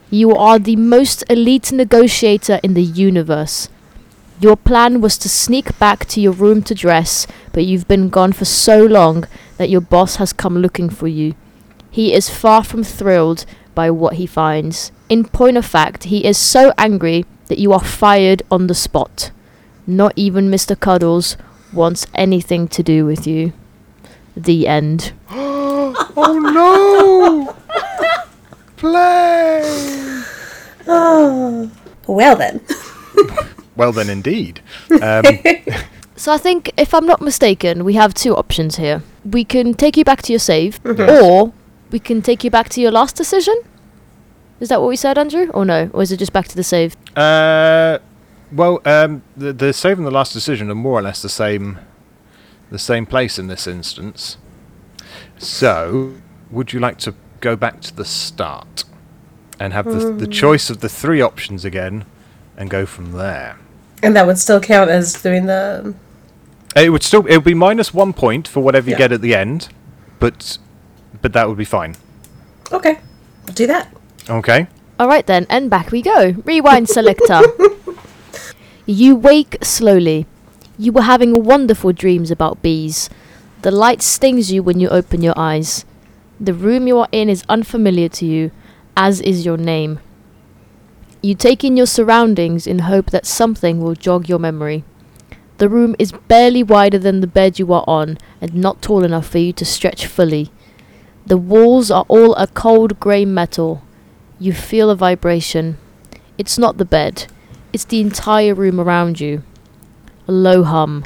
You 0.09 0.31
are 0.31 0.57
the 0.57 0.77
most 0.77 1.25
elite 1.29 1.73
negotiator 1.73 2.61
in 2.63 2.75
the 2.75 2.83
universe. 2.83 3.67
Your 4.39 4.55
plan 4.55 5.01
was 5.01 5.17
to 5.17 5.29
sneak 5.29 5.77
back 5.79 6.05
to 6.05 6.21
your 6.21 6.31
room 6.31 6.61
to 6.63 6.75
dress, 6.75 7.27
but 7.51 7.65
you've 7.65 7.87
been 7.87 8.07
gone 8.07 8.31
for 8.31 8.45
so 8.45 8.85
long 8.85 9.25
that 9.57 9.69
your 9.69 9.81
boss 9.81 10.15
has 10.15 10.31
come 10.31 10.59
looking 10.59 10.89
for 10.89 11.09
you. 11.09 11.35
He 11.91 12.13
is 12.13 12.29
far 12.29 12.63
from 12.63 12.83
thrilled 12.83 13.45
by 13.75 13.91
what 13.91 14.13
he 14.15 14.25
finds. 14.25 14.91
In 15.09 15.25
point 15.25 15.57
of 15.57 15.65
fact, 15.65 16.05
he 16.05 16.25
is 16.25 16.37
so 16.37 16.73
angry 16.77 17.25
that 17.47 17.59
you 17.59 17.71
are 17.73 17.83
fired 17.83 18.41
on 18.49 18.67
the 18.67 18.73
spot. 18.75 19.31
Not 19.85 20.13
even 20.15 20.49
Mr. 20.49 20.79
Cuddles 20.79 21.37
wants 21.73 22.07
anything 22.15 22.67
to 22.69 22.81
do 22.81 23.05
with 23.05 23.27
you. 23.27 23.53
The 24.35 24.67
end. 24.67 25.13
Oh 26.17 26.39
no! 26.39 27.55
Play! 28.77 29.61
Oh. 30.87 31.69
Well 32.07 32.35
then. 32.35 32.61
Well 33.75 33.91
then, 33.91 34.09
indeed. 34.09 34.61
Um, 35.01 35.25
So 36.15 36.31
I 36.31 36.37
think, 36.37 36.71
if 36.77 36.93
I'm 36.93 37.05
not 37.05 37.19
mistaken, 37.21 37.83
we 37.83 37.95
have 37.95 38.13
two 38.13 38.33
options 38.35 38.77
here. 38.77 39.03
We 39.29 39.43
can 39.43 39.73
take 39.73 39.97
you 39.97 40.05
back 40.05 40.21
to 40.23 40.31
your 40.31 40.39
save, 40.39 40.79
Yes. 40.85 41.21
or 41.21 41.51
we 41.91 41.99
can 41.99 42.21
take 42.21 42.43
you 42.43 42.49
back 42.49 42.69
to 42.69 42.81
your 42.81 42.91
last 42.91 43.15
decision. 43.15 43.55
Is 44.59 44.69
that 44.69 44.79
what 44.81 44.87
we 44.89 44.95
said, 44.95 45.17
Andrew? 45.17 45.49
Or 45.53 45.65
no? 45.65 45.89
Or 45.93 46.01
is 46.01 46.11
it 46.11 46.17
just 46.17 46.33
back 46.33 46.47
to 46.47 46.55
the 46.55 46.63
save? 46.63 46.95
uh, 47.15 47.99
well, 48.51 48.79
um, 48.85 49.21
the 49.35 49.51
the 49.51 49.73
save 49.73 49.97
and 49.97 50.05
the 50.07 50.11
last 50.11 50.31
decision 50.31 50.69
are 50.69 50.75
more 50.75 50.99
or 50.99 51.01
less 51.01 51.21
the 51.21 51.29
same, 51.29 51.79
the 52.69 52.79
same 52.79 53.05
place 53.05 53.37
in 53.39 53.47
this 53.47 53.65
instance. 53.67 54.37
So, 55.37 56.13
would 56.51 56.71
you 56.71 56.79
like 56.79 56.97
to 56.99 57.15
go 57.41 57.55
back 57.55 57.81
to 57.81 57.95
the 57.95 58.05
start 58.05 58.83
and 59.59 59.73
have 59.73 59.85
the 59.85 60.13
the 60.13 60.27
choice 60.27 60.69
of 60.69 60.79
the 60.79 60.89
three 60.89 61.21
options 61.21 61.65
again, 61.65 62.05
and 62.55 62.69
go 62.69 62.85
from 62.85 63.13
there? 63.13 63.57
And 64.03 64.15
that 64.15 64.27
would 64.27 64.37
still 64.37 64.59
count 64.59 64.89
as 64.89 65.13
doing 65.21 65.47
the. 65.47 65.93
It 66.75 66.89
would 66.91 67.03
still 67.03 67.25
it 67.25 67.35
would 67.37 67.43
be 67.43 67.53
minus 67.55 67.93
one 67.93 68.13
point 68.13 68.47
for 68.47 68.61
whatever 68.61 68.89
you 68.89 68.93
Yeah. 68.93 68.99
get 68.99 69.11
at 69.11 69.21
the 69.21 69.33
end, 69.35 69.69
but 70.19 70.57
but 71.25 71.33
that 71.33 71.47
would 71.47 71.57
be 71.57 71.65
fine. 71.65 71.95
Okay, 72.71 72.99
we'll 73.45 73.55
do 73.55 73.65
that. 73.65 73.91
Okay. 74.29 74.67
Alright 74.99 75.25
then, 75.25 75.47
and 75.49 75.71
back 75.71 75.89
we 75.91 76.03
go. 76.03 76.35
Rewind 76.45 76.87
selector. 76.87 77.41
you 78.85 79.15
wake 79.15 79.57
slowly. 79.63 80.27
You 80.77 80.91
were 80.91 81.01
having 81.01 81.43
wonderful 81.43 81.93
dreams 81.93 82.29
about 82.29 82.61
bees. 82.61 83.09
The 83.63 83.71
light 83.71 84.03
stings 84.03 84.51
you 84.51 84.61
when 84.61 84.79
you 84.79 84.87
open 84.89 85.23
your 85.23 85.33
eyes. 85.35 85.83
The 86.39 86.53
room 86.53 86.85
you 86.85 86.99
are 86.99 87.09
in 87.11 87.27
is 87.27 87.43
unfamiliar 87.49 88.09
to 88.09 88.25
you, 88.27 88.51
as 88.95 89.19
is 89.19 89.47
your 89.47 89.57
name. 89.57 90.01
You 91.23 91.33
take 91.33 91.63
in 91.63 91.75
your 91.75 91.87
surroundings 91.87 92.67
in 92.67 92.85
hope 92.85 93.09
that 93.09 93.25
something 93.25 93.81
will 93.81 93.95
jog 93.95 94.29
your 94.29 94.37
memory. 94.37 94.83
The 95.57 95.69
room 95.69 95.95
is 95.97 96.11
barely 96.11 96.61
wider 96.61 96.99
than 96.99 97.21
the 97.21 97.35
bed 97.41 97.57
you 97.57 97.73
are 97.73 97.83
on 97.87 98.19
and 98.39 98.53
not 98.53 98.83
tall 98.83 99.03
enough 99.03 99.27
for 99.27 99.39
you 99.39 99.53
to 99.53 99.65
stretch 99.65 100.05
fully. 100.05 100.51
The 101.25 101.37
walls 101.37 101.89
are 101.91 102.05
all 102.07 102.35
a 102.35 102.47
cold 102.47 102.99
grey 102.99 103.25
metal. 103.25 103.81
You 104.39 104.53
feel 104.53 104.89
a 104.89 104.95
vibration. 104.95 105.77
It's 106.37 106.57
not 106.57 106.77
the 106.77 106.85
bed, 106.85 107.27
it's 107.73 107.85
the 107.85 108.01
entire 108.01 108.53
room 108.53 108.79
around 108.79 109.19
you. 109.19 109.43
A 110.27 110.31
low 110.31 110.63
hum. 110.63 111.03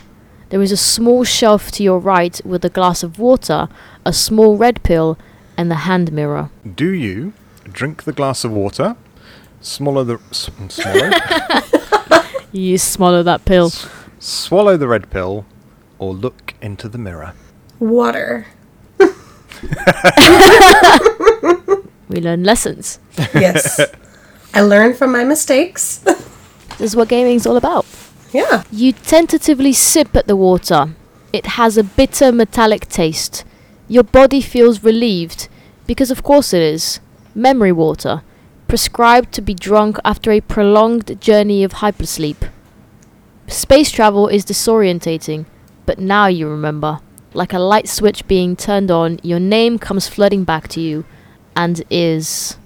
There 0.50 0.62
is 0.62 0.72
a 0.72 0.78
small 0.78 1.24
shelf 1.24 1.72
to 1.74 1.84
your 1.84 2.00
right 2.00 2.40
with 2.44 2.66
a 2.66 2.70
glass 2.70 3.04
of 3.04 3.20
water, 3.20 3.70
a 4.06 4.12
small 4.14 4.58
red 4.58 4.82
pill, 4.82 5.18
and 5.56 5.70
the 5.70 5.76
hand 5.86 6.12
mirror. 6.12 6.50
Do 6.76 6.90
you 6.90 7.34
drink 7.72 8.04
the 8.04 8.14
glass 8.14 8.44
of 8.44 8.52
water, 8.52 8.96
swallow 9.62 10.04
the 10.04 10.20
s- 10.32 10.50
swallow, 10.70 11.12
You 12.52 12.80
swallow 12.80 13.22
that 13.24 13.46
pill. 13.46 13.70
swallow 14.18 14.76
the 14.76 14.88
red 14.88 15.12
pill, 15.12 15.46
or 16.00 16.14
look 16.16 16.56
into 16.62 16.90
the 16.90 16.98
mirror? 16.98 17.34
Water. 17.80 18.48
We 22.10 22.22
learn 22.22 22.44
lessons. 22.44 23.00
Yes. 23.36 23.80
I 24.54 24.62
learn 24.62 24.96
from 24.96 25.12
my 25.12 25.24
mistakes. 25.24 25.98
This 26.00 26.80
is 26.80 26.96
what 26.96 27.08
gaming's 27.08 27.46
all 27.46 27.56
about. 27.58 27.86
yeah. 28.34 28.64
You 28.72 28.94
tentatively 28.94 29.74
sip 29.74 30.16
at 30.16 30.26
the 30.26 30.36
water. 30.36 30.96
It 31.32 31.46
has 31.60 31.78
a 31.78 31.84
bitter 31.84 32.32
metallic 32.32 32.88
taste. 32.90 33.44
Your 33.88 34.04
body 34.04 34.42
feels 34.42 34.84
relieved, 34.84 35.48
because 35.86 36.10
of 36.10 36.24
course 36.24 36.52
it 36.52 36.64
is. 36.64 37.00
Memory 37.36 37.72
water, 37.74 38.24
prescribed 38.68 39.32
to 39.34 39.42
be 39.42 39.54
drunk 39.54 39.98
after 40.04 40.32
a 40.32 40.42
prolonged 40.42 41.22
journey 41.22 41.64
of 41.64 41.74
hypersleep. 41.74 42.50
Space 43.48 43.92
travel 43.92 44.28
is 44.28 44.46
disorientating, 44.46 45.46
but 45.86 46.00
now 46.00 46.26
you 46.26 46.48
remember. 46.50 47.02
Like 47.34 47.54
a 47.54 47.60
light 47.60 47.88
switch 47.88 48.28
being 48.28 48.56
turned 48.56 48.90
on, 48.90 49.20
your 49.24 49.40
name 49.40 49.78
comes 49.80 50.08
flooding 50.08 50.44
back 50.44 50.68
to 50.70 50.82
you, 50.82 51.06
and 51.56 51.84
is. 51.90 52.58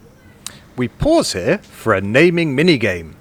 We 0.75 0.87
pause 0.87 1.33
here 1.33 1.57
for 1.59 1.93
a 1.93 2.01
naming 2.01 2.55
minigame. 2.55 3.15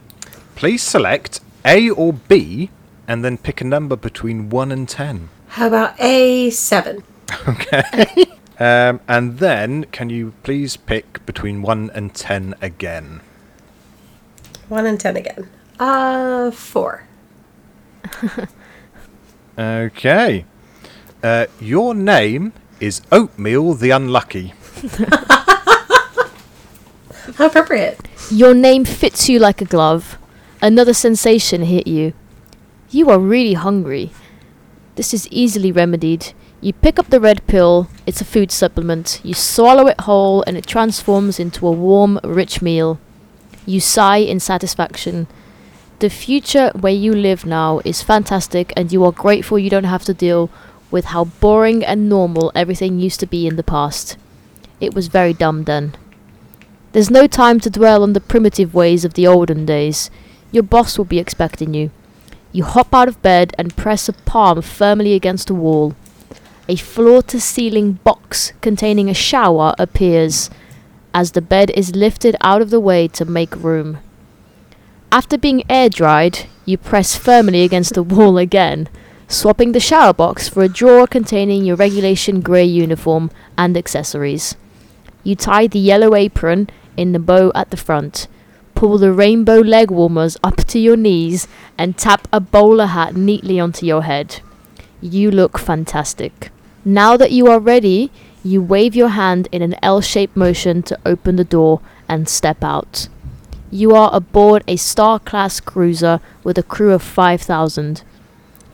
Please 0.54 0.82
select 0.82 1.40
A 1.64 1.90
or 1.90 2.12
B, 2.12 2.70
and 3.08 3.24
then 3.24 3.38
pick 3.38 3.60
a 3.60 3.64
number 3.64 3.96
between 3.96 4.50
one 4.50 4.70
and 4.70 4.88
ten. 4.88 5.28
How 5.48 5.66
about 5.68 5.96
A7? 5.98 7.02
Okay. 7.48 8.26
um, 8.60 9.00
and 9.08 9.38
then, 9.38 9.84
can 9.84 10.10
you 10.10 10.34
please 10.42 10.76
pick 10.76 11.24
between 11.24 11.62
one 11.62 11.90
and 11.94 12.14
ten 12.14 12.54
again? 12.60 13.20
1 14.68 14.86
and 14.86 14.98
10 14.98 15.16
again. 15.18 15.48
Uh, 15.78 16.50
4. 16.50 17.06
Okay. 19.58 20.46
Uh, 21.22 21.46
your 21.60 21.94
name 21.94 22.52
is 22.80 23.00
Oatmeal 23.12 23.74
the 23.74 23.90
Unlucky. 23.90 24.54
How 27.36 27.46
appropriate. 27.46 28.00
Your 28.28 28.54
name 28.54 28.84
fits 28.84 29.28
you 29.28 29.38
like 29.38 29.60
a 29.60 29.64
glove. 29.64 30.18
Another 30.60 30.92
sensation 30.92 31.62
hit 31.62 31.86
you. 31.86 32.12
You 32.90 33.08
are 33.10 33.20
really 33.20 33.54
hungry. 33.54 34.10
This 34.96 35.14
is 35.14 35.28
easily 35.28 35.70
remedied. 35.70 36.32
You 36.60 36.72
pick 36.72 36.98
up 36.98 37.10
the 37.10 37.20
red 37.20 37.46
pill, 37.46 37.88
it's 38.04 38.20
a 38.20 38.24
food 38.24 38.50
supplement. 38.50 39.20
You 39.22 39.34
swallow 39.34 39.86
it 39.86 40.00
whole 40.00 40.42
and 40.46 40.56
it 40.56 40.66
transforms 40.66 41.38
into 41.38 41.68
a 41.68 41.72
warm, 41.72 42.18
rich 42.24 42.60
meal. 42.60 42.98
You 43.64 43.78
sigh 43.78 44.18
in 44.18 44.40
satisfaction. 44.40 45.28
The 46.00 46.10
future 46.10 46.72
where 46.74 46.92
you 46.92 47.14
live 47.14 47.46
now 47.46 47.80
is 47.84 48.02
fantastic 48.02 48.72
and 48.76 48.92
you 48.92 49.04
are 49.04 49.12
grateful 49.12 49.56
you 49.56 49.70
don't 49.70 49.84
have 49.84 50.04
to 50.06 50.14
deal 50.14 50.50
with 50.92 51.06
how 51.06 51.24
boring 51.24 51.84
and 51.84 52.08
normal 52.08 52.52
everything 52.54 53.00
used 53.00 53.18
to 53.18 53.26
be 53.26 53.48
in 53.48 53.56
the 53.56 53.64
past. 53.64 54.16
It 54.78 54.94
was 54.94 55.08
very 55.08 55.32
dumb 55.32 55.64
then. 55.64 55.96
There's 56.92 57.10
no 57.10 57.26
time 57.26 57.58
to 57.60 57.70
dwell 57.70 58.02
on 58.02 58.12
the 58.12 58.20
primitive 58.20 58.74
ways 58.74 59.04
of 59.04 59.14
the 59.14 59.26
olden 59.26 59.64
days. 59.64 60.10
Your 60.52 60.62
boss 60.62 60.98
will 60.98 61.06
be 61.06 61.18
expecting 61.18 61.72
you. 61.72 61.90
You 62.52 62.64
hop 62.64 62.94
out 62.94 63.08
of 63.08 63.22
bed 63.22 63.54
and 63.58 63.76
press 63.76 64.08
a 64.08 64.12
palm 64.12 64.60
firmly 64.60 65.14
against 65.14 65.48
a 65.48 65.54
wall. 65.54 65.96
A 66.68 66.76
floor 66.76 67.22
to 67.22 67.40
ceiling 67.40 67.94
box 68.04 68.52
containing 68.60 69.08
a 69.08 69.14
shower 69.14 69.74
appears 69.78 70.50
as 71.14 71.32
the 71.32 71.42
bed 71.42 71.70
is 71.70 71.96
lifted 71.96 72.36
out 72.42 72.60
of 72.62 72.70
the 72.70 72.80
way 72.80 73.08
to 73.08 73.24
make 73.24 73.56
room. 73.56 73.98
After 75.10 75.36
being 75.36 75.64
air 75.68 75.88
dried, 75.88 76.46
you 76.64 76.78
press 76.78 77.16
firmly 77.16 77.62
against 77.62 77.94
the 77.94 78.02
wall 78.02 78.38
again, 78.38 78.88
swapping 79.32 79.72
the 79.72 79.80
shower 79.80 80.12
box 80.12 80.46
for 80.46 80.62
a 80.62 80.68
drawer 80.68 81.06
containing 81.06 81.64
your 81.64 81.76
regulation 81.76 82.40
grey 82.42 82.64
uniform 82.64 83.30
and 83.56 83.76
accessories. 83.76 84.56
You 85.24 85.36
tie 85.36 85.66
the 85.66 85.78
yellow 85.78 86.14
apron 86.14 86.68
in 86.96 87.12
the 87.12 87.18
bow 87.18 87.50
at 87.54 87.70
the 87.70 87.78
front, 87.78 88.28
pull 88.74 88.98
the 88.98 89.12
rainbow 89.12 89.60
leg 89.60 89.90
warmers 89.90 90.36
up 90.44 90.56
to 90.64 90.78
your 90.78 90.96
knees, 90.96 91.48
and 91.78 91.96
tap 91.96 92.28
a 92.30 92.40
bowler 92.40 92.86
hat 92.86 93.16
neatly 93.16 93.58
onto 93.58 93.86
your 93.86 94.02
head. 94.02 94.40
You 95.00 95.30
look 95.30 95.58
fantastic. 95.58 96.50
Now 96.84 97.16
that 97.16 97.32
you 97.32 97.46
are 97.46 97.58
ready, 97.58 98.10
you 98.44 98.60
wave 98.60 98.94
your 98.94 99.10
hand 99.10 99.48
in 99.50 99.62
an 99.62 99.76
L 99.82 100.00
shaped 100.02 100.36
motion 100.36 100.82
to 100.82 100.98
open 101.06 101.36
the 101.36 101.44
door 101.44 101.80
and 102.08 102.28
step 102.28 102.62
out. 102.62 103.08
You 103.70 103.94
are 103.94 104.10
aboard 104.12 104.62
a 104.68 104.76
star 104.76 105.18
class 105.18 105.58
cruiser 105.58 106.20
with 106.44 106.58
a 106.58 106.62
crew 106.62 106.92
of 106.92 107.02
5,000. 107.02 108.02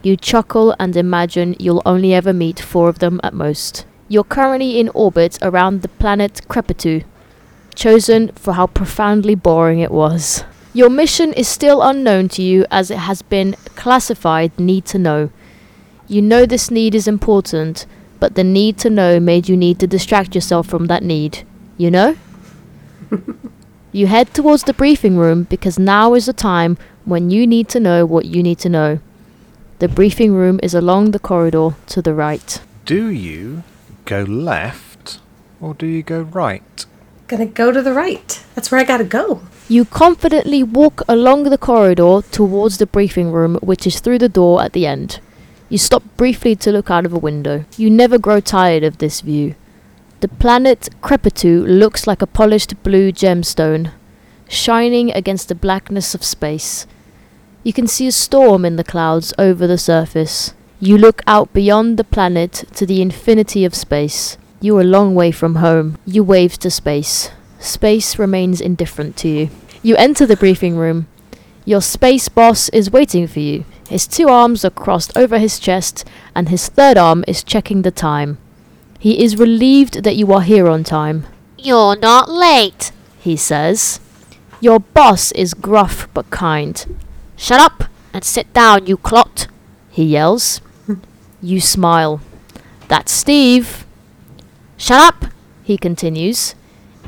You 0.02 0.16
chuckle 0.16 0.74
and 0.78 0.96
imagine 0.96 1.56
you'll 1.58 1.82
only 1.84 2.14
ever 2.14 2.32
meet 2.32 2.60
four 2.60 2.88
of 2.88 3.00
them 3.00 3.20
at 3.24 3.34
most. 3.34 3.84
You're 4.08 4.24
currently 4.24 4.78
in 4.78 4.88
orbit 4.90 5.38
around 5.42 5.82
the 5.82 5.88
planet 5.88 6.40
Crepitu, 6.48 7.04
chosen 7.74 8.28
for 8.32 8.54
how 8.54 8.68
profoundly 8.68 9.34
boring 9.34 9.80
it 9.80 9.90
was. 9.90 10.44
Your 10.72 10.88
mission 10.88 11.32
is 11.32 11.48
still 11.48 11.82
unknown 11.82 12.28
to 12.30 12.42
you 12.42 12.64
as 12.70 12.90
it 12.90 12.98
has 12.98 13.22
been 13.22 13.56
classified 13.74 14.58
need 14.58 14.84
to 14.86 14.98
know. 14.98 15.30
You 16.06 16.22
know 16.22 16.46
this 16.46 16.70
need 16.70 16.94
is 16.94 17.08
important, 17.08 17.84
but 18.20 18.34
the 18.34 18.44
need 18.44 18.78
to 18.78 18.90
know 18.90 19.18
made 19.18 19.48
you 19.48 19.56
need 19.56 19.80
to 19.80 19.86
distract 19.86 20.34
yourself 20.34 20.68
from 20.68 20.86
that 20.86 21.02
need. 21.02 21.44
You 21.76 21.90
know? 21.90 22.16
you 23.92 24.06
head 24.06 24.32
towards 24.32 24.62
the 24.62 24.74
briefing 24.74 25.16
room 25.16 25.44
because 25.44 25.78
now 25.78 26.14
is 26.14 26.26
the 26.26 26.32
time 26.32 26.78
when 27.04 27.30
you 27.30 27.46
need 27.46 27.68
to 27.70 27.80
know 27.80 28.06
what 28.06 28.26
you 28.26 28.42
need 28.42 28.58
to 28.60 28.68
know. 28.68 29.00
The 29.78 29.88
briefing 29.88 30.34
room 30.34 30.58
is 30.60 30.74
along 30.74 31.12
the 31.12 31.20
corridor 31.20 31.76
to 31.86 32.02
the 32.02 32.12
right. 32.12 32.60
Do 32.84 33.10
you 33.10 33.62
go 34.06 34.24
left 34.24 35.20
or 35.60 35.72
do 35.72 35.86
you 35.86 36.02
go 36.02 36.22
right? 36.22 36.84
Gonna 37.28 37.46
go 37.46 37.70
to 37.70 37.80
the 37.80 37.92
right. 37.92 38.44
That's 38.56 38.72
where 38.72 38.80
I 38.80 38.84
gotta 38.84 39.04
go. 39.04 39.42
You 39.68 39.84
confidently 39.84 40.64
walk 40.64 41.02
along 41.06 41.44
the 41.44 41.58
corridor 41.58 42.22
towards 42.32 42.78
the 42.78 42.86
briefing 42.86 43.30
room, 43.30 43.54
which 43.62 43.86
is 43.86 44.00
through 44.00 44.18
the 44.18 44.28
door 44.28 44.60
at 44.60 44.72
the 44.72 44.84
end. 44.84 45.20
You 45.68 45.78
stop 45.78 46.02
briefly 46.16 46.56
to 46.56 46.72
look 46.72 46.90
out 46.90 47.06
of 47.06 47.12
a 47.12 47.18
window. 47.18 47.64
You 47.76 47.88
never 47.88 48.18
grow 48.18 48.40
tired 48.40 48.82
of 48.82 48.98
this 48.98 49.20
view. 49.20 49.54
The 50.18 50.28
planet 50.28 50.88
Crepitu 51.02 51.64
looks 51.64 52.08
like 52.08 52.20
a 52.20 52.26
polished 52.26 52.82
blue 52.82 53.12
gemstone, 53.12 53.92
shining 54.48 55.12
against 55.12 55.46
the 55.46 55.54
blackness 55.54 56.16
of 56.16 56.24
space. 56.24 56.84
You 57.68 57.74
can 57.74 57.86
see 57.86 58.06
a 58.06 58.12
storm 58.12 58.64
in 58.64 58.76
the 58.76 58.82
clouds 58.82 59.34
over 59.38 59.66
the 59.66 59.76
surface. 59.76 60.54
You 60.80 60.96
look 60.96 61.20
out 61.26 61.52
beyond 61.52 61.98
the 61.98 62.02
planet 62.02 62.64
to 62.76 62.86
the 62.86 63.02
infinity 63.02 63.66
of 63.66 63.74
space. 63.74 64.38
You 64.58 64.78
are 64.78 64.80
a 64.80 64.84
long 64.84 65.14
way 65.14 65.30
from 65.32 65.56
home. 65.56 65.98
You 66.06 66.24
wave 66.24 66.58
to 66.60 66.70
space. 66.70 67.30
Space 67.58 68.18
remains 68.18 68.62
indifferent 68.62 69.18
to 69.18 69.28
you. 69.28 69.50
You 69.82 69.96
enter 69.96 70.24
the 70.24 70.34
briefing 70.34 70.78
room. 70.78 71.08
Your 71.66 71.82
space 71.82 72.30
boss 72.30 72.70
is 72.70 72.90
waiting 72.90 73.26
for 73.26 73.40
you. 73.40 73.66
His 73.86 74.06
two 74.06 74.28
arms 74.28 74.64
are 74.64 74.70
crossed 74.70 75.14
over 75.14 75.38
his 75.38 75.60
chest, 75.60 76.06
and 76.34 76.48
his 76.48 76.70
third 76.70 76.96
arm 76.96 77.22
is 77.28 77.44
checking 77.44 77.82
the 77.82 77.90
time. 77.90 78.38
He 78.98 79.22
is 79.22 79.36
relieved 79.36 80.04
that 80.04 80.16
you 80.16 80.32
are 80.32 80.40
here 80.40 80.68
on 80.68 80.84
time. 80.84 81.26
You're 81.58 81.96
not 81.96 82.30
late. 82.30 82.92
He 83.20 83.36
says. 83.36 84.00
Your 84.58 84.80
boss 84.80 85.32
is 85.32 85.52
gruff 85.52 86.08
but 86.14 86.30
kind. 86.30 86.96
Shut 87.38 87.60
up 87.60 87.84
and 88.12 88.24
sit 88.24 88.52
down, 88.52 88.86
you 88.86 88.96
clot. 88.96 89.46
He 89.90 90.04
yells. 90.04 90.60
You 91.40 91.60
smile. 91.60 92.20
That's 92.88 93.12
Steve. 93.12 93.86
Shut 94.76 95.00
up. 95.00 95.30
He 95.62 95.78
continues. 95.78 96.56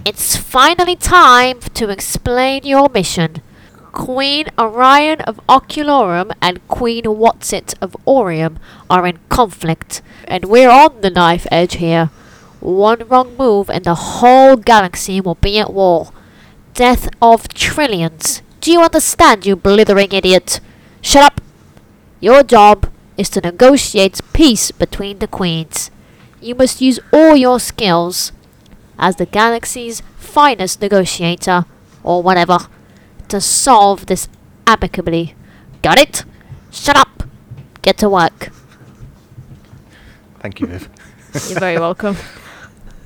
It's 0.05 0.37
finally 0.37 0.95
time 0.95 1.59
to 1.75 1.91
explain 1.91 2.63
your 2.63 2.89
mission. 2.89 3.43
Queen 3.91 4.47
Orion 4.57 5.21
of 5.23 5.41
Oculorum 5.49 6.31
and 6.41 6.67
Queen 6.69 7.05
Whatsit 7.05 7.75
of 7.83 7.97
Orium 8.07 8.59
are 8.89 9.09
in 9.09 9.19
conflict, 9.31 10.01
and 10.29 10.45
we're 10.45 10.71
on 10.71 11.01
the 11.01 11.11
knife 11.11 11.47
edge 11.51 11.75
here. 11.77 12.11
One 12.61 13.03
wrong 13.09 13.37
move 13.37 13.69
and 13.69 13.85
the 13.85 13.97
whole 13.97 14.57
galaxy 14.57 15.21
will 15.21 15.35
be 15.35 15.59
at 15.59 15.73
war. 15.73 16.13
Death 16.75 17.09
of 17.21 17.49
trillions. 17.49 18.43
Do 18.61 18.71
you 18.71 18.83
understand, 18.83 19.47
you 19.47 19.57
blithering 19.57 20.13
idiot? 20.13 20.61
Shut 21.01 21.23
up! 21.23 21.41
Your 22.21 22.43
job 22.43 22.91
is 23.17 23.31
to 23.31 23.41
negotiate 23.41 24.21
peace 24.35 24.71
between 24.71 25.19
the 25.19 25.27
queens. 25.27 25.91
You 26.43 26.55
must 26.55 26.83
use 26.83 27.01
all 27.11 27.37
your 27.37 27.59
skills 27.59 28.33
as 28.99 29.17
the 29.17 29.25
galaxy's 29.25 30.03
finest 30.19 30.83
negotiator, 30.83 31.65
or 32.03 32.23
whatever, 32.23 32.59
to 33.29 33.41
solve 33.41 34.07
this 34.07 34.29
amicably. 34.67 35.35
Got 35.81 35.99
it? 35.99 36.25
Shut 36.71 36.99
up! 36.99 37.23
Get 37.81 37.97
to 37.99 38.11
work. 38.11 38.51
Thank 40.41 40.61
you, 40.61 40.67
Viv. 40.67 40.91
You're 41.49 41.61
very 41.61 41.79
welcome. 41.79 42.17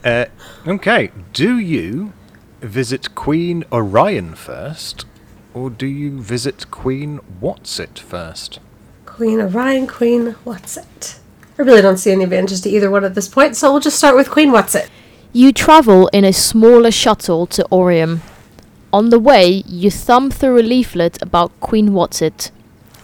Uh, 0.04 0.26
okay, 0.66 1.12
do 1.32 1.58
you 1.58 2.12
visit 2.60 3.14
Queen 3.14 3.64
Orion 3.72 4.34
first, 4.34 5.06
or 5.54 5.70
do 5.70 5.86
you 5.86 6.20
visit 6.20 6.70
Queen 6.70 7.20
Whatsit 7.40 7.98
first? 7.98 8.58
Queen 9.06 9.40
Orion, 9.40 9.86
Queen 9.86 10.34
Whatsit? 10.44 11.20
I 11.56 11.62
really 11.62 11.80
don't 11.80 11.98
see 11.98 12.10
any 12.10 12.24
advantages 12.24 12.60
to 12.62 12.68
either 12.68 12.90
one 12.90 13.04
at 13.04 13.14
this 13.14 13.28
point, 13.28 13.56
so 13.56 13.70
we'll 13.70 13.80
just 13.80 13.96
start 13.96 14.16
with 14.16 14.28
Queen 14.28 14.50
What's 14.50 14.74
It. 14.74 14.90
You 15.32 15.52
travel 15.52 16.08
in 16.08 16.24
a 16.24 16.32
smaller 16.32 16.90
shuttle 16.90 17.46
to 17.46 17.64
Orium. 17.70 18.20
On 18.92 19.10
the 19.10 19.20
way, 19.20 19.62
you 19.66 19.90
thumb 19.90 20.30
through 20.30 20.58
a 20.58 20.62
leaflet 20.62 21.22
about 21.22 21.58
Queen 21.60 21.90
Whatsit, 21.90 22.50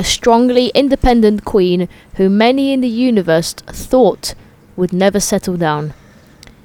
a 0.01 0.05
strongly 0.05 0.69
independent 0.75 1.45
queen 1.45 1.89
who 2.15 2.29
many 2.29 2.73
in 2.73 2.81
the 2.81 2.89
universe 2.89 3.53
thought 3.53 4.35
would 4.75 4.93
never 4.93 5.21
settle 5.21 5.57
down. 5.57 5.95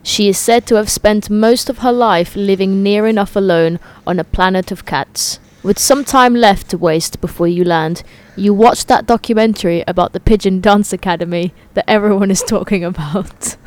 She 0.01 0.29
is 0.29 0.37
said 0.37 0.65
to 0.67 0.75
have 0.75 0.89
spent 0.89 1.29
most 1.29 1.69
of 1.69 1.79
her 1.79 1.91
life 1.91 2.35
living 2.35 2.81
near 2.81 3.07
enough 3.07 3.35
alone 3.35 3.79
on 4.07 4.19
a 4.19 4.23
planet 4.23 4.71
of 4.71 4.85
cats. 4.85 5.39
With 5.65 5.79
some 5.79 6.05
time 6.05 6.35
left 6.35 6.69
to 6.69 6.77
waste 6.77 7.19
before 7.21 7.47
you 7.47 7.63
land, 7.63 8.03
you 8.35 8.53
watch 8.53 8.85
that 8.85 9.07
documentary 9.07 9.83
about 9.87 10.13
the 10.13 10.19
Pigeon 10.19 10.61
Dance 10.61 10.93
Academy 10.93 11.55
that 11.73 11.85
everyone 11.87 12.29
is 12.29 12.43
talking 12.43 12.83
about. 12.83 13.57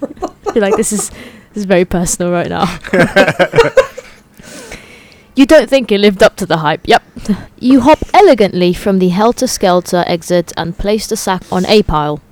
You're 0.54 0.64
like, 0.64 0.78
this 0.78 0.90
is 0.90 1.10
this 1.10 1.56
is 1.56 1.64
very 1.66 1.84
personal 1.84 2.32
right 2.32 2.48
now. 2.48 2.64
you 5.36 5.44
don't 5.44 5.68
think 5.68 5.92
it 5.92 6.00
lived 6.00 6.22
up 6.22 6.36
to 6.36 6.46
the 6.46 6.56
hype. 6.56 6.88
Yep. 6.88 7.02
You 7.60 7.82
hop 7.82 7.98
elegantly 8.14 8.72
from 8.72 8.98
the 8.98 9.10
Helter 9.10 9.46
Skelter 9.46 10.02
exit 10.06 10.50
and 10.56 10.78
place 10.78 11.06
the 11.06 11.16
sack 11.16 11.42
on 11.52 11.66
a 11.66 11.82
pile. 11.82 12.22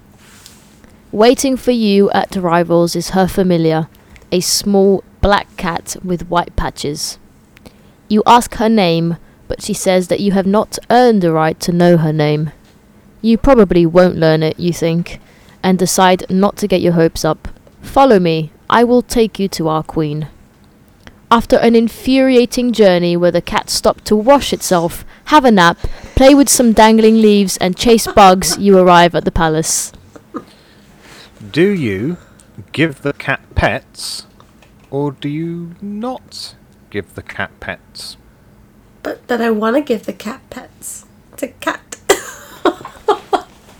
Waiting 1.10 1.58
for 1.58 1.72
you 1.72 2.10
at 2.12 2.30
the 2.30 2.40
arrivals 2.40 2.96
is 2.96 3.10
her 3.10 3.28
familiar, 3.28 3.88
a 4.32 4.40
small 4.40 5.04
black 5.20 5.54
cat 5.58 5.96
with 6.02 6.30
white 6.30 6.56
patches. 6.56 7.18
You 8.12 8.22
ask 8.26 8.56
her 8.56 8.68
name, 8.68 9.16
but 9.48 9.62
she 9.62 9.72
says 9.72 10.08
that 10.08 10.20
you 10.20 10.32
have 10.32 10.44
not 10.44 10.78
earned 10.90 11.22
the 11.22 11.32
right 11.32 11.58
to 11.60 11.72
know 11.72 11.96
her 11.96 12.12
name. 12.12 12.50
You 13.22 13.38
probably 13.38 13.86
won't 13.86 14.16
learn 14.16 14.42
it, 14.42 14.60
you 14.60 14.70
think, 14.70 15.18
and 15.62 15.78
decide 15.78 16.28
not 16.28 16.58
to 16.58 16.68
get 16.68 16.82
your 16.82 16.92
hopes 16.92 17.24
up. 17.24 17.48
Follow 17.80 18.18
me, 18.18 18.52
I 18.68 18.84
will 18.84 19.00
take 19.00 19.38
you 19.38 19.48
to 19.56 19.68
our 19.68 19.82
queen. 19.82 20.28
After 21.30 21.56
an 21.56 21.74
infuriating 21.74 22.72
journey 22.74 23.16
where 23.16 23.30
the 23.30 23.40
cat 23.40 23.70
stopped 23.70 24.04
to 24.08 24.14
wash 24.14 24.52
itself, 24.52 25.06
have 25.32 25.46
a 25.46 25.50
nap, 25.50 25.78
play 26.14 26.34
with 26.34 26.50
some 26.50 26.74
dangling 26.74 27.22
leaves, 27.22 27.56
and 27.56 27.78
chase 27.78 28.06
bugs, 28.06 28.58
you 28.58 28.76
arrive 28.76 29.14
at 29.14 29.24
the 29.24 29.32
palace. 29.32 29.90
Do 31.50 31.70
you 31.70 32.18
give 32.72 33.00
the 33.00 33.14
cat 33.14 33.40
pets, 33.54 34.26
or 34.90 35.12
do 35.12 35.30
you 35.30 35.76
not 35.80 36.56
give 36.92 37.14
the 37.14 37.22
cat 37.22 37.50
pets? 37.58 38.18
But 39.02 39.26
that 39.28 39.40
I 39.40 39.50
want 39.50 39.76
to 39.76 39.82
give 39.82 40.04
the 40.04 40.12
cat 40.12 40.42
pets. 40.50 41.06
It's 41.32 41.42
a 41.42 41.48
cat. 41.48 41.80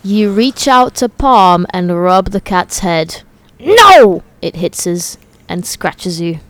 You 0.05 0.33
reach 0.33 0.67
out 0.67 0.97
to 0.97 1.09
palm 1.09 1.65
and 1.71 2.03
rub 2.03 2.31
the 2.31 2.41
cat's 2.41 2.81
head. 2.81 3.23
No! 3.61 4.25
It 4.41 4.57
hisses 4.57 5.17
and 5.49 5.65
scratches 5.65 6.21
you. 6.21 6.41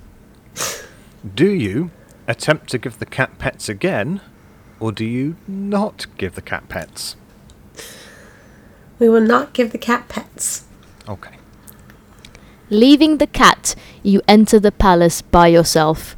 Do 1.35 1.51
you 1.51 1.91
attempt 2.27 2.71
to 2.71 2.79
give 2.79 2.99
the 2.99 3.05
cat 3.05 3.39
pets 3.39 3.69
again, 3.69 4.23
or 4.81 4.91
do 4.91 5.05
you 5.05 5.37
not 5.47 6.07
give 6.17 6.35
the 6.35 6.41
cat 6.41 6.71
pets? 6.71 7.17
we 9.03 9.09
will 9.09 9.21
not 9.21 9.53
give 9.53 9.73
the 9.73 9.79
cat 9.79 10.09
pets. 10.09 10.65
Okay. 11.09 11.35
Leaving 12.71 13.19
the 13.19 13.27
cat, 13.27 13.75
you 14.05 14.23
enter 14.29 14.61
the 14.61 14.71
palace 14.71 15.21
by 15.21 15.49
yourself. 15.49 16.15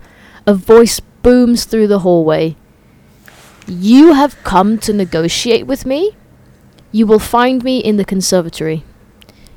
A 0.47 0.55
voice 0.55 1.01
booms 1.01 1.65
through 1.65 1.87
the 1.87 2.01
hallway. 2.01 2.57
You 3.67 4.13
have 4.13 4.43
come 4.45 4.77
to 4.79 4.93
negotiate 4.93 5.67
with 5.67 5.87
me? 5.87 6.17
You 6.93 7.07
will 7.07 7.19
find 7.19 7.65
me 7.65 7.79
in 7.79 7.97
the 7.97 8.05
conservatory. 8.05 8.85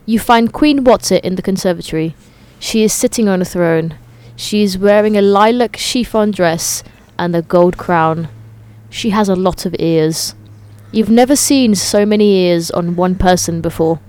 You 0.06 0.18
find 0.18 0.54
Queen 0.54 0.86
Whatsit 0.86 1.20
in 1.22 1.36
the 1.36 1.42
conservatory. 1.42 2.16
She 2.58 2.84
is 2.84 2.94
sitting 2.94 3.28
on 3.28 3.42
a 3.42 3.46
throne. 3.46 3.96
She 4.38 4.64
is 4.64 4.78
wearing 4.78 5.18
a 5.18 5.22
lilac 5.22 5.76
chiffon 5.76 6.32
dress 6.32 6.84
and 7.20 7.36
a 7.36 7.42
gold 7.42 7.78
crown. 7.78 8.30
She 8.90 9.10
has 9.10 9.28
a 9.28 9.36
lot 9.36 9.66
of 9.66 9.76
ears. 9.80 10.36
You've 10.94 11.10
never 11.10 11.36
seen 11.36 11.76
so 11.76 12.06
many 12.06 12.46
ears 12.46 12.72
on 12.72 12.96
one 12.96 13.16
person 13.16 13.60
before. 13.60 14.00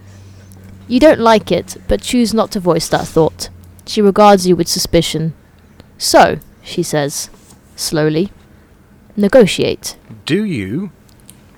You 0.86 1.00
don't 1.00 1.18
like 1.18 1.50
it, 1.50 1.76
but 1.88 2.02
choose 2.02 2.32
not 2.32 2.52
to 2.52 2.60
voice 2.60 2.88
that 2.88 3.08
thought. 3.08 3.48
She 3.84 4.00
regards 4.00 4.46
you 4.46 4.54
with 4.54 4.68
suspicion. 4.68 5.34
So, 5.98 6.38
she 6.62 6.82
says, 6.82 7.30
slowly, 7.76 8.30
negotiate. 9.16 9.96
Do 10.24 10.44
you 10.44 10.90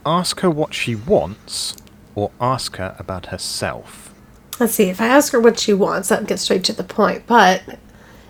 ask 0.05 0.41
her 0.41 0.51
what 0.51 0.75
she 0.75 0.95
wants, 0.95 1.77
or 2.15 2.31
ask 2.41 2.77
her 2.77 2.97
about 2.99 3.27
herself? 3.27 4.13
Let's 4.59 4.75
see, 4.75 4.91
if 4.91 5.01
I 5.01 5.07
ask 5.07 5.33
her 5.33 5.41
what 5.41 5.59
she 5.59 5.73
wants, 5.73 6.09
that 6.09 6.27
gets 6.27 6.43
straight 6.43 6.65
to 6.65 6.73
the 6.73 6.85
point. 6.85 7.27
But 7.27 7.63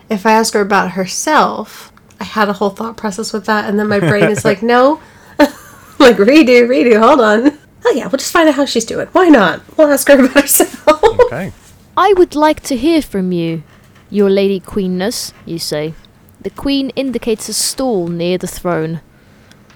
if 0.09 0.25
I 0.25 0.31
ask 0.31 0.53
her 0.53 0.61
about 0.61 0.91
herself, 0.91 1.91
I 2.19 2.23
had 2.23 2.49
a 2.49 2.53
whole 2.53 2.69
thought 2.69 2.97
process 2.97 3.33
with 3.33 3.45
that, 3.45 3.69
and 3.69 3.79
then 3.79 3.87
my 3.87 3.99
brain 3.99 4.29
is 4.29 4.45
like, 4.45 4.61
no. 4.61 5.01
like, 5.39 6.17
redo, 6.17 6.67
redo, 6.67 6.99
hold 6.99 7.21
on. 7.21 7.57
Oh, 7.83 7.93
yeah, 7.95 8.07
we'll 8.07 8.17
just 8.17 8.31
find 8.31 8.47
out 8.47 8.55
how 8.55 8.65
she's 8.65 8.85
doing. 8.85 9.07
Why 9.07 9.27
not? 9.27 9.61
We'll 9.77 9.87
ask 9.87 10.07
her 10.07 10.23
about 10.23 10.33
herself. 10.41 11.03
Okay. 11.03 11.51
I 11.97 12.13
would 12.13 12.35
like 12.35 12.61
to 12.61 12.75
hear 12.77 13.01
from 13.01 13.31
you, 13.31 13.63
your 14.09 14.29
lady 14.29 14.59
queenness, 14.59 15.33
you 15.45 15.59
say. 15.59 15.93
The 16.41 16.49
queen 16.49 16.89
indicates 16.95 17.49
a 17.49 17.53
stool 17.53 18.07
near 18.07 18.39
the 18.39 18.47
throne. 18.47 19.01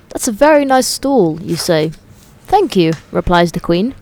That's 0.10 0.28
a 0.28 0.32
very 0.32 0.66
nice 0.66 0.88
stool, 0.88 1.40
you 1.40 1.56
say. 1.56 1.92
Thank 2.48 2.76
you, 2.76 2.94
replies 3.12 3.52
the 3.52 3.60
queen. 3.60 3.94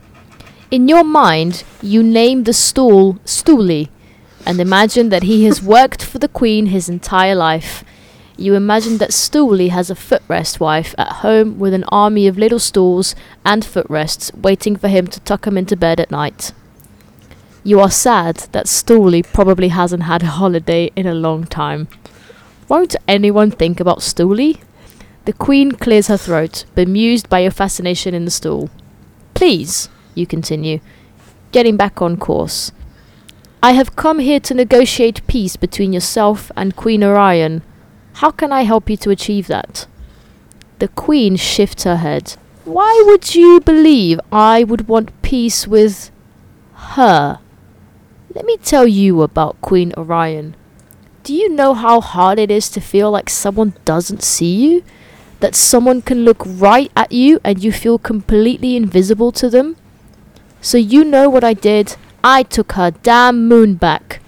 In 0.72 0.88
your 0.88 1.04
mind, 1.04 1.66
you 1.82 2.02
name 2.02 2.46
the 2.46 2.54
stool 2.54 3.16
Stoolie, 3.26 3.90
and 4.46 4.62
imagine 4.62 5.10
that 5.10 5.24
he 5.24 5.44
has 5.44 5.62
worked 5.76 6.02
for 6.02 6.20
the 6.20 6.30
queen 6.30 6.68
his 6.68 6.88
entire 6.88 7.36
life. 7.36 7.84
You 8.38 8.56
imagine 8.56 8.98
that 9.00 9.12
Stoolie 9.12 9.70
has 9.70 9.92
a 9.92 9.96
footrest 9.96 10.62
wife 10.62 10.96
at 10.98 11.18
home 11.22 11.60
with 11.60 11.74
an 11.74 11.84
army 11.90 12.28
of 12.28 12.38
little 12.38 12.60
stools 12.60 13.14
and 13.46 13.66
footrests 13.66 14.32
waiting 14.34 14.78
for 14.78 14.88
him 14.88 15.08
to 15.08 15.20
tuck 15.20 15.46
him 15.46 15.58
into 15.58 15.76
bed 15.76 16.00
at 16.00 16.12
night. 16.12 16.54
You 17.66 17.82
are 17.82 17.92
sad 17.92 18.38
that 18.54 18.68
Stoolie 18.68 19.24
probably 19.34 19.68
hasn't 19.68 20.04
had 20.04 20.24
a 20.24 20.28
holiday 20.28 20.92
in 20.96 21.06
a 21.06 21.14
long 21.14 21.44
time. 21.44 21.88
Won't 22.68 22.96
anyone 23.08 23.52
think 23.52 23.80
about 23.80 24.00
Stoolie? 24.00 24.62
The 25.26 25.34
Queen 25.34 25.74
clears 25.74 26.08
her 26.08 26.18
throat, 26.18 26.66
bemused 26.76 27.30
by 27.30 27.40
your 27.40 27.52
fascination 27.52 28.14
in 28.14 28.26
the 28.26 28.32
stool. 28.32 28.70
Please, 29.34 29.90
you 30.16 30.26
continue, 30.26 30.80
getting 31.52 31.78
back 31.78 32.02
on 32.02 32.18
course. 32.18 32.72
I 33.62 33.72
have 33.72 33.96
come 33.96 34.20
here 34.20 34.40
to 34.42 34.54
negotiate 34.54 35.26
peace 35.28 35.56
between 35.56 35.94
yourself 35.94 36.52
and 36.56 36.76
Queen 36.76 37.04
Orion. 37.04 37.62
How 38.16 38.32
can 38.32 38.52
I 38.52 38.64
help 38.64 38.90
you 38.90 38.98
to 38.98 39.10
achieve 39.10 39.48
that? 39.48 39.88
The 40.80 40.90
Queen 40.90 41.36
shifts 41.38 41.86
her 41.86 41.98
head. 41.98 42.36
Why 42.66 43.04
would 43.08 43.36
you 43.36 43.62
believe 43.62 44.20
I 44.32 44.64
would 44.64 44.88
want 44.88 45.22
peace 45.22 45.68
with 45.68 46.12
her? 46.74 47.40
Let 48.36 48.46
me 48.46 48.58
tell 48.58 48.88
you 48.88 49.22
about 49.22 49.62
Queen 49.62 49.94
Orion. 49.98 50.56
Do 51.24 51.34
you 51.34 51.48
know 51.48 51.74
how 51.74 52.02
hard 52.02 52.38
it 52.38 52.52
is 52.52 52.70
to 52.72 52.82
feel 52.82 53.10
like 53.10 53.30
someone 53.30 53.76
doesn't 53.86 54.22
see 54.22 54.54
you? 54.56 54.84
That 55.40 55.56
someone 55.56 56.02
can 56.02 56.26
look 56.26 56.44
right 56.46 56.92
at 56.98 57.14
you 57.14 57.40
and 57.46 57.64
you 57.64 57.72
feel 57.72 57.98
completely 57.98 58.76
invisible 58.76 59.32
to 59.34 59.50
them? 59.50 59.78
So 60.60 60.78
you 60.78 61.06
know 61.06 61.30
what 61.30 61.46
I 61.46 61.54
did? 61.54 61.96
I 62.26 62.44
took 62.44 62.74
her 62.74 62.92
damn 62.92 63.48
moon 63.48 63.76
back. 63.76 64.20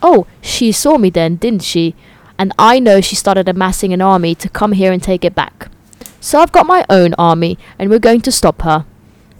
Oh, 0.00 0.28
she 0.40 0.70
saw 0.70 0.96
me 0.96 1.10
then, 1.10 1.36
didn't 1.36 1.64
she? 1.64 1.96
And 2.38 2.52
I 2.56 2.78
know 2.78 3.00
she 3.00 3.16
started 3.16 3.48
amassing 3.48 3.92
an 3.92 4.00
army 4.00 4.36
to 4.36 4.48
come 4.48 4.72
here 4.72 4.92
and 4.92 5.02
take 5.02 5.24
it 5.24 5.34
back. 5.34 5.72
So 6.20 6.38
I've 6.38 6.52
got 6.52 6.66
my 6.66 6.86
own 6.88 7.14
army 7.14 7.58
and 7.80 7.90
we're 7.90 7.98
going 7.98 8.20
to 8.20 8.30
stop 8.30 8.62
her. 8.62 8.86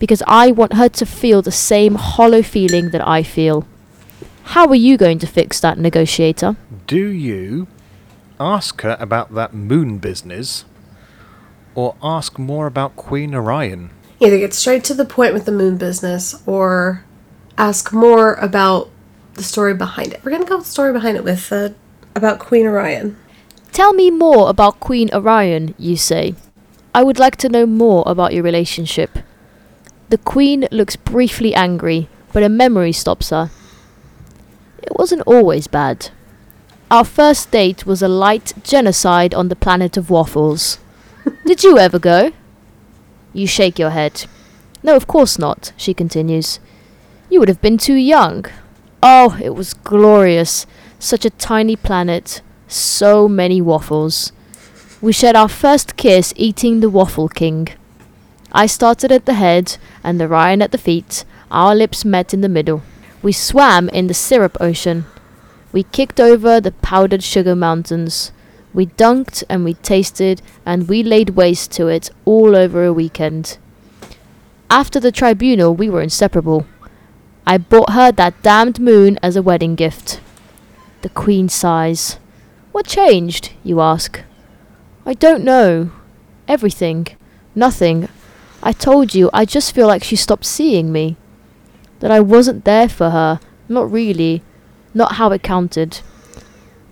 Because 0.00 0.22
I 0.26 0.50
want 0.50 0.74
her 0.74 0.88
to 0.88 1.06
feel 1.06 1.42
the 1.42 1.52
same 1.52 1.94
hollow 1.94 2.42
feeling 2.42 2.90
that 2.90 3.06
I 3.06 3.22
feel. 3.22 3.68
How 4.44 4.66
are 4.68 4.74
you 4.74 4.96
going 4.96 5.18
to 5.18 5.26
fix 5.26 5.58
that, 5.60 5.78
negotiator? 5.78 6.56
Do 6.86 7.08
you 7.08 7.66
ask 8.38 8.82
her 8.82 8.96
about 9.00 9.34
that 9.34 9.52
moon 9.54 9.98
business 9.98 10.64
or 11.74 11.96
ask 12.02 12.38
more 12.38 12.66
about 12.66 12.94
Queen 12.94 13.34
Orion? 13.34 13.90
Either 14.20 14.38
get 14.38 14.54
straight 14.54 14.84
to 14.84 14.94
the 14.94 15.04
point 15.04 15.34
with 15.34 15.44
the 15.44 15.52
moon 15.52 15.76
business 15.76 16.40
or 16.46 17.04
ask 17.58 17.92
more 17.92 18.34
about 18.34 18.90
the 19.32 19.42
story 19.42 19.74
behind 19.74 20.12
it. 20.12 20.24
We're 20.24 20.30
going 20.30 20.44
to 20.44 20.48
go 20.48 20.56
with 20.58 20.66
the 20.66 20.70
story 20.70 20.92
behind 20.92 21.16
it 21.16 21.24
with 21.24 21.50
uh, 21.50 21.70
about 22.14 22.38
Queen 22.38 22.66
Orion. 22.66 23.16
Tell 23.72 23.92
me 23.92 24.10
more 24.10 24.50
about 24.50 24.78
Queen 24.78 25.10
Orion, 25.12 25.74
you 25.78 25.96
say. 25.96 26.34
I 26.94 27.02
would 27.02 27.18
like 27.18 27.36
to 27.38 27.48
know 27.48 27.66
more 27.66 28.04
about 28.06 28.32
your 28.32 28.44
relationship. 28.44 29.18
The 30.10 30.18
Queen 30.18 30.68
looks 30.70 30.94
briefly 30.94 31.54
angry, 31.54 32.08
but 32.32 32.44
a 32.44 32.48
memory 32.48 32.92
stops 32.92 33.30
her. 33.30 33.50
It 34.84 34.98
wasn't 34.98 35.22
always 35.22 35.66
bad. 35.66 36.10
Our 36.90 37.04
first 37.04 37.50
date 37.50 37.86
was 37.86 38.02
a 38.02 38.08
light 38.08 38.52
genocide 38.62 39.34
on 39.34 39.48
the 39.48 39.56
planet 39.56 39.96
of 39.96 40.10
waffles. 40.10 40.78
Did 41.46 41.64
you 41.64 41.78
ever 41.78 41.98
go? 41.98 42.32
You 43.32 43.46
shake 43.46 43.78
your 43.78 43.90
head. 43.90 44.26
No, 44.82 44.94
of 44.94 45.06
course 45.06 45.38
not, 45.38 45.72
she 45.78 45.94
continues. 45.94 46.60
You 47.30 47.40
would 47.40 47.48
have 47.48 47.62
been 47.62 47.78
too 47.78 47.94
young. 47.94 48.44
Oh, 49.02 49.38
it 49.42 49.54
was 49.54 49.72
glorious. 49.72 50.66
Such 50.98 51.24
a 51.24 51.30
tiny 51.30 51.76
planet. 51.76 52.42
So 52.68 53.26
many 53.26 53.62
waffles. 53.62 54.32
We 55.00 55.12
shared 55.12 55.36
our 55.36 55.48
first 55.48 55.96
kiss 55.96 56.34
eating 56.36 56.80
the 56.80 56.90
Waffle 56.90 57.28
King. 57.28 57.68
I 58.52 58.66
started 58.66 59.10
at 59.10 59.24
the 59.24 59.34
head 59.34 59.78
and 60.02 60.20
the 60.20 60.28
Ryan 60.28 60.60
at 60.60 60.72
the 60.72 60.78
feet. 60.78 61.24
Our 61.50 61.74
lips 61.74 62.04
met 62.04 62.34
in 62.34 62.42
the 62.42 62.48
middle. 62.48 62.82
We 63.24 63.32
swam 63.32 63.88
in 63.88 64.06
the 64.06 64.12
syrup 64.12 64.58
ocean. 64.60 65.06
We 65.72 65.84
kicked 65.84 66.20
over 66.20 66.60
the 66.60 66.72
powdered 66.72 67.24
sugar 67.24 67.56
mountains. 67.56 68.32
We 68.74 68.84
dunked 68.84 69.42
and 69.48 69.64
we 69.64 69.72
tasted 69.72 70.42
and 70.66 70.90
we 70.90 71.02
laid 71.02 71.30
waste 71.30 71.72
to 71.72 71.88
it 71.88 72.10
all 72.26 72.54
over 72.54 72.84
a 72.84 72.92
weekend. 72.92 73.56
After 74.68 75.00
the 75.00 75.10
tribunal, 75.10 75.74
we 75.74 75.88
were 75.88 76.02
inseparable. 76.02 76.66
I 77.46 77.56
bought 77.56 77.94
her 77.94 78.12
that 78.12 78.42
damned 78.42 78.78
moon 78.78 79.18
as 79.22 79.36
a 79.36 79.42
wedding 79.42 79.74
gift. 79.74 80.20
The 81.00 81.08
Queen 81.08 81.48
sighs. 81.48 82.18
What 82.72 82.86
changed? 82.86 83.54
you 83.62 83.80
ask. 83.80 84.20
I 85.06 85.14
don't 85.14 85.44
know. 85.44 85.92
Everything. 86.46 87.06
Nothing. 87.54 88.10
I 88.62 88.72
told 88.72 89.14
you, 89.14 89.30
I 89.32 89.46
just 89.46 89.74
feel 89.74 89.86
like 89.86 90.04
she 90.04 90.14
stopped 90.14 90.44
seeing 90.44 90.92
me. 90.92 91.16
That 92.04 92.12
I 92.12 92.20
wasn't 92.20 92.66
there 92.66 92.86
for 92.86 93.08
her. 93.08 93.40
Not 93.66 93.90
really. 93.90 94.42
Not 94.92 95.12
how 95.12 95.32
it 95.32 95.42
counted. 95.42 96.02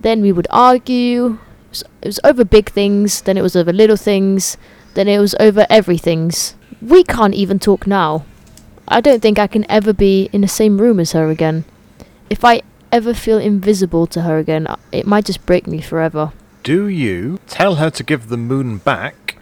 Then 0.01 0.23
we 0.23 0.31
would 0.31 0.47
argue. 0.49 1.37
It 2.01 2.07
was, 2.07 2.19
over 2.23 2.43
big 2.43 2.71
things, 2.71 3.21
then 3.21 3.37
it 3.37 3.43
was 3.43 3.55
over 3.55 3.71
little 3.71 3.95
things, 3.95 4.57
then 4.95 5.07
it 5.07 5.19
was 5.19 5.35
over 5.39 5.67
everythings. 5.69 6.55
We 6.81 7.03
can't 7.03 7.35
even 7.35 7.59
talk 7.59 7.85
now. 7.85 8.25
I 8.87 9.01
don't 9.01 9.21
think 9.21 9.37
I 9.37 9.45
can 9.45 9.69
ever 9.69 9.93
be 9.93 10.31
in 10.33 10.41
the 10.41 10.47
same 10.47 10.81
room 10.81 10.99
as 10.99 11.11
her 11.11 11.29
again. 11.29 11.65
If 12.31 12.43
I 12.43 12.63
ever 12.91 13.13
feel 13.13 13.37
invisible 13.37 14.07
to 14.07 14.23
her 14.23 14.39
again, 14.39 14.65
it 14.91 15.05
might 15.05 15.25
just 15.25 15.45
break 15.45 15.67
me 15.67 15.79
forever. 15.79 16.33
Do 16.63 16.87
you 16.87 17.39
tell 17.45 17.75
her 17.75 17.91
to 17.91 18.03
give 18.03 18.29
the 18.29 18.37
moon 18.37 18.79
back 18.79 19.37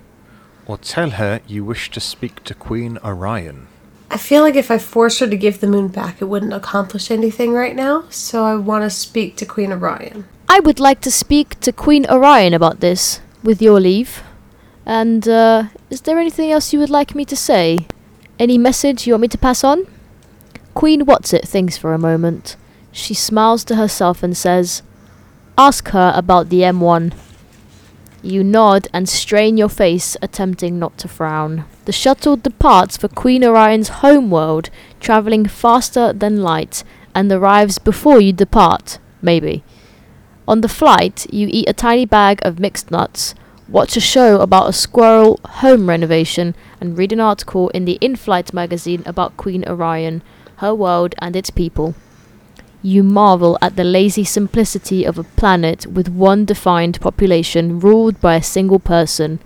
or 0.66 0.78
tell 0.78 1.12
her 1.12 1.40
you 1.48 1.64
wish 1.64 1.90
to 1.92 2.02
speak 2.02 2.44
to 2.44 2.54
Queen 2.54 2.98
Orion? 3.06 3.68
I 4.12 4.18
feel 4.18 4.42
like 4.42 4.56
if 4.56 4.70
I 4.70 4.78
forced 4.78 5.22
her 5.22 5.28
to 5.28 5.38
give 5.38 5.62
the 5.62 5.68
moon 5.68 5.88
back, 5.88 6.22
it 6.22 6.26
wouldn't 6.26 6.52
accomplish 6.52 7.10
anything 7.10 7.54
right 7.54 7.74
now, 7.74 8.04
so 8.10 8.44
I 8.44 8.56
want 8.56 8.84
to 8.84 8.90
speak 8.90 9.38
to 9.38 9.46
Queen 9.46 9.72
Orion. 9.72 10.26
I 10.50 10.60
would 10.60 10.82
like 10.82 11.00
to 11.02 11.12
speak 11.12 11.58
to 11.62 11.72
Queen 11.72 12.06
Orion 12.10 12.54
about 12.54 12.82
this, 12.82 13.22
with 13.42 13.62
your 13.62 13.80
leave. 13.80 14.22
And, 14.86 15.30
uh, 15.30 15.70
is 15.90 16.02
there 16.02 16.20
anything 16.20 16.52
else 16.52 16.74
you 16.74 16.80
would 16.80 16.90
like 16.90 17.16
me 17.16 17.24
to 17.24 17.38
say? 17.38 17.88
Any 18.38 18.58
message 18.58 19.08
you 19.08 19.14
want 19.14 19.22
me 19.22 19.28
to 19.30 19.38
pass 19.38 19.64
on? 19.64 19.88
Queen 20.74 21.06
Whatsit 21.06 21.48
thinks 21.48 21.78
for 21.78 21.94
a 21.94 21.98
moment. 21.98 22.58
She 22.92 23.14
smiles 23.14 23.64
to 23.64 23.78
herself 23.78 24.24
and 24.24 24.36
says, 24.36 24.84
Ask 25.58 25.88
her 25.90 26.12
about 26.14 26.50
the 26.50 26.64
M1. 26.64 27.14
You 28.24 28.44
nod 28.44 28.88
and 28.94 29.10
strain 29.10 29.58
your 29.58 29.70
face, 29.70 30.16
attempting 30.22 30.78
not 30.78 30.98
to 31.00 31.08
frown. 31.08 31.66
The 31.86 31.92
shuttle 31.92 32.38
departs 32.38 32.96
for 32.96 33.08
Queen 33.08 33.44
Orion's 33.44 33.90
homeworld, 33.90 34.70
travelling 35.00 35.48
faster 35.48 36.14
than 36.14 36.44
light, 36.44 36.84
and 37.16 37.32
arrives 37.32 37.80
before 37.80 38.22
you 38.22 38.32
depart, 38.32 39.00
maybe. 39.24 39.64
On 40.48 40.62
the 40.62 40.70
flight, 40.70 41.26
you 41.34 41.48
eat 41.50 41.68
a 41.68 41.74
tiny 41.74 42.06
bag 42.06 42.40
of 42.44 42.60
mixed 42.60 42.92
nuts, 42.92 43.34
watch 43.68 43.98
a 43.98 44.02
show 44.02 44.40
about 44.40 44.70
a 44.70 44.74
squirrel 44.74 45.40
home 45.44 45.90
renovation, 45.90 46.54
and 46.80 47.00
read 47.00 47.12
an 47.12 47.20
article 47.20 47.70
in 47.70 47.86
the 47.86 47.98
in 48.02 48.16
flight 48.16 48.54
magazine 48.54 49.02
about 49.08 49.36
Queen 49.38 49.68
Orion, 49.68 50.22
her 50.58 50.76
world, 50.76 51.16
and 51.18 51.36
its 51.36 51.50
people. 51.50 51.96
You 52.84 53.04
marvel 53.04 53.60
at 53.62 53.76
the 53.76 53.84
lazy 53.84 54.24
simplicity 54.24 55.06
of 55.06 55.20
a 55.20 55.24
planet 55.24 55.86
with 55.86 56.10
one 56.10 56.46
defined 56.46 57.00
population 57.00 57.80
ruled 57.80 58.20
by 58.20 58.36
a 58.36 58.44
single 58.44 58.80
person. 58.80 59.40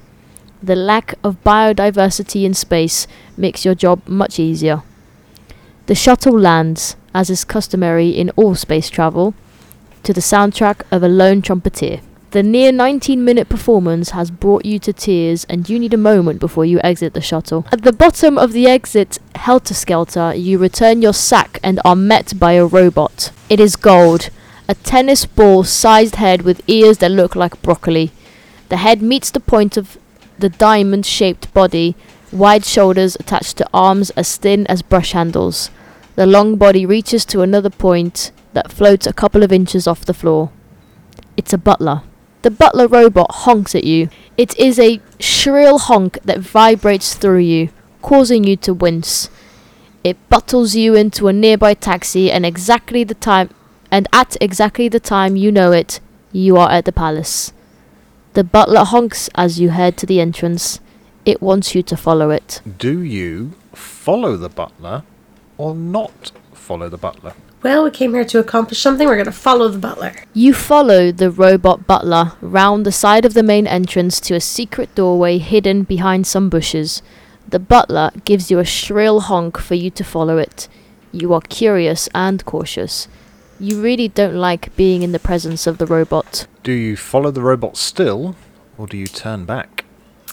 The 0.64 0.76
lack 0.76 1.16
of 1.22 1.44
biodiversity 1.44 2.46
in 2.46 2.54
space 2.54 3.08
makes 3.36 3.66
your 3.66 3.76
job 3.76 4.08
much 4.08 4.40
easier. 4.40 4.84
The 5.88 5.96
shuttle 5.96 6.40
lands, 6.40 6.96
as 7.14 7.30
is 7.30 7.44
customary 7.44 8.10
in 8.10 8.30
all 8.32 8.56
space 8.56 8.90
travel, 8.90 9.34
to 10.04 10.14
the 10.14 10.22
soundtrack 10.22 10.82
of 10.90 11.04
a 11.04 11.10
lone 11.10 11.42
trumpeter. 11.42 12.00
The 12.32 12.44
near 12.44 12.72
19 12.72 13.24
minute 13.24 13.48
performance 13.48 14.10
has 14.10 14.30
brought 14.30 14.66
you 14.66 14.78
to 14.80 14.92
tears, 14.92 15.46
and 15.46 15.70
you 15.70 15.80
need 15.80 15.94
a 15.94 15.98
moment 15.98 16.40
before 16.40 16.66
you 16.66 16.82
exit 16.84 17.14
the 17.14 17.22
shuttle. 17.22 17.66
At 17.72 17.84
the 17.84 17.94
bottom 17.94 18.38
of 18.38 18.52
the 18.52 18.68
exit, 18.68 19.20
helter 19.36 19.74
skelter, 19.74 20.34
you 20.36 20.58
return 20.58 21.02
your 21.02 21.14
sack 21.14 21.60
and 21.64 21.80
are 21.86 21.96
met 21.96 22.38
by 22.38 22.54
a 22.54 22.66
robot. 22.66 23.32
It 23.50 23.62
is 23.62 23.78
gold, 23.78 24.30
a 24.68 24.76
tennis 24.76 25.26
ball 25.26 25.64
sized 25.64 26.16
head 26.16 26.42
with 26.42 26.62
ears 26.68 26.98
that 26.98 27.12
look 27.12 27.36
like 27.36 27.62
broccoli. 27.62 28.12
The 28.68 28.78
head 28.78 29.02
meets 29.02 29.32
the 29.32 29.40
point 29.40 29.78
of 29.78 29.98
the 30.38 30.50
diamond 30.50 31.06
shaped 31.06 31.54
body, 31.54 31.96
wide 32.32 32.66
shoulders 32.66 33.16
attached 33.16 33.56
to 33.58 33.70
arms 33.74 34.10
as 34.12 34.36
thin 34.36 34.68
as 34.68 34.82
brush 34.82 35.14
handles. 35.14 35.70
The 36.16 36.26
long 36.26 36.58
body 36.58 36.86
reaches 36.86 37.24
to 37.26 37.42
another 37.42 37.70
point 37.70 38.32
that 38.54 38.72
floats 38.72 39.08
a 39.08 39.14
couple 39.14 39.44
of 39.44 39.54
inches 39.54 39.88
off 39.88 40.04
the 40.04 40.14
floor. 40.14 40.52
It's 41.38 41.54
a 41.54 41.58
butler. 41.58 42.02
The 42.46 42.52
butler 42.52 42.88
robot 42.88 43.32
honks 43.32 43.74
at 43.74 43.86
you. 43.86 44.08
It 44.38 44.56
is 44.60 44.78
a 44.78 45.02
shrill 45.20 45.80
honk 45.80 46.20
that 46.26 46.42
vibrates 46.42 47.16
through 47.16 47.40
you, 47.40 47.70
causing 48.04 48.44
you 48.44 48.56
to 48.58 48.72
wince. 48.72 49.32
It 50.04 50.30
buttles 50.30 50.76
you 50.76 50.94
into 50.94 51.28
a 51.28 51.34
nearby 51.34 51.74
taxi 51.74 52.32
and 52.32 52.46
exactly 52.46 53.04
the 53.04 53.16
time 53.16 53.50
and 53.90 54.08
at 54.14 54.38
exactly 54.40 54.88
the 54.88 55.00
time 55.00 55.36
you 55.36 55.52
know 55.52 55.72
it, 55.72 56.00
you 56.32 56.56
are 56.56 56.70
at 56.70 56.86
the 56.86 56.92
palace. 56.92 57.52
The 58.34 58.44
butler 58.44 58.84
honks 58.84 59.28
as 59.34 59.60
you 59.60 59.70
head 59.70 59.98
to 59.98 60.06
the 60.06 60.22
entrance. 60.22 60.80
It 61.26 61.42
wants 61.42 61.74
you 61.74 61.82
to 61.82 61.98
follow 61.98 62.30
it. 62.30 62.62
Do 62.78 63.02
you 63.02 63.54
follow 63.74 64.38
the 64.38 64.50
butler 64.50 65.02
or 65.58 65.74
not 65.74 66.32
follow 66.54 66.90
the 66.90 66.98
butler? 67.00 67.34
Well, 67.66 67.84
we 67.84 67.90
came 67.90 68.14
here 68.14 68.26
to 68.26 68.38
accomplish 68.38 68.80
something. 68.80 69.08
We're 69.08 69.16
going 69.16 69.26
to 69.26 69.32
follow 69.32 69.70
the 69.70 69.80
butler. 69.80 70.14
You 70.36 70.54
follow 70.54 71.12
the 71.12 71.32
robot 71.32 71.88
butler 71.88 72.34
round 72.40 72.86
the 72.86 72.92
side 72.92 73.26
of 73.26 73.34
the 73.34 73.42
main 73.42 73.66
entrance 73.66 74.20
to 74.20 74.36
a 74.36 74.40
secret 74.40 74.94
doorway 74.94 75.40
hidden 75.40 75.82
behind 75.82 76.28
some 76.28 76.48
bushes. 76.48 77.02
The 77.48 77.58
butler 77.58 78.12
gives 78.24 78.52
you 78.52 78.60
a 78.60 78.66
shrill 78.66 79.22
honk 79.22 79.58
for 79.58 79.74
you 79.74 79.90
to 79.90 80.04
follow 80.04 80.38
it. 80.38 80.68
You 81.12 81.34
are 81.34 81.42
curious 81.42 82.08
and 82.14 82.46
cautious. 82.46 83.08
You 83.60 83.82
really 83.82 84.10
don't 84.10 84.36
like 84.36 84.76
being 84.76 85.02
in 85.02 85.12
the 85.12 85.18
presence 85.18 85.66
of 85.66 85.80
the 85.80 85.88
robot. 85.88 86.46
Do 86.62 86.72
you 86.72 86.96
follow 86.96 87.32
the 87.32 87.42
robot 87.42 87.78
still 87.78 88.36
or 88.78 88.86
do 88.86 88.96
you 88.96 89.08
turn 89.08 89.46
back? 89.46 89.86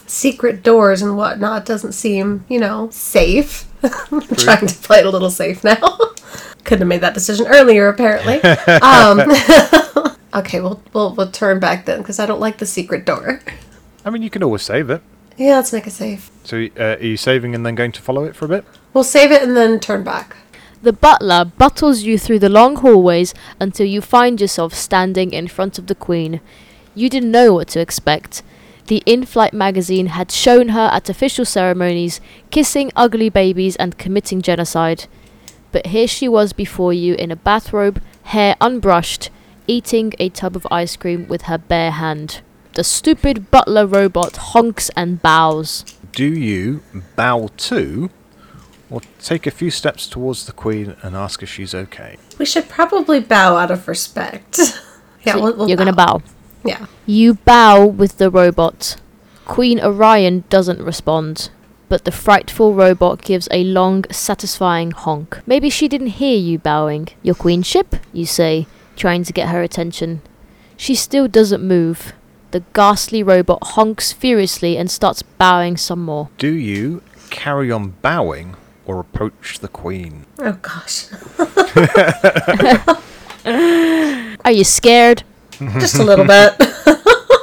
Secret 0.07 0.63
doors 0.63 1.01
and 1.01 1.17
whatnot 1.17 1.65
doesn't 1.65 1.93
seem, 1.93 2.45
you 2.51 2.61
know, 2.61 2.91
safe. 2.91 3.73
I'm 3.83 4.21
trying 4.21 4.67
to 4.67 4.75
play 4.75 4.99
it 4.99 5.07
a 5.07 5.11
little 5.11 5.31
safe 5.31 5.65
now. 5.65 5.99
Couldn't 6.65 6.81
have 6.81 6.89
made 6.89 7.01
that 7.01 7.15
decision 7.15 7.47
earlier, 7.47 7.89
apparently. 7.89 8.41
um, 8.83 9.21
okay, 10.35 10.61
we'll, 10.61 10.83
we'll 10.93 11.15
we'll 11.15 11.31
turn 11.31 11.61
back 11.61 11.87
then 11.87 11.99
because 11.99 12.19
I 12.19 12.27
don't 12.27 12.41
like 12.41 12.59
the 12.59 12.67
secret 12.67 13.05
door. 13.05 13.41
I 14.05 14.11
mean, 14.11 14.23
you 14.23 14.31
can 14.31 14.43
always 14.43 14.63
save 14.63 14.91
it. 14.91 15.03
Yeah, 15.37 15.57
let's 15.57 15.73
make 15.73 15.87
a 15.87 15.91
save. 15.91 16.31
So, 16.45 16.69
uh, 16.79 16.97
are 16.97 16.99
you 16.99 17.17
saving 17.17 17.55
and 17.55 17.65
then 17.65 17.75
going 17.75 17.93
to 17.93 18.03
follow 18.03 18.25
it 18.25 18.37
for 18.37 18.45
a 18.45 18.49
bit? 18.49 18.65
We'll 18.93 19.05
save 19.05 19.33
it 19.33 19.43
and 19.43 19.57
then 19.57 19.81
turn 19.81 20.05
back. 20.05 20.37
The 20.83 20.93
butler 20.93 21.45
buttles 21.45 22.03
you 22.03 22.19
through 22.19 22.41
the 22.41 22.49
long 22.49 22.77
hallways 22.77 23.35
until 23.61 23.87
you 23.87 24.01
find 24.01 24.41
yourself 24.41 24.75
standing 24.75 25.33
in 25.33 25.47
front 25.49 25.79
of 25.79 25.87
the 25.87 25.95
Queen. 25.95 26.41
You 26.95 27.09
didn't 27.09 27.31
know 27.31 27.55
what 27.55 27.69
to 27.69 27.81
expect. 27.81 28.43
The 28.89 29.03
in 29.07 29.25
flight 29.25 29.55
magazine 29.55 30.07
had 30.07 30.33
shown 30.33 30.71
her 30.71 30.91
at 30.93 31.09
official 31.09 31.45
ceremonies, 31.45 32.21
kissing 32.51 32.91
ugly 32.97 33.29
babies 33.29 33.77
and 33.77 33.97
committing 33.97 34.43
genocide. 34.43 35.07
But 35.73 35.87
here 35.87 36.07
she 36.07 36.29
was 36.29 36.53
before 36.53 36.93
you 36.93 37.15
in 37.15 37.31
a 37.31 37.37
bathrobe, 37.37 38.01
hair 38.25 38.57
unbrushed, 38.61 39.31
eating 39.67 40.13
a 40.19 40.29
tub 40.29 40.55
of 40.55 40.67
ice 40.71 40.97
cream 40.97 41.27
with 41.29 41.43
her 41.43 41.59
bare 41.59 41.93
hand. 41.93 42.43
The 42.75 42.85
stupid 42.85 43.51
butler 43.51 43.87
robot 43.87 44.37
honks 44.37 44.91
and 44.97 45.21
bows. 45.21 45.85
Do 46.13 46.27
you 46.27 46.83
bow 47.17 47.49
to 47.57 48.11
or 48.91 49.01
take 49.19 49.47
a 49.47 49.51
few 49.51 49.71
steps 49.71 50.07
towards 50.07 50.45
the 50.45 50.53
Queen 50.53 50.97
and 51.03 51.17
ask 51.17 51.43
if 51.43 51.49
she's 51.49 51.75
okay? 51.75 52.19
We 52.39 52.45
should 52.45 52.69
probably 52.69 53.21
bow 53.21 53.57
out 53.57 53.71
of 53.71 53.89
respect. 53.89 54.59
yeah, 55.23 55.35
So 55.35 55.43
we'll, 55.43 55.57
we'll 55.57 55.69
you're 55.69 55.79
gonna 55.79 55.93
bow. 55.95 56.23
Yeah. 56.65 56.87
You 57.07 57.35
bow 57.35 57.87
with 57.87 58.19
the 58.19 58.31
robot. 58.31 58.97
Queen 59.45 59.81
Orion 59.81 60.45
doesn't 60.49 60.81
respond, 60.81 61.51
but 61.93 62.07
the 62.07 62.11
frightful 62.11 62.73
robot 62.73 63.21
gives 63.21 63.47
a 63.51 63.65
long, 63.65 64.03
satisfying 64.11 64.93
honk. 64.93 65.43
Maybe 65.45 65.69
she 65.69 65.89
didn't 65.89 66.17
hear 66.23 66.39
you 66.39 66.59
bowing. 66.59 67.09
Your 67.23 67.35
queenship, 67.35 67.97
you 68.15 68.25
say, 68.25 68.67
trying 68.97 69.25
to 69.25 69.33
get 69.35 69.51
her 69.51 69.61
attention. 69.61 70.23
She 70.75 70.95
still 70.95 71.29
doesn't 71.29 71.63
move. 71.63 72.15
The 72.53 72.61
ghastly 72.73 73.23
robot 73.23 73.59
honks 73.63 74.11
furiously 74.11 74.79
and 74.79 74.91
starts 74.91 75.21
bowing 75.21 75.77
some 75.77 76.03
more. 76.03 76.31
Do 76.39 76.55
you 76.55 77.03
carry 77.29 77.71
on 77.71 77.91
bowing 78.01 78.57
or 78.87 78.99
approach 78.99 79.59
the 79.59 79.69
Queen? 79.69 80.25
Oh 80.39 80.59
gosh. 80.63 81.09
Are 84.47 84.53
you 84.53 84.65
scared? 84.65 85.25
Just 85.79 85.99
a 85.99 86.05
little 86.05 86.25
bit. 86.25 86.55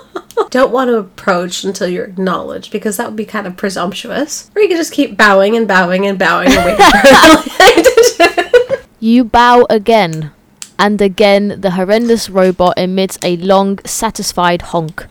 Don't 0.49 0.71
want 0.71 0.89
to 0.89 0.97
approach 0.97 1.63
until 1.63 1.87
you're 1.87 2.05
acknowledged 2.05 2.71
because 2.71 2.97
that 2.97 3.07
would 3.07 3.15
be 3.15 3.25
kind 3.25 3.45
of 3.45 3.55
presumptuous. 3.55 4.49
Or 4.55 4.61
you 4.61 4.67
could 4.67 4.77
just 4.77 4.93
keep 4.93 5.15
bowing 5.15 5.55
and 5.55 5.67
bowing 5.67 6.05
and 6.07 6.17
bowing 6.17 6.49
and 6.51 6.65
waiting 6.65 6.85
for 8.17 8.79
You 8.99 9.23
bow 9.23 9.65
again, 9.69 10.31
and 10.77 11.01
again 11.01 11.61
the 11.61 11.71
horrendous 11.71 12.29
robot 12.29 12.77
emits 12.77 13.17
a 13.23 13.37
long, 13.37 13.79
satisfied 13.85 14.63
honk. 14.63 15.05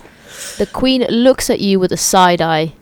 The 0.58 0.66
queen 0.66 1.02
looks 1.08 1.48
at 1.48 1.60
you 1.60 1.78
with 1.78 1.92
a 1.92 1.96
side 1.96 2.42
eye. 2.42 2.74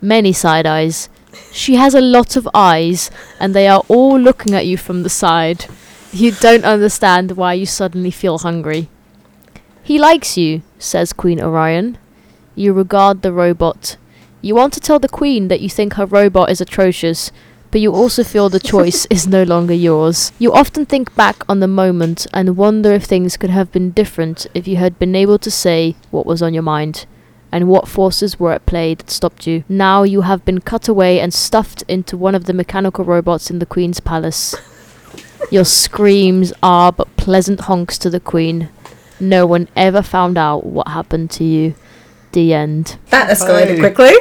Many 0.00 0.32
side 0.32 0.66
eyes. 0.66 1.08
She 1.52 1.74
has 1.74 1.94
a 1.94 2.00
lot 2.00 2.36
of 2.36 2.48
eyes, 2.54 3.10
and 3.40 3.54
they 3.54 3.66
are 3.66 3.82
all 3.88 4.18
looking 4.18 4.54
at 4.54 4.66
you 4.66 4.76
from 4.76 5.02
the 5.02 5.10
side. 5.10 5.66
You 6.12 6.30
don't 6.30 6.64
understand 6.64 7.32
why 7.32 7.54
you 7.54 7.66
suddenly 7.66 8.10
feel 8.10 8.38
hungry. 8.38 8.88
He 9.82 9.98
likes 9.98 10.36
you, 10.38 10.62
says 10.78 11.12
Queen 11.12 11.42
Orion. 11.42 11.98
You 12.54 12.72
regard 12.72 13.22
the 13.22 13.32
robot. 13.32 13.96
You 14.40 14.54
want 14.54 14.72
to 14.74 14.80
tell 14.80 14.98
the 14.98 15.08
queen 15.08 15.48
that 15.48 15.60
you 15.60 15.68
think 15.68 15.94
her 15.94 16.06
robot 16.06 16.50
is 16.50 16.60
atrocious, 16.60 17.32
but 17.70 17.80
you 17.80 17.92
also 17.92 18.22
feel 18.22 18.48
the 18.48 18.60
choice 18.60 19.06
is 19.10 19.26
no 19.26 19.42
longer 19.42 19.74
yours. 19.74 20.30
You 20.38 20.52
often 20.52 20.86
think 20.86 21.14
back 21.16 21.42
on 21.48 21.60
the 21.60 21.66
moment 21.66 22.26
and 22.32 22.56
wonder 22.56 22.92
if 22.92 23.04
things 23.04 23.36
could 23.36 23.50
have 23.50 23.72
been 23.72 23.90
different 23.90 24.46
if 24.54 24.68
you 24.68 24.76
had 24.76 24.98
been 24.98 25.16
able 25.16 25.38
to 25.38 25.50
say 25.50 25.96
what 26.10 26.26
was 26.26 26.42
on 26.42 26.54
your 26.54 26.62
mind 26.62 27.06
and 27.50 27.68
what 27.68 27.88
forces 27.88 28.38
were 28.38 28.52
at 28.52 28.66
play 28.66 28.94
that 28.94 29.10
stopped 29.10 29.46
you. 29.46 29.64
Now 29.68 30.02
you 30.02 30.20
have 30.20 30.44
been 30.44 30.60
cut 30.60 30.88
away 30.88 31.20
and 31.20 31.32
stuffed 31.32 31.82
into 31.88 32.16
one 32.16 32.34
of 32.34 32.44
the 32.44 32.52
mechanical 32.52 33.04
robots 33.04 33.50
in 33.50 33.60
the 33.60 33.66
Queen's 33.66 34.00
palace. 34.00 34.54
Your 35.50 35.64
screams 35.64 36.52
are 36.62 36.92
but 36.92 37.16
pleasant 37.16 37.60
honks 37.62 37.96
to 37.98 38.10
the 38.10 38.20
Queen. 38.20 38.70
No 39.20 39.46
one 39.46 39.68
ever 39.76 40.02
found 40.02 40.36
out 40.36 40.66
what 40.66 40.88
happened 40.88 41.30
to 41.32 41.44
you. 41.44 41.74
The 42.34 42.52
end. 42.52 42.98
That 43.10 43.30
escalated 43.30 43.78
Hi. 43.78 43.90
quickly. 43.90 44.12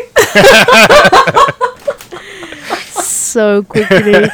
So 3.34 3.64
quickly. 3.64 4.30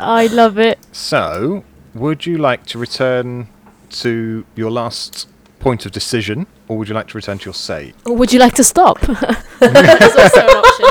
I 0.00 0.28
love 0.28 0.58
it. 0.58 0.78
So, 0.92 1.64
would 1.94 2.24
you 2.24 2.38
like 2.38 2.64
to 2.66 2.78
return 2.78 3.48
to 3.90 4.46
your 4.56 4.70
last 4.70 5.28
point 5.60 5.84
of 5.84 5.92
decision, 5.92 6.46
or 6.68 6.78
would 6.78 6.88
you 6.88 6.94
like 6.94 7.08
to 7.08 7.18
return 7.18 7.36
to 7.40 7.44
your 7.44 7.52
save? 7.52 7.94
Or 8.06 8.16
would 8.16 8.32
you 8.32 8.38
like 8.38 8.54
to 8.54 8.64
stop? 8.64 8.98
That's 9.60 10.16
also 10.16 10.40
an 10.40 10.56
option. 10.56 10.86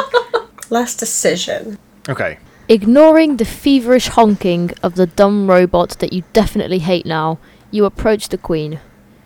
Last 0.70 1.00
decision. 1.00 1.80
Okay. 2.08 2.38
Ignoring 2.70 3.38
the 3.38 3.46
feverish 3.46 4.10
honking 4.10 4.72
of 4.84 4.94
the 4.94 5.08
dumb 5.08 5.50
robot 5.50 5.98
that 5.98 6.14
you 6.14 6.24
definitely 6.34 6.80
hate 6.80 7.08
now, 7.08 7.40
you 7.72 7.86
approach 7.86 8.30
the 8.30 8.38
queen. 8.38 8.80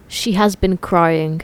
She 0.07 0.33
has 0.33 0.55
been 0.55 0.77
crying. 0.77 1.41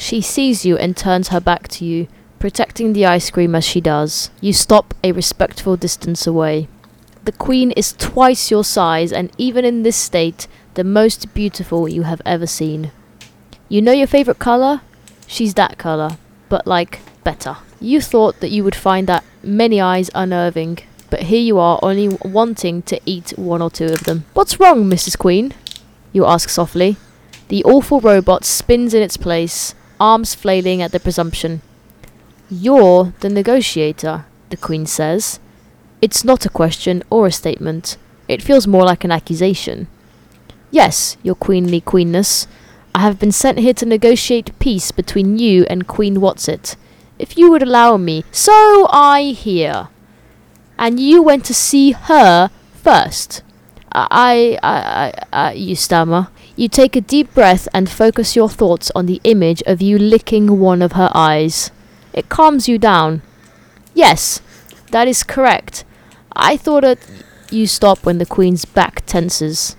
She 0.00 0.20
sees 0.20 0.64
you 0.64 0.78
and 0.78 0.96
turns 0.96 1.28
her 1.28 1.40
back 1.40 1.66
to 1.68 1.84
you, 1.84 2.06
protecting 2.38 2.92
the 2.92 3.04
ice 3.04 3.30
cream 3.30 3.56
as 3.56 3.64
she 3.64 3.80
does. 3.80 4.30
You 4.40 4.52
stop 4.52 4.94
a 5.02 5.10
respectful 5.10 5.76
distance 5.76 6.24
away. 6.24 6.68
The 7.24 7.32
queen 7.32 7.72
is 7.72 7.94
twice 7.94 8.48
your 8.48 8.62
size 8.62 9.12
and 9.12 9.32
even 9.36 9.64
in 9.64 9.82
this 9.82 9.96
state, 9.96 10.46
the 10.74 10.84
most 10.84 11.34
beautiful 11.34 11.88
you 11.88 12.02
have 12.04 12.22
ever 12.24 12.46
seen. 12.46 12.92
You 13.68 13.82
know 13.82 13.92
your 13.92 14.06
favorite 14.06 14.38
color? 14.38 14.82
She's 15.26 15.54
that 15.54 15.78
color, 15.78 16.16
but 16.48 16.64
like 16.64 17.00
better. 17.24 17.56
You 17.80 18.00
thought 18.00 18.38
that 18.38 18.52
you 18.52 18.62
would 18.62 18.76
find 18.76 19.08
that 19.08 19.24
many 19.42 19.80
eyes 19.80 20.10
unnerving, 20.14 20.78
but 21.10 21.22
here 21.22 21.40
you 21.40 21.58
are 21.58 21.80
only 21.82 22.16
wanting 22.22 22.82
to 22.82 23.00
eat 23.04 23.30
one 23.36 23.60
or 23.60 23.68
two 23.68 23.86
of 23.86 24.04
them. 24.04 24.26
What's 24.32 24.60
wrong, 24.60 24.88
Mrs. 24.88 25.18
Queen? 25.18 25.54
You 26.12 26.24
ask 26.24 26.48
softly. 26.48 26.96
The 27.48 27.64
awful 27.64 28.00
robot 28.00 28.44
spins 28.44 28.94
in 28.94 29.02
its 29.02 29.16
place, 29.16 29.74
arms 30.00 30.34
flailing 30.34 30.82
at 30.82 30.92
the 30.92 31.00
presumption. 31.00 31.62
You're 32.50 33.12
the 33.20 33.28
negotiator, 33.28 34.24
the 34.50 34.56
Queen 34.56 34.86
says. 34.86 35.40
It's 36.00 36.24
not 36.24 36.46
a 36.46 36.50
question 36.50 37.02
or 37.10 37.26
a 37.26 37.32
statement. 37.32 37.96
It 38.28 38.42
feels 38.42 38.66
more 38.66 38.84
like 38.84 39.04
an 39.04 39.10
accusation. 39.10 39.88
Yes, 40.70 41.16
your 41.22 41.34
queenly 41.34 41.80
queenness. 41.80 42.46
I 42.94 43.00
have 43.00 43.18
been 43.18 43.32
sent 43.32 43.58
here 43.58 43.74
to 43.74 43.86
negotiate 43.86 44.58
peace 44.58 44.90
between 44.90 45.38
you 45.38 45.64
and 45.68 45.86
Queen 45.86 46.16
Whatsit. 46.16 46.76
If 47.18 47.36
you 47.36 47.50
would 47.50 47.62
allow 47.62 47.96
me, 47.96 48.24
so 48.30 48.86
I 48.90 49.34
hear. 49.36 49.88
And 50.78 51.00
you 51.00 51.22
went 51.22 51.44
to 51.46 51.54
see 51.54 51.92
her 51.92 52.50
first. 52.74 53.42
I, 53.92 54.58
I, 54.62 55.12
I, 55.12 55.12
I, 55.32 55.52
you 55.52 55.74
stammer. 55.74 56.28
You 56.58 56.68
take 56.68 56.96
a 56.96 57.00
deep 57.00 57.32
breath 57.34 57.68
and 57.72 57.88
focus 57.88 58.34
your 58.34 58.48
thoughts 58.48 58.90
on 58.92 59.06
the 59.06 59.20
image 59.22 59.62
of 59.64 59.80
you 59.80 59.96
licking 59.96 60.58
one 60.58 60.82
of 60.82 60.94
her 60.94 61.08
eyes. 61.14 61.70
It 62.12 62.28
calms 62.28 62.68
you 62.68 62.78
down. 62.78 63.22
Yes, 63.94 64.42
that 64.90 65.06
is 65.06 65.22
correct. 65.22 65.84
I 66.32 66.56
thought 66.56 66.82
that 66.82 66.98
you 67.52 67.68
stop 67.68 68.04
when 68.04 68.18
the 68.18 68.26
queen's 68.26 68.64
back 68.64 69.06
tenses. 69.06 69.76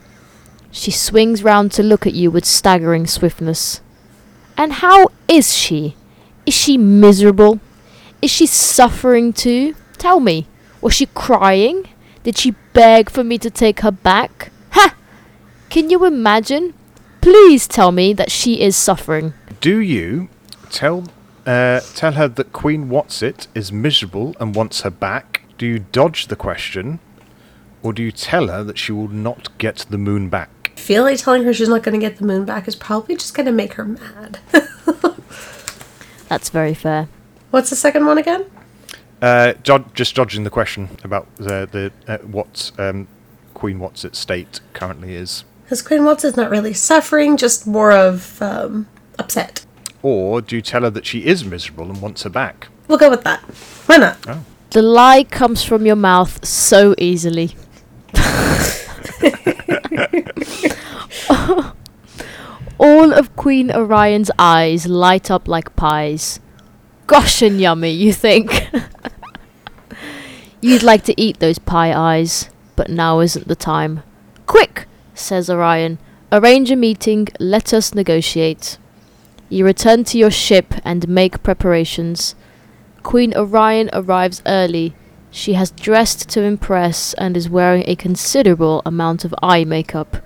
She 0.72 0.90
swings 0.90 1.44
round 1.44 1.74
to 1.74 1.84
look 1.84 2.08
at 2.08 2.14
you 2.14 2.32
with 2.32 2.46
staggering 2.46 3.08
swiftness. 3.08 3.82
And 4.56 4.72
how 4.72 5.10
is 5.28 5.54
she? 5.54 5.98
Is 6.46 6.54
she 6.54 6.78
miserable? 6.78 7.60
Is 8.22 8.32
she 8.32 8.46
suffering 8.46 9.34
too? 9.34 9.76
Tell 9.98 10.22
me, 10.22 10.48
was 10.80 10.94
she 10.94 11.08
crying? 11.08 11.90
Did 12.24 12.38
she 12.38 12.52
beg 12.72 13.10
for 13.10 13.26
me 13.26 13.38
to 13.40 13.50
take 13.50 13.82
her 13.82 13.92
back? 13.92 14.54
Ha! 15.70 15.74
Can 15.74 15.90
you 15.90 16.06
imagine? 16.06 16.74
Please 17.22 17.68
tell 17.68 17.92
me 17.92 18.14
that 18.14 18.32
she 18.32 18.62
is 18.62 18.76
suffering. 18.76 19.34
Do 19.62 19.80
you 19.80 20.30
tell 20.72 21.06
uh, 21.46 21.82
tell 21.96 22.14
her 22.14 22.28
that 22.28 22.54
Queen 22.54 22.90
Whatsit 22.90 23.48
is 23.56 23.72
miserable 23.72 24.36
and 24.40 24.56
wants 24.56 24.82
her 24.82 24.90
back? 24.90 25.44
Do 25.58 25.66
you 25.66 25.80
dodge 25.80 26.28
the 26.28 26.36
question, 26.36 27.00
or 27.84 27.94
do 27.94 28.02
you 28.02 28.12
tell 28.12 28.48
her 28.48 28.64
that 28.64 28.78
she 28.78 28.92
will 28.92 29.08
not 29.10 29.58
get 29.58 29.86
the 29.90 29.98
moon 29.98 30.30
back? 30.30 30.72
I 30.76 30.80
feel 30.80 31.04
like 31.04 31.18
telling 31.18 31.44
her 31.44 31.54
she's 31.54 31.70
not 31.70 31.84
going 31.84 32.00
to 32.00 32.06
get 32.06 32.18
the 32.18 32.26
moon 32.26 32.46
back 32.46 32.68
is 32.68 32.76
probably 32.76 33.16
just 33.16 33.34
going 33.34 33.46
to 33.46 33.52
make 33.52 33.74
her 33.74 33.86
mad. 33.86 34.40
That's 36.30 36.50
very 36.50 36.74
fair. 36.74 37.10
What's 37.52 37.70
the 37.70 37.76
second 37.76 38.06
one 38.06 38.18
again? 38.18 38.46
Uh, 39.22 39.54
jo- 39.64 39.86
just 39.94 40.16
dodging 40.16 40.46
the 40.46 40.50
question 40.50 40.98
about 41.04 41.28
the 41.36 41.68
the 41.70 41.92
uh, 42.08 42.18
what 42.20 42.72
um, 42.78 43.08
Queen 43.54 43.80
Whatsit 43.80 44.16
state 44.16 44.62
currently 44.74 45.16
is, 45.16 45.44
Because 45.70 45.84
Queen 45.84 46.04
Whatsit's 46.04 46.36
not 46.36 46.50
really 46.50 46.74
suffering, 46.74 47.38
just 47.38 47.68
more 47.68 47.92
of 47.92 48.42
um, 48.42 48.88
upset. 49.20 49.68
or 50.02 50.42
do 50.42 50.56
you 50.56 50.64
tell 50.64 50.82
her 50.82 50.90
that 50.90 51.06
she 51.06 51.28
is 51.28 51.46
miserable 51.46 51.92
and 51.92 52.02
wants 52.02 52.24
her 52.24 52.30
back? 52.32 52.70
We'll 52.88 52.98
go 52.98 53.12
with 53.12 53.24
that. 53.24 53.42
Why 53.86 53.98
not? 53.98 54.18
The 54.72 54.82
lie 54.82 55.26
comes 55.26 55.64
from 55.64 55.86
your 55.86 55.96
mouth 55.96 56.44
so 56.44 56.96
easily. 56.98 57.56
All 62.80 63.14
of 63.14 63.36
Queen 63.36 63.70
Orion's 63.72 64.32
eyes 64.40 64.88
light 64.88 65.30
up 65.30 65.48
like 65.48 65.76
pies. 65.76 66.40
Gosh 67.06 67.44
and 67.44 67.62
yummy, 67.62 67.92
you 67.92 68.12
think? 68.12 68.70
You'd 70.62 70.82
like 70.82 71.04
to 71.04 71.14
eat 71.22 71.38
those 71.40 71.60
pie 71.60 71.94
eyes, 71.94 72.50
but 72.76 72.90
now 72.90 73.20
isn't 73.20 73.48
the 73.48 73.56
time. 73.56 74.02
Quick, 74.48 74.88
says 75.20 75.50
Orion. 75.50 75.98
Arrange 76.32 76.72
a 76.72 76.76
meeting, 76.76 77.28
let 77.40 77.74
us 77.74 77.94
negotiate. 77.94 78.78
You 79.50 79.66
return 79.66 80.04
to 80.06 80.18
your 80.18 80.30
ship 80.30 80.76
and 80.86 81.08
make 81.10 81.42
preparations. 81.42 82.36
Queen 83.02 83.36
Orion 83.36 83.90
arrives 83.94 84.44
early. 84.46 84.94
She 85.32 85.54
has 85.54 85.72
dressed 85.72 86.30
to 86.30 86.44
impress 86.44 87.14
and 87.16 87.36
is 87.36 87.50
wearing 87.50 87.84
a 87.88 87.96
considerable 87.96 88.82
amount 88.86 89.26
of 89.26 89.34
eye 89.42 89.64
makeup. 89.64 90.18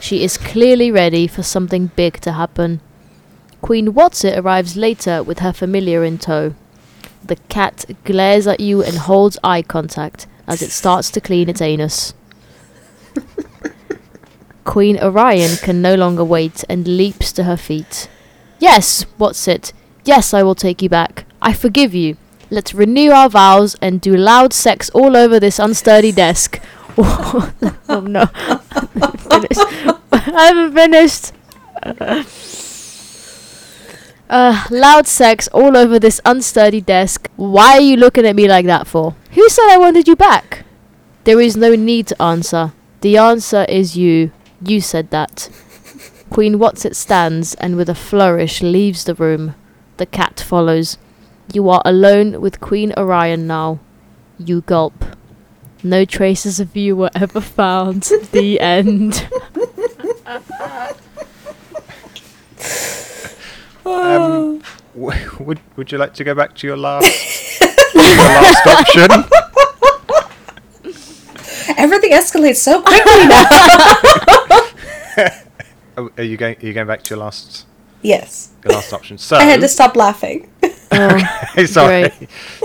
She 0.00 0.22
is 0.22 0.36
clearly 0.36 0.90
ready 0.90 1.26
for 1.26 1.42
something 1.42 1.90
big 1.96 2.20
to 2.20 2.32
happen. 2.32 2.80
Queen 3.62 3.92
Whatsit 3.92 4.36
arrives 4.38 4.76
later 4.76 5.22
with 5.22 5.40
her 5.40 5.52
familiar 5.52 6.04
in 6.04 6.18
tow. 6.18 6.54
The 7.24 7.36
cat 7.48 7.84
glares 8.04 8.46
at 8.46 8.60
you 8.60 8.82
and 8.82 8.96
holds 8.96 9.38
eye 9.42 9.62
contact 9.62 10.26
as 10.46 10.62
it 10.62 10.70
starts 10.70 11.10
to 11.12 11.20
clean 11.20 11.48
its 11.48 11.60
anus. 11.60 12.14
Queen 14.68 14.98
Orion 15.02 15.56
can 15.56 15.80
no 15.80 15.94
longer 15.94 16.22
wait 16.22 16.62
and 16.68 16.86
leaps 16.86 17.32
to 17.32 17.44
her 17.44 17.56
feet. 17.56 18.06
Yes, 18.58 19.06
Whatsit? 19.18 19.72
Yes, 20.04 20.34
I 20.34 20.42
will 20.42 20.54
take 20.54 20.82
you 20.82 20.90
back. 20.90 21.24
I 21.40 21.54
forgive 21.54 21.94
you. 21.94 22.18
Let's 22.50 22.74
renew 22.74 23.10
our 23.10 23.30
vows 23.30 23.76
and 23.80 23.98
do 23.98 24.14
loud 24.14 24.52
sex 24.52 24.90
all 24.90 25.16
over 25.16 25.40
this 25.40 25.58
unsturdy 25.58 26.14
desk. 26.14 26.60
oh 26.98 28.04
no. 28.06 28.28
I 30.12 30.48
haven't 30.48 30.74
finished. 30.74 31.32
Uh, 34.28 34.66
loud 34.70 35.06
sex 35.06 35.48
all 35.48 35.78
over 35.78 35.98
this 35.98 36.20
unsturdy 36.26 36.84
desk. 36.84 37.30
Why 37.36 37.78
are 37.78 37.80
you 37.80 37.96
looking 37.96 38.26
at 38.26 38.36
me 38.36 38.46
like 38.46 38.66
that 38.66 38.86
for? 38.86 39.16
Who 39.32 39.48
said 39.48 39.70
I 39.70 39.78
wanted 39.78 40.06
you 40.06 40.14
back? 40.14 40.66
There 41.24 41.40
is 41.40 41.56
no 41.56 41.74
need 41.74 42.06
to 42.08 42.22
answer. 42.22 42.74
The 43.00 43.16
answer 43.16 43.64
is 43.64 43.96
you. 43.96 44.32
You 44.60 44.80
said 44.80 45.10
that. 45.10 45.48
Queen 46.30 46.56
Whatsit 46.58 46.94
stands 46.94 47.54
and 47.54 47.76
with 47.76 47.88
a 47.88 47.94
flourish 47.94 48.60
leaves 48.62 49.04
the 49.04 49.14
room. 49.14 49.54
The 49.96 50.06
cat 50.06 50.40
follows. 50.40 50.98
You 51.52 51.68
are 51.70 51.82
alone 51.84 52.40
with 52.40 52.60
Queen 52.60 52.92
Orion 52.96 53.46
now. 53.46 53.80
You 54.38 54.60
gulp. 54.62 55.04
No 55.82 56.04
traces 56.04 56.60
of 56.60 56.76
you 56.76 56.96
were 56.96 57.10
ever 57.14 57.40
found. 57.40 58.02
the 58.32 58.60
end. 58.60 59.26
Um, 63.86 64.62
w- 64.94 65.30
would 65.40 65.60
Would 65.76 65.92
you 65.92 65.98
like 65.98 66.14
to 66.14 66.24
go 66.24 66.34
back 66.34 66.54
to 66.56 66.66
your 66.66 66.76
last 66.76 67.60
your 67.94 68.16
last 68.16 68.66
option? 68.66 69.24
Everything 71.76 72.12
escalates 72.12 72.56
so 72.56 72.82
quickly 72.82 73.26
now. 73.26 73.44
Oh, 75.98 76.12
Are 76.16 76.22
you 76.22 76.36
going? 76.36 76.56
Are 76.62 76.66
you 76.66 76.72
going 76.72 76.86
back 76.86 77.02
to 77.02 77.10
your 77.14 77.24
last 77.24 77.66
yes. 78.02 78.52
your 78.64 78.74
last 78.74 78.92
option? 78.92 79.18
So 79.18 79.34
I 79.34 79.42
had 79.42 79.60
to 79.60 79.68
stop 79.68 79.96
laughing. 79.96 80.48
Oh, 80.90 81.64
sorry. 81.66 82.10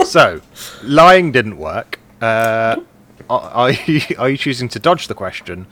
so 0.05 0.41
lying 0.81 1.31
didn't 1.33 1.57
work. 1.57 1.99
Uh, 2.21 2.77
are, 3.29 3.41
are 3.41 3.71
you 3.71 4.01
are 4.17 4.29
you 4.29 4.37
choosing 4.37 4.69
to 4.69 4.79
dodge 4.79 5.07
the 5.07 5.13
question, 5.13 5.67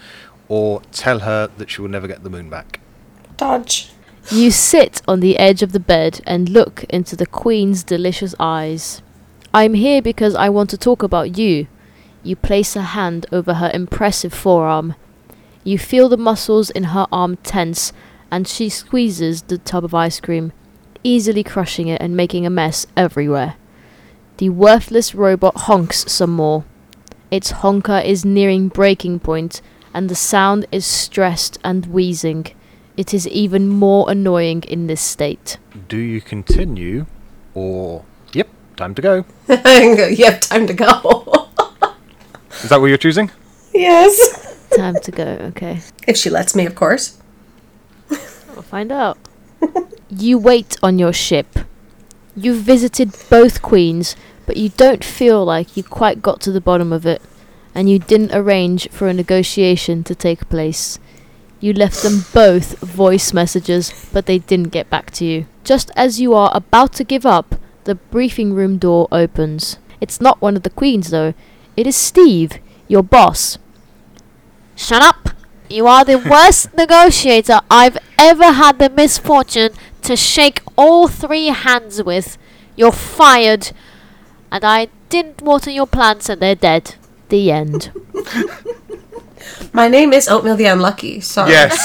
or 0.48 0.82
tell 0.92 1.20
her 1.20 1.50
that 1.58 1.70
she 1.70 1.82
will 1.82 1.90
never 1.90 2.08
get 2.08 2.24
the 2.24 2.30
moon 2.30 2.50
back? 2.50 2.82
Dodge. 3.38 3.92
You 4.30 4.52
sit 4.52 5.02
on 5.08 5.22
the 5.22 5.38
edge 5.38 5.64
of 5.64 5.72
the 5.72 5.80
bed 5.80 6.22
and 6.28 6.50
look 6.50 6.84
into 6.86 7.16
the 7.16 7.26
Queen's 7.26 7.84
delicious 7.84 8.36
eyes. 8.40 9.02
I'm 9.54 9.74
here 9.74 10.02
because 10.02 10.36
I 10.36 10.50
want 10.50 10.70
to 10.72 10.78
talk 10.78 11.04
about 11.04 11.38
you. 11.38 11.68
You 12.24 12.36
place 12.36 12.76
a 12.76 12.82
hand 12.82 13.26
over 13.32 13.56
her 13.56 13.72
impressive 13.74 14.34
forearm. 14.34 14.96
You 15.64 15.80
feel 15.80 16.10
the 16.10 16.18
muscles 16.18 16.70
in 16.70 16.86
her 16.86 17.08
arm 17.12 17.38
tense, 17.38 17.94
and 18.30 18.48
she 18.48 18.70
squeezes 18.70 19.44
the 19.44 19.58
tub 19.58 19.84
of 19.84 19.94
ice 19.94 20.20
cream, 20.20 20.54
easily 21.04 21.44
crushing 21.44 21.88
it 21.88 22.02
and 22.02 22.16
making 22.16 22.46
a 22.46 22.50
mess 22.50 22.86
everywhere. 22.96 23.56
The 24.38 24.50
worthless 24.50 25.14
robot 25.14 25.56
honks 25.56 26.12
some 26.12 26.32
more. 26.32 26.64
Its 27.30 27.52
honker 27.52 28.00
is 28.00 28.26
nearing 28.26 28.70
breaking 28.70 29.20
point, 29.20 29.62
and 29.94 30.10
the 30.10 30.16
sound 30.16 30.66
is 30.72 30.86
stressed 30.86 31.58
and 31.64 31.86
wheezing. 31.88 32.48
It 32.98 33.14
is 33.14 33.28
even 33.28 33.68
more 33.68 34.10
annoying 34.10 34.64
in 34.64 34.88
this 34.88 35.02
state. 35.02 35.58
Do 35.88 35.98
you 35.98 36.22
continue, 36.22 37.06
or 37.54 38.06
yep, 38.34 38.50
time 38.78 38.96
to 38.96 39.02
go? 39.02 39.26
you 39.48 40.26
have 40.26 40.42
time 40.42 40.68
to 40.68 40.74
go. 40.74 41.34
Is 42.64 42.70
that 42.70 42.80
what 42.80 42.88
you're 42.88 42.98
choosing? 42.98 43.32
yes. 43.74 44.50
Time 44.76 44.96
to 45.02 45.12
go, 45.12 45.24
okay. 45.24 45.82
If 46.08 46.16
she 46.18 46.30
lets 46.30 46.56
me, 46.56 46.66
of 46.66 46.76
course. 46.76 47.22
We'll 48.10 48.62
find 48.62 48.92
out. 48.92 49.18
you 50.10 50.38
wait 50.38 50.78
on 50.82 51.00
your 51.00 51.14
ship. 51.14 51.60
You've 52.36 52.62
visited 52.64 53.16
both 53.30 53.62
queens, 53.62 54.16
but 54.46 54.58
you 54.58 54.70
don't 54.70 55.04
feel 55.04 55.44
like 55.44 55.76
you 55.76 55.84
quite 55.84 56.22
got 56.22 56.40
to 56.42 56.52
the 56.52 56.62
bottom 56.62 56.94
of 56.94 57.06
it, 57.06 57.22
and 57.76 57.90
you 57.90 58.00
didn't 58.00 58.34
arrange 58.34 58.90
for 58.90 59.08
a 59.08 59.14
negotiation 59.14 60.04
to 60.06 60.16
take 60.16 60.50
place. 60.50 61.00
You 61.60 61.74
left 61.74 62.02
them 62.02 62.26
both 62.34 62.80
voice 62.80 63.34
messages, 63.34 63.94
but 64.12 64.26
they 64.26 64.40
didn't 64.40 64.70
get 64.70 64.90
back 64.90 65.12
to 65.12 65.26
you. 65.26 65.46
Just 65.64 65.92
as 65.96 66.20
you 66.20 66.34
are 66.34 66.52
about 66.54 66.94
to 66.94 67.04
give 67.04 67.26
up, 67.26 67.56
the 67.84 67.96
briefing 67.96 68.54
room 68.54 68.78
door 68.78 69.08
opens. 69.12 69.78
It's 70.00 70.20
not 70.20 70.42
one 70.42 70.56
of 70.56 70.64
the 70.64 70.70
queens, 70.70 71.10
though. 71.12 71.34
It 71.78 71.88
is 71.88 71.96
Steve, 71.96 72.60
your 72.88 73.04
boss. 73.04 73.58
Shut 74.76 75.02
up! 75.02 75.30
You 75.70 75.88
are 75.88 76.04
the 76.04 76.18
worst 76.30 76.74
negotiator 76.76 77.62
I've 77.70 77.98
ever 78.18 78.52
had 78.52 78.78
the 78.80 78.90
misfortune 78.90 79.72
to 80.02 80.16
shake 80.16 80.62
all 80.78 81.08
three 81.08 81.48
hands 81.48 82.04
with. 82.04 82.38
You're 82.76 82.92
fired. 82.92 83.72
And 84.52 84.66
I 84.66 84.90
didn't 85.10 85.42
water 85.42 85.70
your 85.72 85.88
plants 85.88 86.28
and 86.30 86.42
they're 86.42 86.56
dead. 86.56 86.96
The 87.30 87.52
end. 87.52 87.92
My 89.74 89.88
name 89.88 90.12
is 90.12 90.28
Oatmeal 90.28 90.58
the 90.58 90.66
Unlucky. 90.66 91.22
Sorry. 91.22 91.52
Yes. 91.52 91.78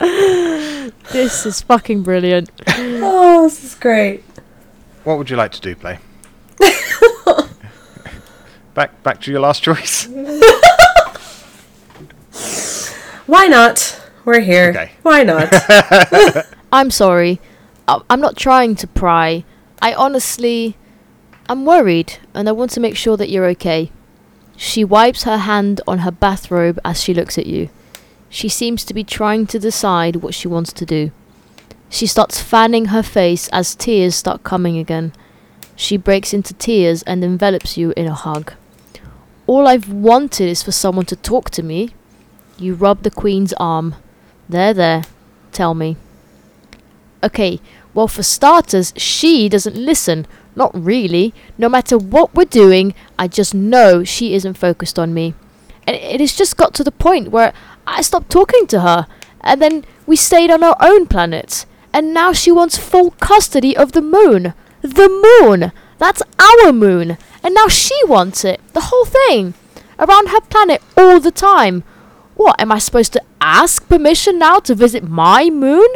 This 1.12 1.46
is 1.46 1.60
fucking 1.62 2.02
brilliant. 2.02 2.50
Oh, 2.66 3.44
this 3.44 3.62
is 3.62 3.74
great. 3.76 4.24
what 5.04 5.16
would 5.16 5.30
you 5.30 5.36
like 5.36 5.52
to 5.52 5.60
do, 5.60 5.76
play? 5.76 5.98
Back 8.74 9.02
back 9.02 9.20
to 9.22 9.30
your 9.30 9.40
last 9.40 9.62
choice. 9.62 10.06
Why 13.26 13.46
not? 13.48 14.00
We're 14.24 14.40
here. 14.40 14.70
Okay. 14.70 14.92
Why 15.02 15.22
not? 15.22 15.48
I'm 16.72 16.90
sorry. 16.90 17.40
I- 17.88 18.00
I'm 18.10 18.20
not 18.20 18.36
trying 18.36 18.74
to 18.76 18.86
pry. 18.86 19.44
I 19.80 19.94
honestly. 19.94 20.76
I'm 21.48 21.66
worried, 21.66 22.18
and 22.32 22.48
I 22.48 22.52
want 22.52 22.70
to 22.72 22.80
make 22.80 22.96
sure 22.96 23.18
that 23.18 23.28
you're 23.28 23.44
okay. 23.50 23.90
She 24.56 24.82
wipes 24.82 25.24
her 25.24 25.36
hand 25.38 25.82
on 25.86 25.98
her 25.98 26.10
bathrobe 26.10 26.78
as 26.84 27.02
she 27.02 27.12
looks 27.12 27.36
at 27.36 27.46
you. 27.46 27.68
She 28.30 28.48
seems 28.48 28.82
to 28.86 28.94
be 28.94 29.04
trying 29.04 29.46
to 29.48 29.58
decide 29.58 30.16
what 30.16 30.34
she 30.34 30.48
wants 30.48 30.72
to 30.72 30.86
do. 30.86 31.10
She 31.90 32.06
starts 32.06 32.40
fanning 32.40 32.86
her 32.86 33.02
face 33.02 33.48
as 33.52 33.76
tears 33.76 34.14
start 34.14 34.42
coming 34.42 34.78
again. 34.78 35.12
She 35.76 35.98
breaks 35.98 36.32
into 36.32 36.54
tears 36.54 37.02
and 37.02 37.22
envelops 37.22 37.76
you 37.76 37.92
in 37.94 38.06
a 38.06 38.14
hug. 38.14 38.54
All 39.46 39.66
I've 39.66 39.90
wanted 39.90 40.48
is 40.48 40.62
for 40.62 40.72
someone 40.72 41.06
to 41.06 41.16
talk 41.16 41.50
to 41.50 41.62
me. 41.62 41.90
You 42.58 42.74
rub 42.74 43.02
the 43.02 43.10
Queen's 43.10 43.52
arm. 43.54 43.96
There, 44.48 44.72
there. 44.72 45.02
Tell 45.52 45.74
me. 45.74 45.96
Okay, 47.22 47.60
well, 47.94 48.08
for 48.08 48.22
starters, 48.22 48.92
she 48.96 49.48
doesn't 49.48 49.76
listen. 49.76 50.26
Not 50.56 50.70
really. 50.74 51.34
No 51.58 51.68
matter 51.68 51.98
what 51.98 52.34
we're 52.34 52.44
doing, 52.44 52.94
I 53.18 53.28
just 53.28 53.54
know 53.54 54.02
she 54.04 54.34
isn't 54.34 54.54
focused 54.54 54.98
on 54.98 55.14
me. 55.14 55.34
And 55.86 55.96
it 55.96 56.20
has 56.20 56.34
just 56.34 56.56
got 56.56 56.74
to 56.74 56.84
the 56.84 56.92
point 56.92 57.30
where 57.30 57.52
I 57.86 58.02
stopped 58.02 58.30
talking 58.30 58.66
to 58.68 58.80
her. 58.80 59.06
And 59.40 59.60
then 59.60 59.84
we 60.06 60.16
stayed 60.16 60.50
on 60.50 60.62
our 60.62 60.76
own 60.80 61.06
planet. 61.06 61.66
And 61.92 62.14
now 62.14 62.32
she 62.32 62.50
wants 62.50 62.78
full 62.78 63.12
custody 63.12 63.76
of 63.76 63.92
the 63.92 64.02
moon. 64.02 64.54
The 64.82 65.08
moon! 65.40 65.72
That's 65.98 66.22
our 66.38 66.72
moon! 66.72 67.16
And 67.44 67.54
now 67.54 67.68
she 67.68 67.94
wants 68.06 68.44
it. 68.44 68.60
The 68.72 68.88
whole 68.90 69.04
thing. 69.04 69.54
Around 69.98 70.30
her 70.30 70.40
planet 70.40 70.82
all 70.96 71.20
the 71.20 71.30
time. 71.30 71.84
What, 72.34 72.60
am 72.60 72.72
I 72.72 72.78
supposed 72.78 73.12
to 73.12 73.22
ask 73.40 73.86
permission 73.88 74.38
now 74.38 74.58
to 74.60 74.74
visit 74.74 75.04
my 75.04 75.50
moon? 75.50 75.86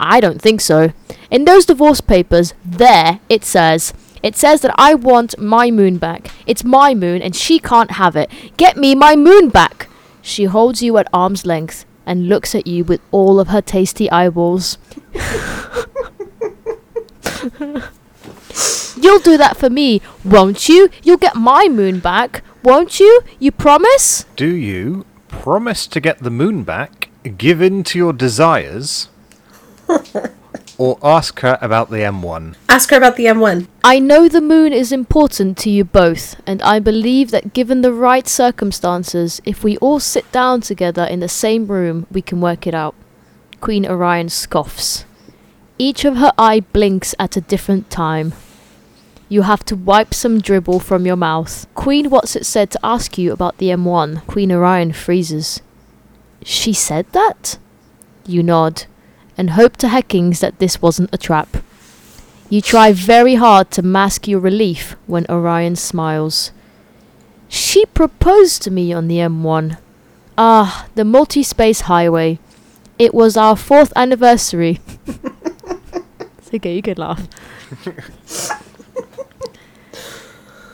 I 0.00 0.20
don't 0.20 0.40
think 0.40 0.60
so. 0.60 0.92
In 1.30 1.44
those 1.44 1.66
divorce 1.66 2.00
papers, 2.00 2.54
there 2.64 3.20
it 3.28 3.44
says. 3.44 3.92
It 4.22 4.36
says 4.36 4.62
that 4.62 4.74
I 4.78 4.94
want 4.94 5.38
my 5.38 5.70
moon 5.70 5.98
back. 5.98 6.30
It's 6.46 6.64
my 6.64 6.94
moon 6.94 7.20
and 7.20 7.36
she 7.36 7.58
can't 7.58 7.92
have 7.92 8.16
it. 8.16 8.30
Get 8.56 8.76
me 8.76 8.94
my 8.94 9.16
moon 9.16 9.48
back! 9.48 9.88
She 10.22 10.44
holds 10.44 10.82
you 10.82 10.96
at 10.98 11.08
arm's 11.12 11.44
length 11.44 11.84
and 12.06 12.28
looks 12.28 12.54
at 12.54 12.68
you 12.68 12.84
with 12.84 13.00
all 13.10 13.40
of 13.40 13.48
her 13.48 13.60
tasty 13.60 14.08
eyeballs. 14.10 14.78
You'll 19.02 19.18
do 19.18 19.36
that 19.36 19.56
for 19.56 19.68
me, 19.68 20.00
won't 20.24 20.68
you? 20.68 20.88
You'll 21.02 21.16
get 21.16 21.34
my 21.34 21.68
moon 21.68 21.98
back, 21.98 22.44
won't 22.62 23.00
you? 23.00 23.22
You 23.40 23.50
promise? 23.50 24.26
Do 24.36 24.46
you 24.46 25.06
promise 25.26 25.88
to 25.88 26.00
get 26.00 26.20
the 26.20 26.30
moon 26.30 26.62
back, 26.62 27.08
give 27.36 27.60
in 27.60 27.82
to 27.82 27.98
your 27.98 28.12
desires, 28.12 29.08
or 30.78 30.98
ask 31.02 31.40
her 31.40 31.58
about 31.60 31.90
the 31.90 31.96
M1? 31.96 32.54
Ask 32.68 32.90
her 32.90 32.96
about 32.96 33.16
the 33.16 33.24
M1. 33.24 33.66
I 33.82 33.98
know 33.98 34.28
the 34.28 34.40
moon 34.40 34.72
is 34.72 34.92
important 34.92 35.58
to 35.58 35.70
you 35.70 35.82
both, 35.82 36.40
and 36.46 36.62
I 36.62 36.78
believe 36.78 37.32
that 37.32 37.54
given 37.54 37.80
the 37.80 37.92
right 37.92 38.28
circumstances, 38.28 39.40
if 39.44 39.64
we 39.64 39.76
all 39.78 39.98
sit 39.98 40.30
down 40.30 40.60
together 40.60 41.02
in 41.02 41.18
the 41.18 41.28
same 41.28 41.66
room, 41.66 42.06
we 42.12 42.22
can 42.22 42.40
work 42.40 42.68
it 42.68 42.74
out. 42.74 42.94
Queen 43.60 43.84
Orion 43.84 44.28
scoffs. 44.28 45.04
Each 45.76 46.04
of 46.04 46.18
her 46.18 46.32
eye 46.38 46.60
blinks 46.60 47.16
at 47.18 47.36
a 47.36 47.40
different 47.40 47.90
time. 47.90 48.34
You 49.32 49.40
have 49.40 49.64
to 49.64 49.76
wipe 49.76 50.12
some 50.12 50.42
dribble 50.42 50.80
from 50.80 51.06
your 51.06 51.16
mouth. 51.16 51.66
Queen 51.74 52.10
Whatsit 52.10 52.44
said 52.44 52.70
to 52.72 52.80
ask 52.84 53.16
you 53.16 53.32
about 53.32 53.56
the 53.56 53.68
M1. 53.68 54.26
Queen 54.26 54.52
Orion 54.52 54.92
freezes. 54.92 55.62
She 56.44 56.74
said 56.74 57.06
that? 57.12 57.56
You 58.26 58.42
nod, 58.42 58.84
and 59.38 59.52
hope 59.52 59.78
to 59.78 59.88
heckings 59.88 60.40
that 60.40 60.58
this 60.58 60.82
wasn't 60.82 61.14
a 61.14 61.16
trap. 61.16 61.48
You 62.50 62.60
try 62.60 62.92
very 62.92 63.36
hard 63.36 63.70
to 63.70 63.80
mask 63.80 64.28
your 64.28 64.38
relief 64.38 64.96
when 65.06 65.24
Orion 65.30 65.76
smiles. 65.76 66.50
She 67.48 67.86
proposed 67.86 68.60
to 68.64 68.70
me 68.70 68.92
on 68.92 69.08
the 69.08 69.16
M1. 69.16 69.78
Ah, 70.36 70.88
the 70.94 71.06
multi 71.06 71.42
space 71.42 71.88
highway. 71.88 72.38
It 72.98 73.14
was 73.14 73.38
our 73.38 73.56
fourth 73.56 73.94
anniversary. 73.96 74.80
it's 76.36 76.52
okay, 76.52 76.76
you 76.76 76.82
can 76.82 76.98
laugh. 76.98 77.26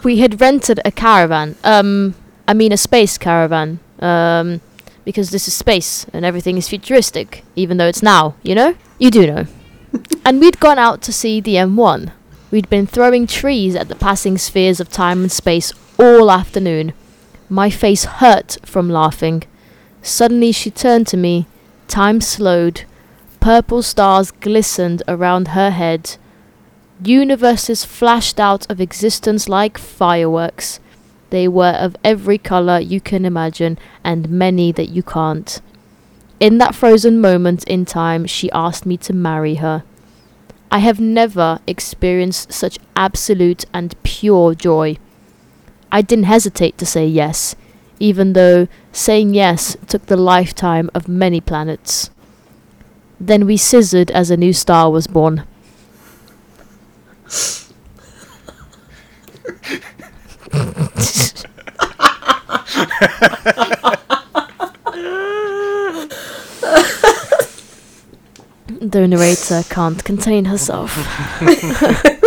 we 0.05 0.19
had 0.19 0.41
rented 0.41 0.81
a 0.85 0.93
caravan. 0.93 1.57
Um, 1.65 2.15
I 2.47 2.55
mean, 2.55 2.73
a 2.73 2.77
space 2.77 3.19
caravan. 3.19 3.81
Um, 4.01 4.61
because 5.09 5.31
this 5.31 5.49
is 5.49 5.55
space 5.55 6.05
and 6.13 6.23
everything 6.23 6.59
is 6.59 6.69
futuristic, 6.69 7.43
even 7.57 7.79
though 7.79 7.87
it's 7.87 8.03
now, 8.03 8.35
you 8.43 8.55
know? 8.55 8.77
You 8.99 9.11
do 9.11 9.27
know. 9.27 9.47
and 10.25 10.39
we'd 10.39 10.61
gone 10.61 10.79
out 10.79 11.01
to 11.01 11.15
see 11.15 11.41
the 11.41 11.55
M1. 11.55 12.13
We'd 12.51 12.69
been 12.69 12.87
throwing 12.87 13.27
trees 13.27 13.75
at 13.75 13.89
the 13.89 13.95
passing 13.95 14.37
spheres 14.37 14.81
of 14.81 14.91
time 14.91 15.23
and 15.23 15.33
space 15.33 15.73
all 15.99 16.31
afternoon. 16.31 16.93
My 17.49 17.71
face 17.71 18.05
hurt 18.05 18.59
from 18.67 18.91
laughing. 18.91 19.45
Suddenly 20.03 20.53
she 20.53 20.71
turned 20.71 21.07
to 21.07 21.17
me. 21.17 21.47
Time 21.89 22.21
slowed. 22.21 22.85
Purple 23.41 23.83
stars 23.83 24.31
glistened 24.31 25.03
around 25.09 25.49
her 25.49 25.71
head. 25.71 26.19
Universes 27.05 27.85
flashed 27.85 28.41
out 28.41 28.69
of 28.71 28.81
existence 28.81 29.49
like 29.49 29.79
fireworks. 29.79 30.81
They 31.31 31.47
were 31.47 31.77
of 31.79 31.97
every 32.03 32.39
colour 32.39 32.81
you 32.81 33.01
can 33.01 33.25
imagine, 33.25 33.79
and 34.03 34.29
many 34.29 34.73
that 34.73 34.89
you 34.89 35.03
can't. 35.05 35.61
In 36.41 36.59
that 36.59 36.75
frozen 36.75 37.21
moment 37.21 37.63
in 37.65 37.85
time, 37.85 38.27
she 38.27 38.51
asked 38.51 38.85
me 38.85 38.97
to 38.99 39.13
marry 39.13 39.57
her. 39.57 39.85
I 40.71 40.81
have 40.81 41.01
never 41.01 41.61
experienced 41.67 42.53
such 42.53 42.79
absolute 42.97 43.65
and 43.73 44.01
pure 44.03 44.55
joy. 44.55 44.99
I 45.91 46.03
didn't 46.03 46.25
hesitate 46.25 46.79
to 46.79 46.87
say 46.87 47.07
yes, 47.07 47.55
even 48.01 48.33
though 48.33 48.67
saying 48.93 49.35
yes 49.35 49.77
took 49.87 50.07
the 50.07 50.17
lifetime 50.17 50.91
of 50.95 51.09
many 51.09 51.41
planets. 51.41 52.11
Then 53.21 53.47
we 53.47 53.57
scissored 53.57 54.11
as 54.11 54.31
a 54.31 54.37
new 54.37 54.53
star 54.53 54.91
was 54.91 55.07
born. 55.07 55.45
The 68.81 69.07
narrator 69.07 69.63
can't 69.69 70.05
contain 70.05 70.47
herself. 70.47 70.97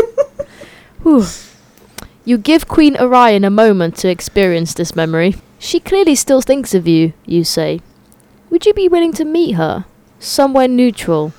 You 2.24 2.38
give 2.38 2.68
Queen 2.68 2.95
Orion 2.97 3.43
a 3.43 3.49
moment 3.49 3.97
to 3.97 4.10
experience 4.10 4.74
this 4.74 4.95
memory. 4.95 5.36
She 5.60 5.80
clearly 5.80 6.16
still 6.16 6.41
thinks 6.41 6.74
of 6.76 6.88
you, 6.88 7.14
you 7.26 7.43
say. 7.43 7.82
Would 8.49 8.66
you 8.66 8.74
be 8.74 8.88
willing 8.88 9.12
to 9.14 9.26
meet 9.26 9.54
her? 9.54 9.86
Somewhere 10.20 10.68
neutral. 10.68 11.34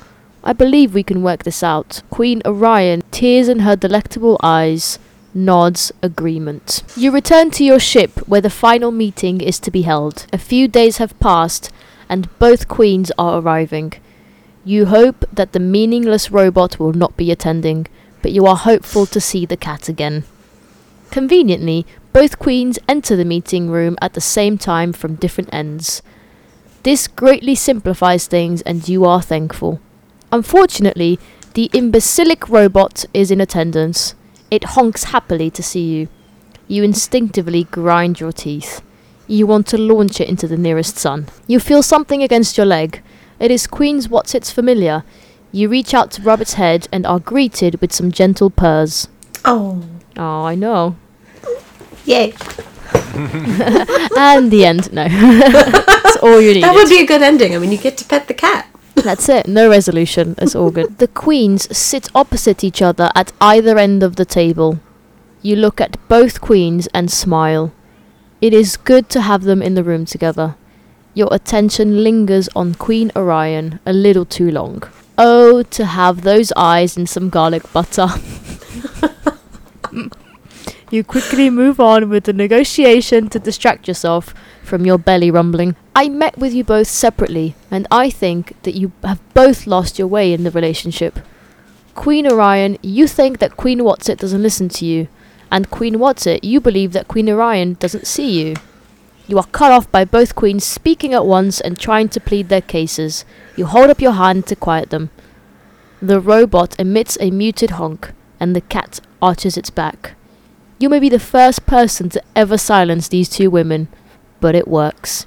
I 0.44 0.52
believe 0.52 0.92
we 0.92 1.02
can 1.02 1.22
work 1.22 1.44
this 1.44 1.62
out. 1.62 2.02
Queen 2.10 2.42
Orion, 2.44 3.02
tears 3.10 3.48
in 3.48 3.60
her 3.60 3.76
delectable 3.76 4.40
eyes, 4.42 4.98
nods 5.34 5.92
agreement. 6.02 6.82
You 6.96 7.12
return 7.12 7.50
to 7.52 7.64
your 7.64 7.78
ship 7.78 8.18
where 8.28 8.40
the 8.40 8.50
final 8.50 8.90
meeting 8.90 9.40
is 9.40 9.60
to 9.60 9.70
be 9.70 9.82
held. 9.82 10.26
A 10.32 10.38
few 10.38 10.66
days 10.66 10.98
have 10.98 11.18
passed, 11.20 11.70
and 12.08 12.36
both 12.38 12.68
queens 12.68 13.12
are 13.16 13.40
arriving. 13.40 13.92
You 14.64 14.86
hope 14.86 15.24
that 15.32 15.52
the 15.52 15.60
meaningless 15.60 16.30
robot 16.30 16.78
will 16.78 16.92
not 16.92 17.16
be 17.16 17.30
attending, 17.30 17.86
but 18.20 18.32
you 18.32 18.44
are 18.46 18.56
hopeful 18.56 19.06
to 19.06 19.20
see 19.20 19.46
the 19.46 19.56
cat 19.56 19.88
again. 19.88 20.24
Conveniently, 21.10 21.86
both 22.12 22.38
queens 22.38 22.78
enter 22.88 23.16
the 23.16 23.24
meeting 23.24 23.70
room 23.70 23.96
at 24.00 24.14
the 24.14 24.20
same 24.20 24.58
time 24.58 24.92
from 24.92 25.14
different 25.16 25.50
ends. 25.52 26.02
This 26.82 27.06
greatly 27.06 27.54
simplifies 27.54 28.26
things, 28.26 28.60
and 28.62 28.88
you 28.88 29.04
are 29.04 29.22
thankful. 29.22 29.80
Unfortunately, 30.32 31.18
the 31.54 31.70
imbecilic 31.74 32.48
robot 32.48 33.04
is 33.12 33.30
in 33.30 33.40
attendance. 33.40 34.14
It 34.50 34.64
honks 34.64 35.04
happily 35.04 35.50
to 35.50 35.62
see 35.62 35.82
you. 35.84 36.08
You 36.68 36.82
instinctively 36.82 37.64
grind 37.64 38.18
your 38.18 38.32
teeth. 38.32 38.80
You 39.26 39.46
want 39.46 39.66
to 39.68 39.78
launch 39.78 40.20
it 40.20 40.28
into 40.28 40.48
the 40.48 40.56
nearest 40.56 40.96
sun. 40.98 41.28
You 41.46 41.60
feel 41.60 41.82
something 41.82 42.22
against 42.22 42.56
your 42.56 42.66
leg. 42.66 43.02
It 43.38 43.50
is 43.50 43.66
Queen's 43.66 44.08
Whatsit's 44.08 44.50
familiar. 44.50 45.04
You 45.52 45.68
reach 45.68 45.92
out 45.92 46.10
to 46.12 46.22
rub 46.22 46.40
its 46.40 46.54
head 46.54 46.88
and 46.90 47.06
are 47.06 47.18
greeted 47.20 47.80
with 47.80 47.92
some 47.92 48.10
gentle 48.10 48.50
purrs. 48.50 49.08
Oh, 49.44 49.82
Oh, 50.16 50.44
I 50.44 50.54
know. 50.54 50.96
yay. 52.04 52.32
and 53.14 54.50
the 54.50 54.64
end. 54.64 54.92
No. 54.92 55.08
That's 55.08 56.16
all 56.18 56.40
you 56.40 56.54
need. 56.54 56.64
That 56.64 56.74
would 56.74 56.88
be 56.88 57.00
a 57.00 57.06
good 57.06 57.22
ending. 57.22 57.54
I 57.54 57.58
mean, 57.58 57.72
you 57.72 57.78
get 57.78 57.96
to 57.98 58.04
pet 58.04 58.28
the 58.28 58.34
cat. 58.34 58.66
That's 58.94 59.28
it. 59.28 59.46
No 59.48 59.68
resolution. 59.70 60.34
It's 60.38 60.54
all 60.54 60.70
good. 60.70 60.98
The 61.02 61.08
queens 61.08 61.74
sit 61.76 62.08
opposite 62.14 62.62
each 62.64 62.82
other 62.82 63.10
at 63.14 63.32
either 63.40 63.78
end 63.78 64.02
of 64.02 64.16
the 64.16 64.24
table. 64.24 64.78
You 65.42 65.56
look 65.56 65.80
at 65.80 65.96
both 66.08 66.40
queens 66.40 66.88
and 66.94 67.10
smile. 67.10 67.72
It 68.40 68.52
is 68.54 68.76
good 68.76 69.08
to 69.10 69.20
have 69.22 69.42
them 69.44 69.62
in 69.62 69.74
the 69.74 69.84
room 69.84 70.04
together. 70.04 70.56
your 71.14 71.28
attention 71.30 72.02
lingers 72.02 72.48
on 72.56 72.74
Queen 72.74 73.10
Orion 73.14 73.78
a 73.84 73.92
little 73.92 74.24
too 74.24 74.50
long. 74.50 74.82
Oh, 75.18 75.62
to 75.62 75.84
have 75.84 76.22
those 76.22 76.52
eyes 76.56 76.96
and 76.96 77.08
some 77.08 77.28
garlic 77.28 77.70
butter. 77.72 78.08
you 80.90 81.04
quickly 81.04 81.50
move 81.50 81.78
on 81.80 82.08
with 82.08 82.24
the 82.24 82.32
negotiation 82.32 83.28
to 83.28 83.38
distract 83.38 83.88
yourself 83.88 84.34
from 84.62 84.86
your 84.86 84.98
belly 84.98 85.30
rumbling. 85.30 85.76
I 85.94 86.08
met 86.08 86.38
with 86.38 86.54
you 86.54 86.64
both 86.64 86.88
separately, 86.88 87.54
and 87.70 87.86
I 87.90 88.08
think 88.08 88.54
that 88.62 88.74
you 88.74 88.92
have 89.02 89.20
both 89.34 89.66
lost 89.66 89.98
your 89.98 90.08
way 90.08 90.32
in 90.32 90.44
the 90.44 90.50
relationship. 90.50 91.18
Queen 91.94 92.26
Orion, 92.26 92.78
you 92.82 93.06
think 93.06 93.38
that 93.38 93.56
Queen 93.56 93.80
Whatsit 93.80 94.18
doesn't 94.18 94.42
listen 94.42 94.68
to 94.70 94.86
you, 94.86 95.08
and 95.50 95.70
Queen 95.70 95.96
Whatsit, 95.96 96.40
you 96.42 96.60
believe 96.60 96.92
that 96.92 97.08
Queen 97.08 97.28
Orion 97.28 97.74
doesn't 97.74 98.06
see 98.06 98.40
you. 98.40 98.54
You 99.26 99.38
are 99.38 99.46
cut 99.46 99.70
off 99.70 99.90
by 99.92 100.04
both 100.04 100.34
queens 100.34 100.64
speaking 100.64 101.12
at 101.12 101.26
once 101.26 101.60
and 101.60 101.78
trying 101.78 102.08
to 102.10 102.20
plead 102.20 102.48
their 102.48 102.60
cases. 102.60 103.24
You 103.56 103.66
hold 103.66 103.90
up 103.90 104.00
your 104.00 104.12
hand 104.12 104.46
to 104.46 104.56
quiet 104.56 104.90
them. 104.90 105.10
The 106.00 106.20
robot 106.20 106.74
emits 106.78 107.16
a 107.20 107.30
muted 107.30 107.72
honk, 107.72 108.12
and 108.40 108.56
the 108.56 108.60
cat 108.62 109.00
arches 109.20 109.56
its 109.56 109.70
back. 109.70 110.14
You 110.78 110.88
may 110.88 110.98
be 110.98 111.08
the 111.08 111.20
first 111.20 111.64
person 111.66 112.08
to 112.10 112.22
ever 112.34 112.58
silence 112.58 113.06
these 113.06 113.28
two 113.28 113.50
women, 113.50 113.86
but 114.42 114.54
it 114.54 114.68
works. 114.68 115.26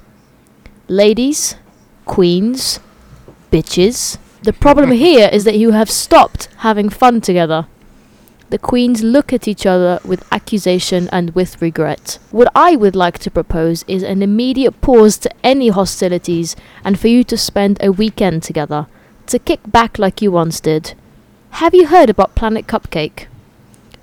Ladies, 0.86 1.56
queens, 2.04 2.78
bitches. 3.50 4.18
The 4.42 4.52
problem 4.52 4.90
here 5.06 5.28
is 5.32 5.42
that 5.44 5.58
you 5.58 5.72
have 5.72 5.90
stopped 5.90 6.48
having 6.58 6.90
fun 6.90 7.20
together. 7.20 7.66
The 8.50 8.58
queens 8.58 9.02
look 9.02 9.32
at 9.32 9.48
each 9.48 9.66
other 9.66 9.98
with 10.04 10.22
accusation 10.30 11.08
and 11.10 11.34
with 11.34 11.60
regret. 11.60 12.20
What 12.30 12.52
I 12.54 12.76
would 12.76 12.94
like 12.94 13.18
to 13.20 13.30
propose 13.30 13.84
is 13.88 14.04
an 14.04 14.22
immediate 14.22 14.80
pause 14.80 15.18
to 15.18 15.30
any 15.42 15.68
hostilities 15.68 16.54
and 16.84 17.00
for 17.00 17.08
you 17.08 17.24
to 17.24 17.36
spend 17.36 17.82
a 17.82 17.90
weekend 17.90 18.44
together, 18.44 18.86
to 19.28 19.40
kick 19.40 19.60
back 19.66 19.98
like 19.98 20.22
you 20.22 20.30
once 20.30 20.60
did. 20.60 20.94
Have 21.62 21.74
you 21.74 21.88
heard 21.88 22.10
about 22.10 22.36
Planet 22.36 22.68
Cupcake? 22.68 23.26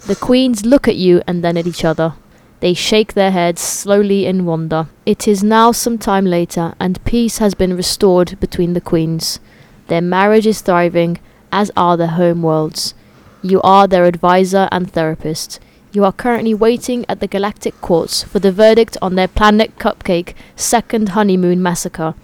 The 0.08 0.16
queens 0.18 0.66
look 0.66 0.90
at 0.90 0.98
you 0.98 1.22
and 1.26 1.42
then 1.42 1.56
at 1.56 1.68
each 1.68 1.86
other. 1.86 2.16
They 2.64 2.74
shake 2.74 3.12
their 3.14 3.32
heads 3.32 3.60
slowly 3.60 4.26
in 4.26 4.46
wonder. 4.46 4.88
It 5.06 5.28
is 5.28 5.44
now 5.44 5.74
some 5.74 5.98
time 5.98 6.24
later, 6.26 6.76
and 6.80 7.04
peace 7.04 7.40
has 7.40 7.54
been 7.54 7.76
restored 7.76 8.40
between 8.40 8.72
the 8.72 8.80
queens. 8.80 9.42
Their 9.88 10.00
marriage 10.00 10.48
is 10.48 10.62
thriving, 10.62 11.20
as 11.52 11.72
are 11.76 11.98
their 11.98 12.16
home 12.16 12.42
worlds. 12.42 12.94
You 13.42 13.62
are 13.64 13.86
their 13.86 14.06
advisor 14.06 14.70
and 14.72 14.90
therapist. 14.90 15.60
You 15.92 16.06
are 16.06 16.14
currently 16.14 16.54
waiting 16.54 17.06
at 17.10 17.20
the 17.20 17.28
Galactic 17.28 17.82
Courts 17.82 18.24
for 18.24 18.40
the 18.40 18.54
verdict 18.54 18.96
on 19.02 19.16
their 19.16 19.28
Planet 19.28 19.78
Cupcake 19.78 20.34
second 20.56 21.10
honeymoon 21.10 21.62
massacre. 21.62 22.16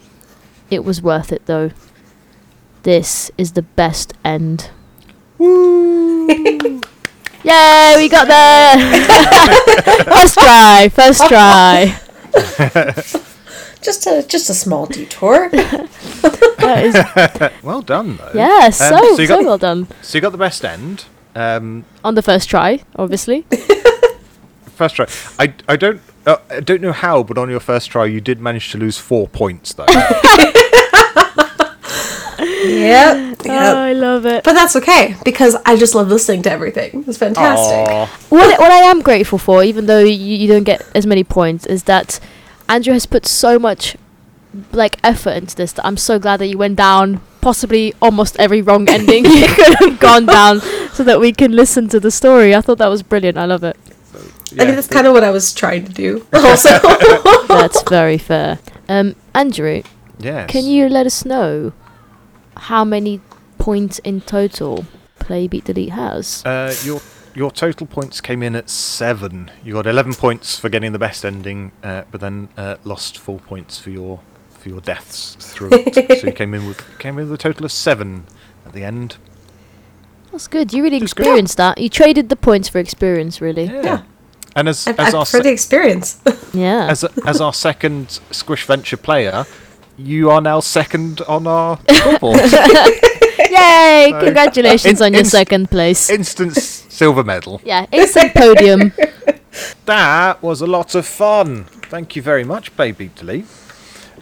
It 0.70 0.86
was 0.86 1.02
worth 1.02 1.34
it, 1.34 1.48
though. 1.48 1.72
This 2.84 3.30
is 3.38 3.52
the 3.52 3.64
best 3.64 4.14
end. 4.24 4.70
Yay, 7.44 7.94
we 7.98 8.10
got 8.10 8.28
there! 8.28 8.78
first 10.04 10.34
try, 10.38 10.90
first 10.90 11.28
try. 11.28 12.00
Just 13.82 14.06
a 14.08 14.24
just 14.28 14.50
a 14.50 14.54
small 14.54 14.86
detour. 14.88 15.50
That 16.60 16.84
is, 16.84 17.64
Well 17.64 17.82
done, 17.82 18.18
though. 18.18 18.32
yeah, 18.36 18.66
Um, 18.66 18.72
so, 18.74 18.90
so 18.98 19.16
so, 19.16 19.22
you 19.22 19.28
got- 19.30 19.46
well 19.46 19.58
done. 19.58 19.88
So 20.02 20.18
you 20.18 20.22
got 20.22 20.34
the 20.34 20.38
best 20.38 20.66
end. 20.66 21.06
Um, 21.34 21.86
On 22.04 22.16
the 22.16 22.22
first 22.22 22.50
try, 22.50 22.84
obviously. 22.98 23.46
first 24.76 24.96
try. 24.98 25.06
I, 25.40 25.54
I 25.70 25.78
don't 25.78 26.02
uh, 26.26 26.36
I 26.50 26.60
don't 26.60 26.82
know 26.82 26.92
how, 26.92 27.24
but 27.24 27.38
on 27.38 27.50
your 27.50 27.62
first 27.62 27.90
try 27.90 28.06
you 28.06 28.20
did 28.20 28.42
manage 28.42 28.72
to 28.74 28.78
lose 28.78 28.98
four 28.98 29.30
points 29.30 29.72
though. 29.74 29.86
Yep. 32.64 33.38
Oh, 33.46 33.78
I 33.78 33.94
love 33.94 34.26
it. 34.26 34.44
But 34.44 34.54
that's 34.54 34.76
okay 34.76 35.16
because 35.24 35.56
I 35.66 35.76
just 35.78 35.96
love 35.96 36.08
listening 36.10 36.42
to 36.44 36.52
everything. 36.52 37.04
It's 37.08 37.18
fantastic. 37.18 37.88
Aw. 37.92 38.06
what, 38.30 38.60
what 38.60 38.72
I 38.72 38.80
am 38.80 39.02
grateful 39.02 39.38
for, 39.38 39.64
even 39.64 39.86
though 39.86 40.00
you, 40.00 40.36
you 40.36 40.48
don't 40.48 40.64
get 40.64 40.86
as 40.96 41.06
many 41.06 41.24
points, 41.24 41.66
is 41.66 41.84
that 41.84 42.20
Andrew 42.68 42.94
has 42.94 43.06
put 43.06 43.26
so 43.26 43.58
much 43.60 43.96
like 44.72 44.98
effort 45.04 45.32
into 45.32 45.56
this 45.56 45.74
that 45.74 45.86
I'm 45.86 45.98
so 45.98 46.18
glad 46.20 46.38
that 46.38 46.48
you 46.48 46.58
went 46.58 46.76
down 46.76 47.22
possibly 47.42 47.94
almost 48.02 48.36
every 48.40 48.62
wrong 48.62 48.90
ending 48.98 49.26
you 49.26 49.48
could 49.48 49.76
have 49.80 50.00
gone 50.00 50.26
down 50.26 50.60
so 50.92 51.04
that 51.04 51.20
we 51.20 51.32
can 51.32 51.52
listen 51.56 51.88
to 51.90 52.00
the 52.00 52.12
story. 52.12 52.56
I 52.56 52.62
thought 52.62 52.78
that 52.80 52.88
was 52.88 53.04
brilliant. 53.04 53.38
I 53.38 53.46
love 53.46 53.64
it. 53.64 53.78
I 54.60 54.66
mean, 54.66 54.76
that's 54.76 54.88
kind 54.88 55.06
of 55.06 55.14
what 55.14 55.24
I 55.24 55.30
was 55.30 55.54
trying 55.54 55.86
to 55.86 55.94
do. 55.94 56.26
Also, 56.34 56.70
That's 57.48 57.84
very 57.84 58.18
fair. 58.18 58.60
Um, 58.88 59.16
Andrew, 59.36 59.84
Yes. 60.18 60.50
can 60.50 60.66
you 60.66 60.90
let 60.90 61.06
us 61.06 61.24
know 61.24 61.72
how 62.60 62.84
many 62.86 63.22
points 63.58 64.00
in 64.00 64.22
total 64.22 64.86
PlayBeatDelete 65.20 65.90
has? 65.90 66.44
Uh, 66.46 66.74
your 66.84 67.02
your 67.36 67.52
total 67.52 67.86
points 67.88 68.22
came 68.22 68.42
in 68.44 68.56
at 68.56 68.70
seven. 68.70 69.52
You 69.64 69.74
got 69.74 69.88
eleven 69.88 70.14
points 70.14 70.58
for 70.60 70.70
getting 70.70 70.92
the 70.92 71.00
best 71.00 71.24
ending, 71.26 71.72
uh, 71.84 72.04
but 72.12 72.22
then 72.22 72.50
uh, 72.58 72.78
lost 72.84 73.18
four 73.18 73.40
points 73.40 73.78
for 73.80 73.90
your 73.90 74.20
for 74.50 74.70
your 74.70 74.82
deaths 74.82 75.36
through 75.40 75.70
it. 75.74 75.94
so 76.20 76.28
you 76.28 76.34
came 76.34 76.54
in 76.54 76.68
with 76.68 76.84
came 77.00 77.18
in 77.18 77.26
with 77.30 77.34
a 77.34 77.38
total 77.38 77.66
of 77.66 77.72
seven 77.72 78.26
at 78.66 78.74
the 78.74 78.84
end. 78.84 79.18
That's 80.32 80.48
good. 80.48 80.74
You 80.74 80.84
really 80.84 81.00
That's 81.00 81.14
good. 81.14 81.24
experienced 81.24 81.58
that. 81.58 81.80
You 81.80 81.90
traded 81.90 82.30
the 82.30 82.36
points 82.36 82.70
for 82.70 82.78
experience, 82.78 83.42
really. 83.42 83.66
Yeah. 83.66 84.04
And 84.56 84.68
as 84.68 84.86
I, 84.88 84.92
as 84.92 85.00
I 85.14 85.18
our 85.18 85.26
prefer 85.26 85.26
se- 85.26 85.42
the 85.44 85.52
experience. 85.52 86.22
Yeah. 86.54 86.88
as 86.90 87.04
as 87.26 87.40
our 87.42 87.54
second 87.54 88.08
Squishventure 88.32 89.00
player, 89.02 89.46
you 90.00 90.30
are 90.32 90.42
now 90.42 90.60
second 90.60 91.22
on 91.22 91.46
our 91.48 91.78
scoreboard. 91.90 92.40
Yay! 92.40 94.10
So- 94.12 94.20
Congratulations 94.24 95.00
In- 95.02 95.06
on 95.06 95.14
your 95.14 95.20
inst- 95.22 95.32
second 95.32 95.70
place. 95.70 96.10
Instant 96.10 96.56
silver 96.56 97.24
medal. 97.24 97.62
yeah, 97.66 97.86
instant 97.92 98.34
podium. 98.34 98.94
That 99.86 100.42
was 100.44 100.62
a 100.62 100.68
lot 100.68 100.94
of 100.96 101.06
fun. 101.08 101.66
Thank 101.90 102.16
you 102.16 102.22
very 102.22 102.44
much, 102.44 102.78
PlayBeatDelete. 102.78 103.46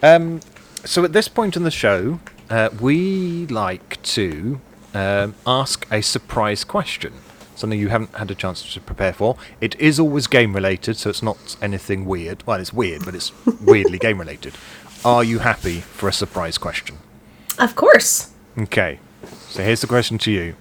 Um, 0.02 0.40
so 0.86 1.04
at 1.04 1.12
this 1.12 1.28
point 1.28 1.58
in 1.58 1.64
the 1.64 1.70
show, 1.70 2.22
uh, 2.50 2.70
we 2.80 3.46
like 3.48 4.02
to 4.04 4.62
um, 4.94 5.36
ask 5.46 5.86
a 5.92 6.02
surprise 6.02 6.64
question. 6.64 7.14
Something 7.56 7.78
you 7.78 7.90
haven't 7.90 8.16
had 8.16 8.32
a 8.32 8.36
chance 8.36 8.74
to 8.74 8.80
prepare 8.80 9.14
for. 9.14 9.36
It 9.60 9.76
is 9.80 10.00
always 10.00 10.28
game 10.28 10.54
related, 10.54 10.96
so 10.96 11.10
it's 11.10 11.22
not 11.22 11.58
anything 11.62 12.06
weird. 12.06 12.48
Well, 12.48 12.60
it's 12.62 12.72
weird, 12.74 13.04
but 13.04 13.14
it's 13.14 13.32
weirdly 13.62 13.98
game 14.00 14.20
related. 14.20 14.54
Are 15.06 15.24
you 15.24 15.40
happy 15.40 15.82
for 15.82 16.10
a 16.10 16.14
surprise 16.14 16.58
question? 16.58 16.98
of 17.60 17.76
course. 17.76 18.32
Okay, 18.58 19.00
so 19.50 19.64
here's 19.64 19.82
the 19.82 19.88
question 19.88 20.18
to 20.20 20.32
you. 20.32 20.56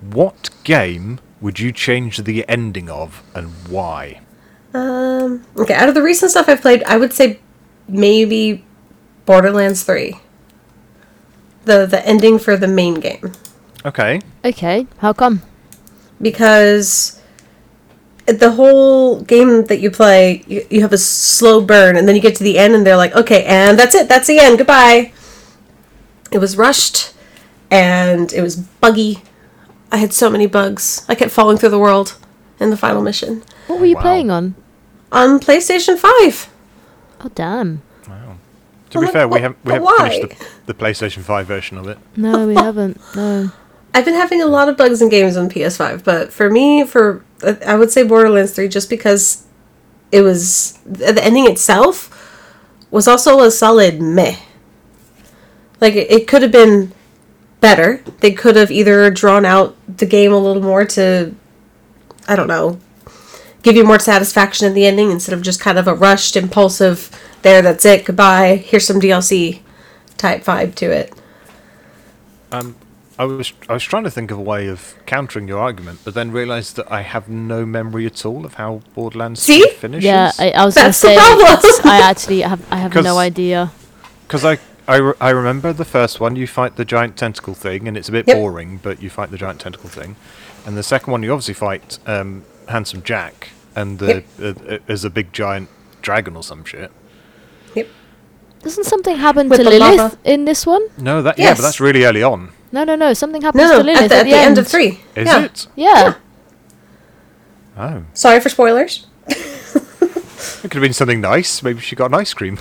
What 0.00 0.50
game 0.64 1.20
would 1.40 1.58
you 1.58 1.72
change 1.72 2.18
the 2.18 2.46
ending 2.48 2.88
of 2.90 3.22
and 3.34 3.48
why? 3.68 4.20
Um, 4.74 5.44
okay, 5.56 5.74
out 5.74 5.88
of 5.88 5.94
the 5.94 6.02
recent 6.02 6.30
stuff 6.30 6.48
I've 6.48 6.60
played, 6.60 6.82
I 6.84 6.96
would 6.96 7.12
say 7.12 7.40
maybe 7.88 8.64
Borderlands 9.26 9.82
3. 9.84 10.14
The 11.64 11.86
the 11.86 12.06
ending 12.06 12.38
for 12.38 12.56
the 12.56 12.68
main 12.68 12.94
game. 12.94 13.32
Okay. 13.84 14.20
Okay, 14.44 14.86
how 14.98 15.12
come? 15.12 15.42
Because 16.20 17.19
the 18.38 18.52
whole 18.52 19.20
game 19.22 19.64
that 19.64 19.80
you 19.80 19.90
play, 19.90 20.42
you, 20.46 20.66
you 20.70 20.80
have 20.82 20.92
a 20.92 20.98
slow 20.98 21.60
burn, 21.60 21.96
and 21.96 22.06
then 22.06 22.14
you 22.14 22.22
get 22.22 22.36
to 22.36 22.44
the 22.44 22.58
end, 22.58 22.74
and 22.74 22.86
they're 22.86 22.96
like, 22.96 23.14
okay, 23.14 23.44
and 23.44 23.78
that's 23.78 23.94
it, 23.94 24.08
that's 24.08 24.26
the 24.26 24.38
end, 24.38 24.58
goodbye. 24.58 25.12
It 26.30 26.38
was 26.38 26.56
rushed, 26.56 27.12
and 27.70 28.32
it 28.32 28.42
was 28.42 28.56
buggy. 28.56 29.22
I 29.92 29.96
had 29.96 30.12
so 30.12 30.30
many 30.30 30.46
bugs. 30.46 31.04
I 31.08 31.14
kept 31.14 31.32
falling 31.32 31.56
through 31.56 31.70
the 31.70 31.78
world 31.78 32.16
in 32.60 32.70
the 32.70 32.76
final 32.76 33.02
mission. 33.02 33.42
What 33.66 33.80
were 33.80 33.86
you 33.86 33.96
wow. 33.96 34.02
playing 34.02 34.30
on? 34.30 34.54
On 35.10 35.40
PlayStation 35.40 35.98
5. 35.98 36.50
Oh, 37.22 37.30
damn. 37.34 37.82
Wow. 38.08 38.36
To 38.90 38.98
be 38.98 39.04
Well, 39.04 39.12
fair, 39.12 39.28
we 39.28 39.40
haven't 39.40 39.64
we 39.64 39.72
haven't 39.72 39.96
finished 39.98 40.38
the, 40.66 40.72
the 40.72 40.74
PlayStation 40.74 41.22
5 41.22 41.46
version 41.46 41.78
of 41.78 41.88
it. 41.88 41.98
No, 42.16 42.46
we 42.46 42.54
haven't. 42.66 43.00
No. 43.16 43.50
I've 43.92 44.04
been 44.04 44.14
having 44.14 44.40
a 44.40 44.46
lot 44.46 44.68
of 44.68 44.76
bugs 44.76 45.02
in 45.02 45.08
games 45.08 45.36
on 45.36 45.50
PS5, 45.50 46.04
but 46.04 46.32
for 46.32 46.50
me, 46.50 46.84
for 46.84 47.24
I 47.66 47.76
would 47.76 47.90
say 47.90 48.02
Borderlands 48.02 48.52
3 48.52 48.68
just 48.68 48.88
because 48.88 49.44
it 50.12 50.22
was 50.22 50.78
the 50.84 51.22
ending 51.24 51.46
itself 51.46 52.16
was 52.90 53.08
also 53.08 53.40
a 53.40 53.50
solid 53.50 54.00
meh. 54.00 54.36
Like 55.80 55.94
it, 55.94 56.10
it 56.10 56.28
could 56.28 56.42
have 56.42 56.52
been 56.52 56.92
better. 57.60 58.02
They 58.20 58.32
could 58.32 58.56
have 58.56 58.70
either 58.70 59.10
drawn 59.10 59.44
out 59.44 59.76
the 59.88 60.06
game 60.06 60.32
a 60.32 60.38
little 60.38 60.62
more 60.62 60.84
to 60.84 61.34
I 62.28 62.36
don't 62.36 62.48
know, 62.48 62.78
give 63.62 63.76
you 63.76 63.84
more 63.84 63.98
satisfaction 63.98 64.66
in 64.66 64.74
the 64.74 64.86
ending 64.86 65.10
instead 65.10 65.32
of 65.32 65.42
just 65.42 65.60
kind 65.60 65.78
of 65.78 65.88
a 65.88 65.94
rushed, 65.94 66.36
impulsive 66.36 67.10
there 67.42 67.62
that's 67.62 67.84
it, 67.84 68.04
goodbye, 68.04 68.56
here's 68.56 68.86
some 68.86 69.00
DLC 69.00 69.60
type 70.16 70.44
vibe 70.44 70.74
to 70.76 70.90
it. 70.90 71.12
Um, 72.52 72.76
I 73.20 73.24
was 73.24 73.52
I 73.68 73.74
was 73.74 73.84
trying 73.84 74.04
to 74.04 74.10
think 74.10 74.30
of 74.30 74.38
a 74.38 74.42
way 74.42 74.68
of 74.68 74.94
countering 75.06 75.46
your 75.46 75.58
argument, 75.60 76.00
but 76.04 76.14
then 76.14 76.30
realised 76.32 76.76
that 76.76 76.90
I 76.90 77.02
have 77.02 77.28
no 77.28 77.66
memory 77.66 78.06
at 78.06 78.24
all 78.24 78.46
of 78.46 78.54
how 78.54 78.80
Borderlands 78.94 79.42
See? 79.42 79.60
3 79.60 79.70
finishes. 79.72 80.04
Yeah, 80.06 80.32
I, 80.38 80.50
I 80.52 80.64
was 80.64 80.74
That's 80.74 81.02
gonna 81.02 81.14
say 81.14 81.16
problem. 81.18 81.46
it's- 81.58 81.80
I 81.84 82.00
actually 82.10 82.40
have 82.40 82.60
I 82.72 82.76
have 82.76 82.92
'Cause- 82.94 83.04
no 83.04 83.18
idea. 83.18 83.70
Because 84.26 84.44
I, 84.44 84.58
I, 84.88 84.96
re- 84.96 85.14
I 85.20 85.30
remember 85.30 85.72
the 85.72 85.84
first 85.84 86.20
one, 86.20 86.36
you 86.36 86.46
fight 86.46 86.76
the 86.76 86.84
giant 86.84 87.16
tentacle 87.16 87.52
thing, 87.54 87.86
and 87.88 87.96
it's 87.96 88.08
a 88.08 88.12
bit 88.12 88.26
Yep. 88.28 88.36
boring, 88.36 88.78
but 88.82 89.02
you 89.02 89.10
fight 89.10 89.30
the 89.32 89.36
giant 89.36 89.60
tentacle 89.60 89.90
thing. 89.90 90.14
And 90.64 90.76
the 90.76 90.82
second 90.84 91.10
one, 91.10 91.22
you 91.24 91.32
obviously 91.32 91.54
fight 91.54 91.98
um, 92.06 92.44
Handsome 92.68 93.02
Jack, 93.02 93.50
and 93.76 93.98
the 93.98 94.22
uh, 94.40 94.74
uh, 94.74 94.78
is 94.86 95.04
a 95.04 95.10
big 95.10 95.32
giant 95.32 95.68
dragon 96.00 96.36
or 96.36 96.42
some 96.44 96.64
shit. 96.64 96.90
Yep. 97.74 97.88
Doesn't 98.62 98.84
something 98.84 99.16
happen 99.16 99.48
With 99.48 99.58
to 99.60 99.68
Lilith 99.68 99.98
lava. 99.98 100.18
in 100.24 100.44
this 100.46 100.64
one? 100.64 100.86
No, 100.96 101.20
that 101.22 101.38
yeah, 101.38 101.54
but 101.54 101.62
that's 101.62 101.80
really 101.80 102.04
early 102.04 102.22
on, 102.22 102.50
No, 102.72 102.84
no, 102.84 102.94
no. 102.94 103.12
Something 103.14 103.42
happens 103.42 103.62
No, 103.62 103.78
to 103.78 103.82
no, 103.82 103.84
Lilith 103.92 104.02
at 104.02 104.08
the, 104.10 104.16
at 104.16 104.22
the 104.24 104.34
end 104.34 104.58
of 104.58 104.66
three. 104.68 105.00
is 105.16 105.26
yeah. 105.26 105.44
it? 105.44 105.66
Yeah. 105.76 106.14
Oh, 107.76 108.04
Sorry 108.14 108.40
for 108.40 108.48
spoilers. 108.48 109.06
it 109.26 110.62
could 110.62 110.74
have 110.74 110.82
been 110.82 110.92
something 110.92 111.20
nice. 111.20 111.62
Maybe 111.62 111.80
she 111.80 111.96
got 111.96 112.06
an 112.06 112.14
ice 112.14 112.34
cream. 112.34 112.58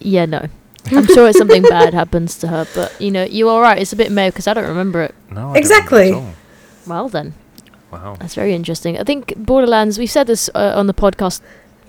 Yeah, 0.00 0.26
no. 0.26 0.46
I'm 0.90 1.06
sure 1.06 1.28
it's 1.28 1.38
something 1.38 1.62
bad 1.62 1.94
happens 2.02 2.36
to 2.38 2.48
her, 2.48 2.66
but 2.74 2.98
you 3.00 3.10
know, 3.10 3.24
you 3.24 3.48
are 3.48 3.60
right. 3.62 3.78
It's 3.78 3.92
a 3.92 3.96
bit 3.96 4.10
male 4.12 4.30
because 4.30 4.46
I 4.46 4.54
don't 4.54 4.68
remember 4.68 5.02
it. 5.02 5.14
No, 5.30 5.40
I 5.40 5.42
don't 5.44 5.56
Exactly. 5.56 6.24
Well 6.86 7.08
then, 7.08 7.32
Wow. 7.90 8.16
that's 8.20 8.34
very 8.34 8.52
interesting. 8.54 8.98
I 8.98 9.04
think 9.04 9.34
Borderlands. 9.36 9.98
We've 9.98 10.10
said 10.10 10.26
this 10.26 10.50
uh, 10.54 10.72
on 10.76 10.86
the 10.86 10.92
podcast 10.94 11.40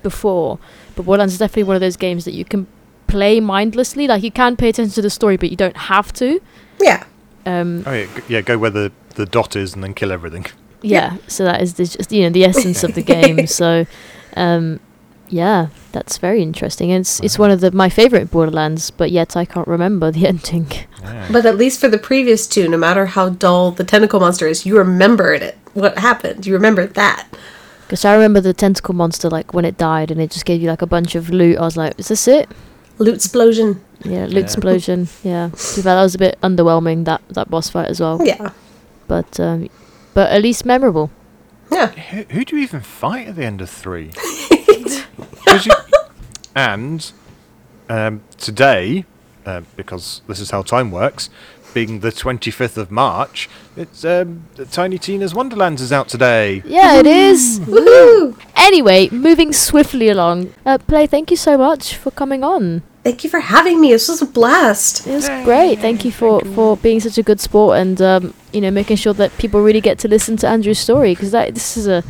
before, 0.04 0.60
but 0.96 1.06
Borderlands 1.06 1.34
is 1.34 1.40
definitely 1.40 1.64
one 1.64 1.76
of 1.76 1.82
those 1.82 1.98
games 1.98 2.24
that 2.26 2.34
you 2.34 2.46
can 2.46 2.68
play 3.08 3.40
mindlessly. 3.42 4.08
Like 4.08 4.24
you 4.24 4.32
can 4.32 4.56
pay 4.56 4.70
attention 4.70 4.94
to 4.96 5.02
the 5.02 5.10
story, 5.10 5.36
but 5.36 5.50
you 5.52 5.58
don't 5.58 5.76
have 5.78 6.14
to. 6.14 6.42
Yeah. 6.80 7.04
Um, 7.45 7.84
Oh 7.85 7.93
yeah, 7.93 8.07
yeah. 8.27 8.41
Go 8.41 8.57
where 8.57 8.69
the 8.72 8.91
the 9.15 9.26
dot 9.26 9.55
is, 9.55 9.73
and 9.73 9.84
then 9.84 9.93
kill 9.93 10.11
everything. 10.11 10.45
yeah. 10.81 11.17
So 11.27 11.43
that 11.45 11.61
is 11.61 11.76
the, 11.76 11.85
just 11.85 12.11
you 12.11 12.23
know 12.23 12.30
the 12.30 12.45
essence 12.45 12.84
of 12.84 12.93
the 12.95 13.01
game. 13.03 13.47
So, 13.47 13.85
um, 14.35 14.80
yeah, 15.30 15.67
that's 15.91 16.17
very 16.17 16.41
interesting. 16.41 16.91
And 16.91 17.01
it's 17.01 17.19
it's 17.22 17.38
one 17.39 17.51
of 17.51 17.61
the 17.61 17.72
my 17.72 17.89
favorite 17.89 18.31
Borderlands, 18.31 18.91
but 18.91 19.11
yet 19.11 19.35
I 19.38 19.45
can't 19.45 19.67
remember 19.67 20.11
the 20.11 20.27
ending. 20.34 20.67
Yeah. 21.01 21.27
But 21.31 21.45
at 21.45 21.57
least 21.57 21.80
for 21.80 21.88
the 21.88 21.97
previous 21.99 22.47
two, 22.47 22.67
no 22.67 22.77
matter 22.77 23.05
how 23.05 23.30
dull 23.30 23.72
the 23.72 23.84
tentacle 23.84 24.19
monster 24.19 24.47
is, 24.47 24.65
you 24.65 24.77
remembered 24.77 25.41
it. 25.41 25.57
What 25.73 25.97
happened? 25.99 26.45
You 26.45 26.53
remembered 26.53 26.93
that. 26.95 27.27
Because 27.88 28.03
I 28.05 28.13
remember 28.15 28.41
the 28.41 28.53
tentacle 28.53 28.95
monster, 28.95 29.30
like 29.30 29.53
when 29.53 29.65
it 29.65 29.77
died, 29.77 30.09
and 30.09 30.19
it 30.19 30.31
just 30.31 30.45
gave 30.45 30.59
you 30.61 30.67
like 30.69 30.81
a 30.81 30.88
bunch 30.88 31.13
of 31.13 31.30
loot. 31.30 31.57
I 31.59 31.61
was 31.61 31.77
like, 31.77 31.93
"Is 31.99 32.07
this 32.07 32.27
it?" 32.27 32.49
Loot 32.97 33.15
explosion. 33.15 33.81
Yeah, 34.03 34.26
loot 34.26 34.38
explosion. 34.43 35.07
Yeah, 35.23 35.49
Too 35.49 35.81
bad 35.84 35.95
that 35.95 36.03
was 36.03 36.15
a 36.15 36.19
bit 36.19 36.38
underwhelming 36.41 37.05
that 37.05 37.22
that 37.30 37.49
boss 37.49 37.69
fight 37.69 37.88
as 37.89 37.99
well. 37.99 38.19
Yeah. 38.23 38.51
But 39.07 39.39
um, 39.39 39.69
but 40.13 40.31
at 40.31 40.41
least 40.41 40.65
memorable. 40.65 41.09
Yeah. 41.72 41.88
Who, 41.88 42.23
who 42.30 42.45
do 42.45 42.55
you 42.57 42.63
even 42.63 42.81
fight 42.81 43.27
at 43.27 43.35
the 43.35 43.43
end 43.43 43.61
of 43.61 43.69
three? 43.69 44.11
you- 45.63 45.72
and 46.55 47.11
um, 47.89 48.23
today, 48.38 49.05
uh, 49.45 49.61
because 49.76 50.22
this 50.27 50.39
is 50.39 50.51
how 50.51 50.61
time 50.61 50.89
works, 50.91 51.30
being 51.76 51.99
the 51.99 52.10
25th 52.10 52.77
of 52.77 52.89
March, 52.89 53.49
it's 53.76 54.06
um, 54.06 54.45
Tiny 54.72 54.97
Tina's 54.97 55.35
Wonderlands 55.35 55.81
is 55.81 55.91
out 55.91 56.07
today. 56.07 56.64
Yeah, 56.65 56.95
it 56.95 57.06
is. 57.06 57.60
Woohoo! 57.60 58.41
Anyway, 58.56 59.10
moving 59.10 59.52
swiftly 59.52 60.07
along. 60.07 60.53
Uh, 60.65 60.77
Play, 60.77 61.06
thank 61.06 61.30
you 61.30 61.38
so 61.38 61.57
much 61.57 61.95
for 61.95 62.11
coming 62.11 62.45
on. 62.45 62.81
Thank 63.03 63.26
you 63.26 63.30
for 63.30 63.41
having 63.41 63.81
me. 63.81 63.91
This 63.91 64.07
was 64.07 64.22
a 64.22 64.26
blast. 64.26 65.06
It 65.06 65.11
was 65.11 65.27
great. 65.43 65.80
Thank 65.80 66.06
you 66.06 66.11
for, 66.11 66.39
for 66.56 66.77
being 66.77 67.02
such 67.02 67.18
a 67.18 67.23
good 67.23 67.39
sport 67.41 67.77
and 67.77 68.02
um, 68.02 68.34
you 68.52 68.61
know 68.61 68.72
making 68.72 68.95
sure 68.95 69.14
that 69.14 69.38
people 69.38 69.61
really 69.61 69.81
get 69.81 69.99
to 69.99 70.07
listen 70.07 70.38
to 70.38 70.47
Andrew's 70.47 70.80
story 70.80 71.11
because 71.11 71.31
that 71.31 71.53
this 71.53 71.77
is 71.77 71.88
a 71.88 72.03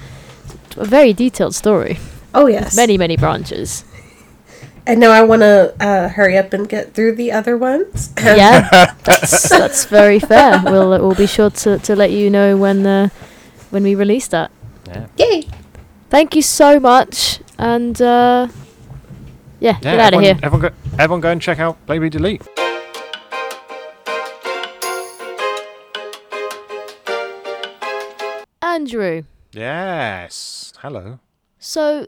a 0.78 0.86
very 0.86 1.12
detailed 1.12 1.56
story. 1.56 1.98
Oh 2.34 2.48
yes. 2.48 2.78
Many 2.78 2.98
many 2.98 3.18
branches. 3.18 3.84
And 4.88 5.00
now 5.00 5.12
I 5.12 5.24
want 5.24 5.42
to 5.42 5.74
uh, 5.80 6.10
hurry 6.10 6.38
up 6.38 6.54
and 6.54 6.70
get 6.70 6.94
through 6.94 7.16
the 7.16 7.32
other 7.32 7.58
ones. 7.58 8.14
yeah, 8.22 8.94
that's, 9.04 9.50
that's 9.50 9.86
very 9.86 10.20
fair. 10.20 10.62
We'll 10.66 10.94
uh, 10.94 11.00
we'll 11.00 11.16
be 11.16 11.26
sure 11.28 11.50
to, 11.50 11.80
to 11.80 11.96
let 11.96 12.12
you 12.12 12.30
know 12.30 12.56
when 12.56 12.86
uh, 12.86 13.10
when 13.72 13.82
we 13.84 13.96
release 13.96 14.28
that. 14.28 14.52
Yeah. 14.88 15.08
Yay! 15.18 15.48
Thank 16.12 16.36
you 16.36 16.44
so 16.44 16.80
much, 16.80 17.40
and 17.58 18.00
uh, 18.00 18.48
yeah, 19.60 19.78
Yeah, 19.82 19.96
get 19.96 20.00
out 20.00 20.14
of 20.14 20.22
here. 20.22 20.38
Everyone 20.44 20.70
go, 20.70 20.76
everyone 21.00 21.22
go 21.22 21.32
and 21.32 21.42
check 21.42 21.60
out 21.60 21.78
PlayBeatDelete. 21.88 22.46
Andrew, 28.62 29.24
Yes. 29.54 30.74
Hello. 30.80 31.20
so 31.60 32.08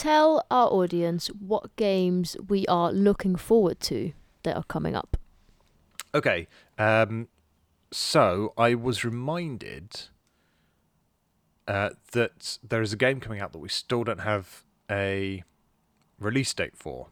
tell 0.00 0.46
our 0.50 0.68
audience 0.68 1.28
what 1.28 1.76
games 1.76 2.36
we 2.48 2.66
are 2.66 2.90
looking 2.90 3.36
forward 3.36 3.78
to 3.80 4.12
that 4.44 4.56
are 4.56 4.64
coming 4.64 4.96
up. 4.96 5.18
Okay. 6.14 6.48
Um, 6.78 7.28
so 7.90 8.54
I 8.56 8.74
was 8.74 9.04
reminded 9.04 10.08
uh, 11.68 11.90
that 12.12 12.58
there 12.66 12.80
is 12.80 12.94
a 12.94 12.96
game 12.96 13.20
coming 13.20 13.40
out 13.40 13.52
that 13.52 13.58
we 13.58 13.68
still 13.68 14.02
don't 14.02 14.20
have 14.20 14.64
a 14.90 15.44
release 16.18 16.54
date 16.54 16.76
for. 16.76 17.08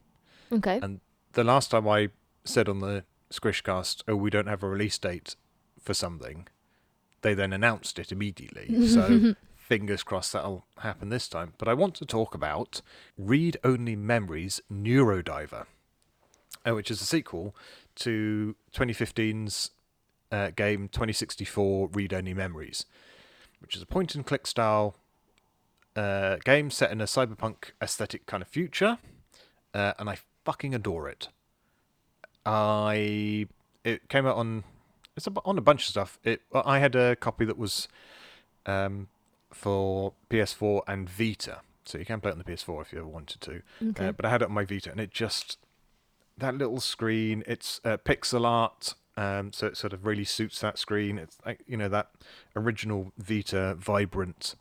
Okay. 0.51 0.79
And 0.81 0.99
the 1.33 1.43
last 1.43 1.71
time 1.71 1.87
I 1.87 2.09
said 2.43 2.67
on 2.67 2.79
the 2.79 3.03
Squishcast, 3.31 4.01
"Oh, 4.07 4.15
we 4.15 4.31
don't 4.31 4.47
have 4.47 4.63
a 4.63 4.67
release 4.67 4.97
date 4.97 5.35
for 5.79 5.93
something," 5.93 6.47
they 7.21 7.35
then 7.35 7.53
announced 7.53 7.99
it 7.99 8.11
immediately. 8.11 8.87
so 8.87 9.35
fingers 9.69 10.01
crossed 10.01 10.33
that'll 10.33 10.65
happen 10.79 11.09
this 11.09 11.29
time. 11.29 11.53
But 11.59 11.67
I 11.67 11.75
want 11.75 11.93
to 11.95 12.05
talk 12.05 12.33
about 12.33 12.81
Read 13.17 13.57
Only 13.63 13.95
Memories 13.95 14.61
Neurodiver, 14.73 15.67
uh, 16.65 16.73
which 16.73 16.89
is 16.89 17.01
a 17.01 17.05
sequel 17.05 17.55
to 17.95 18.55
2015's 18.73 19.69
uh, 20.31 20.49
game 20.55 20.89
2064 20.89 21.89
Read 21.93 22.13
Only 22.13 22.33
Memories, 22.33 22.85
which 23.61 23.75
is 23.75 23.81
a 23.83 23.85
point 23.85 24.15
and 24.15 24.25
click 24.25 24.47
style 24.47 24.95
uh, 25.95 26.37
game 26.43 26.71
set 26.71 26.91
in 26.91 26.99
a 26.99 27.05
cyberpunk 27.05 27.71
aesthetic 27.79 28.25
kind 28.25 28.41
of 28.41 28.49
future, 28.49 28.97
uh, 29.75 29.93
and 29.99 30.09
I 30.09 30.17
fucking 30.45 30.73
adore 30.73 31.07
it. 31.07 31.27
I 32.43 33.47
it 33.83 34.09
came 34.09 34.25
out 34.25 34.35
on 34.35 34.63
it's 35.15 35.27
on 35.27 35.57
a 35.59 35.61
bunch 35.61 35.83
of 35.83 35.89
stuff. 35.89 36.19
It 36.23 36.41
I 36.53 36.79
had 36.79 36.95
a 36.95 37.15
copy 37.15 37.45
that 37.45 37.57
was 37.57 37.87
um, 38.65 39.09
for 39.51 40.13
PS4 40.29 40.81
and 40.87 41.09
Vita, 41.09 41.61
so 41.85 41.97
you 41.97 42.05
can 42.05 42.21
play 42.21 42.29
it 42.29 42.33
on 42.33 42.37
the 42.37 42.43
PS4 42.43 42.81
if 42.81 42.93
you 42.93 42.99
ever 42.99 43.07
wanted 43.07 43.41
to. 43.41 43.61
Okay. 43.89 44.07
Uh, 44.07 44.11
but 44.11 44.25
I 44.25 44.29
had 44.29 44.41
it 44.41 44.49
on 44.49 44.53
my 44.53 44.65
Vita, 44.65 44.91
and 44.91 44.99
it 44.99 45.11
just 45.11 45.57
that 46.37 46.55
little 46.55 46.79
screen. 46.79 47.43
It's 47.47 47.81
uh, 47.83 47.97
pixel 47.97 48.45
art, 48.45 48.95
um, 49.17 49.51
so 49.51 49.67
it 49.67 49.77
sort 49.77 49.93
of 49.93 50.05
really 50.05 50.25
suits 50.25 50.59
that 50.61 50.77
screen. 50.77 51.17
It's 51.17 51.37
like 51.45 51.61
you 51.67 51.77
know 51.77 51.89
that 51.89 52.11
original 52.55 53.11
Vita 53.17 53.75
vibrant 53.77 54.55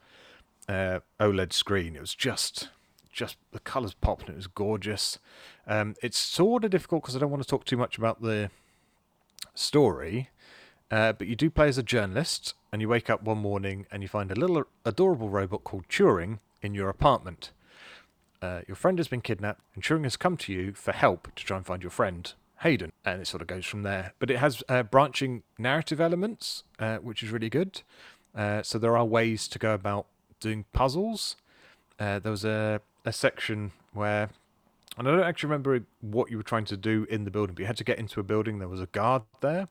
uh, 0.68 1.00
OLED 1.20 1.52
screen. 1.52 1.96
It 1.96 2.00
was 2.00 2.14
just 2.14 2.68
just 3.12 3.36
the 3.52 3.60
colours 3.60 3.94
popped 3.94 4.22
and 4.22 4.30
it 4.30 4.36
was 4.36 4.46
gorgeous. 4.46 5.18
Um, 5.66 5.96
it's 6.02 6.18
sort 6.18 6.64
of 6.64 6.70
difficult 6.70 7.02
because 7.02 7.16
I 7.16 7.18
don't 7.18 7.30
want 7.30 7.42
to 7.42 7.48
talk 7.48 7.64
too 7.64 7.76
much 7.76 7.98
about 7.98 8.22
the 8.22 8.50
story, 9.54 10.30
uh, 10.90 11.12
but 11.12 11.26
you 11.26 11.36
do 11.36 11.50
play 11.50 11.68
as 11.68 11.78
a 11.78 11.82
journalist 11.82 12.54
and 12.72 12.80
you 12.80 12.88
wake 12.88 13.10
up 13.10 13.22
one 13.22 13.38
morning 13.38 13.86
and 13.90 14.02
you 14.02 14.08
find 14.08 14.30
a 14.30 14.34
little 14.34 14.64
adorable 14.84 15.28
robot 15.28 15.64
called 15.64 15.88
Turing 15.88 16.38
in 16.62 16.74
your 16.74 16.88
apartment. 16.88 17.50
Uh, 18.40 18.60
your 18.68 18.76
friend 18.76 18.98
has 18.98 19.08
been 19.08 19.20
kidnapped, 19.20 19.60
and 19.74 19.82
Turing 19.82 20.04
has 20.04 20.16
come 20.16 20.36
to 20.36 20.52
you 20.52 20.72
for 20.72 20.92
help 20.92 21.28
to 21.34 21.44
try 21.44 21.56
and 21.56 21.66
find 21.66 21.82
your 21.82 21.90
friend, 21.90 22.32
Hayden. 22.60 22.92
And 23.04 23.20
it 23.20 23.26
sort 23.26 23.42
of 23.42 23.48
goes 23.48 23.66
from 23.66 23.82
there. 23.82 24.12
But 24.18 24.30
it 24.30 24.38
has 24.38 24.62
uh, 24.68 24.84
branching 24.84 25.42
narrative 25.58 26.00
elements, 26.00 26.62
uh, 26.78 26.98
which 26.98 27.22
is 27.22 27.30
really 27.30 27.50
good. 27.50 27.82
Uh, 28.34 28.62
so 28.62 28.78
there 28.78 28.96
are 28.96 29.04
ways 29.04 29.48
to 29.48 29.58
go 29.58 29.74
about 29.74 30.06
doing 30.40 30.64
puzzles. 30.72 31.36
Uh, 31.98 32.20
there 32.20 32.30
was 32.30 32.44
a, 32.44 32.80
a 33.04 33.12
section 33.12 33.72
where, 33.92 34.30
and 34.96 35.08
I 35.08 35.10
don't 35.10 35.24
actually 35.24 35.48
remember 35.48 35.80
what 36.00 36.30
you 36.30 36.36
were 36.36 36.44
trying 36.44 36.66
to 36.66 36.76
do 36.76 37.06
in 37.10 37.24
the 37.24 37.32
building, 37.32 37.54
but 37.54 37.62
you 37.62 37.66
had 37.66 37.76
to 37.78 37.84
get 37.84 37.98
into 37.98 38.20
a 38.20 38.22
building. 38.22 38.60
There 38.60 38.68
was 38.68 38.80
a 38.80 38.86
guard 38.86 39.22
there, 39.40 39.66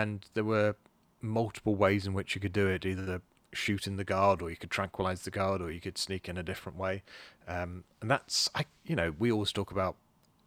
and 0.00 0.26
there 0.34 0.44
were 0.44 0.74
multiple 1.20 1.74
ways 1.84 2.06
in 2.06 2.12
which 2.14 2.34
you 2.34 2.40
could 2.40 2.52
do 2.52 2.66
it 2.66 2.84
either 2.84 3.20
shooting 3.52 3.96
the 3.96 4.04
guard 4.04 4.42
or 4.42 4.50
you 4.50 4.56
could 4.56 4.70
tranquilize 4.70 5.22
the 5.22 5.30
guard 5.30 5.60
or 5.62 5.70
you 5.70 5.80
could 5.80 5.96
sneak 5.96 6.28
in 6.28 6.36
a 6.36 6.42
different 6.42 6.76
way 6.76 7.02
um, 7.46 7.84
and 8.00 8.10
that's 8.10 8.50
i 8.54 8.62
you 8.90 8.96
know 8.96 9.14
we 9.18 9.30
always 9.30 9.52
talk 9.52 9.70
about 9.70 9.94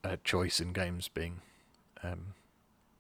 uh, 0.04 0.18
choice 0.24 0.60
in 0.60 0.74
games 0.74 1.08
being 1.08 1.36
um, 2.04 2.34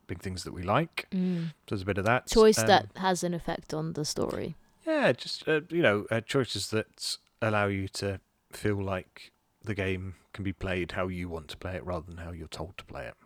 big 0.07 0.19
things 0.21 0.43
that 0.45 0.53
we 0.53 0.63
like 0.63 1.07
Mm. 1.11 1.47
so 1.47 1.53
there's 1.69 1.81
a 1.81 1.85
bit 1.85 1.97
of 1.97 2.05
that 2.05 2.27
Choice 2.27 2.57
Um, 2.59 2.67
that 2.67 2.85
has 2.95 3.23
an 3.23 3.33
effect 3.33 3.73
on 3.73 3.93
the 3.93 4.05
story. 4.05 4.55
yeah 4.85 5.11
just 5.11 5.47
uh, 5.47 5.61
you 5.69 5.81
know 5.81 6.05
uh, 6.09 6.21
choices 6.21 6.69
that 6.69 7.17
allow 7.41 7.67
you 7.67 7.87
to 8.01 8.19
feel 8.51 8.81
like 8.95 9.31
the 9.63 9.75
game 9.75 10.15
can 10.33 10.43
be 10.45 10.53
played 10.53 10.93
how 10.93 11.07
you 11.09 11.27
want 11.29 11.47
to 11.49 11.57
play 11.57 11.75
it 11.75 11.85
rather 11.85 12.05
than 12.07 12.17
how 12.25 12.31
you're 12.31 12.47
told 12.61 12.77
to 12.77 12.85
play 12.85 13.05
it 13.11 13.17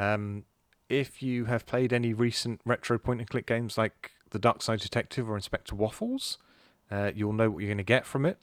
um, 0.00 0.44
if 0.90 1.22
you 1.22 1.46
have 1.46 1.64
played 1.66 1.92
any 1.92 2.12
recent 2.12 2.60
retro 2.66 2.98
point 2.98 3.20
and 3.20 3.30
click 3.30 3.46
games 3.46 3.78
like 3.78 4.10
The 4.30 4.38
Dark 4.38 4.60
Side 4.60 4.80
Detective 4.80 5.30
or 5.30 5.36
Inspector 5.36 5.74
Waffles, 5.74 6.38
uh, 6.90 7.12
you'll 7.14 7.32
know 7.32 7.50
what 7.50 7.60
you're 7.60 7.68
going 7.68 7.78
to 7.78 7.84
get 7.84 8.04
from 8.04 8.26
it. 8.26 8.38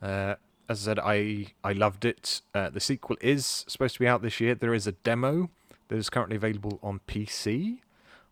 Uh, 0.00 0.36
as 0.68 0.86
I 0.86 0.90
said, 0.90 0.98
I 1.00 1.48
I 1.64 1.72
loved 1.72 2.04
it. 2.04 2.42
Uh, 2.54 2.70
the 2.70 2.80
sequel 2.80 3.16
is 3.20 3.64
supposed 3.66 3.94
to 3.94 4.00
be 4.00 4.06
out 4.06 4.22
this 4.22 4.40
year. 4.40 4.54
There 4.54 4.72
is 4.72 4.86
a 4.86 4.92
demo 4.92 5.50
that 5.88 5.96
is 5.96 6.08
currently 6.08 6.36
available 6.36 6.78
on 6.82 7.00
PC, 7.08 7.78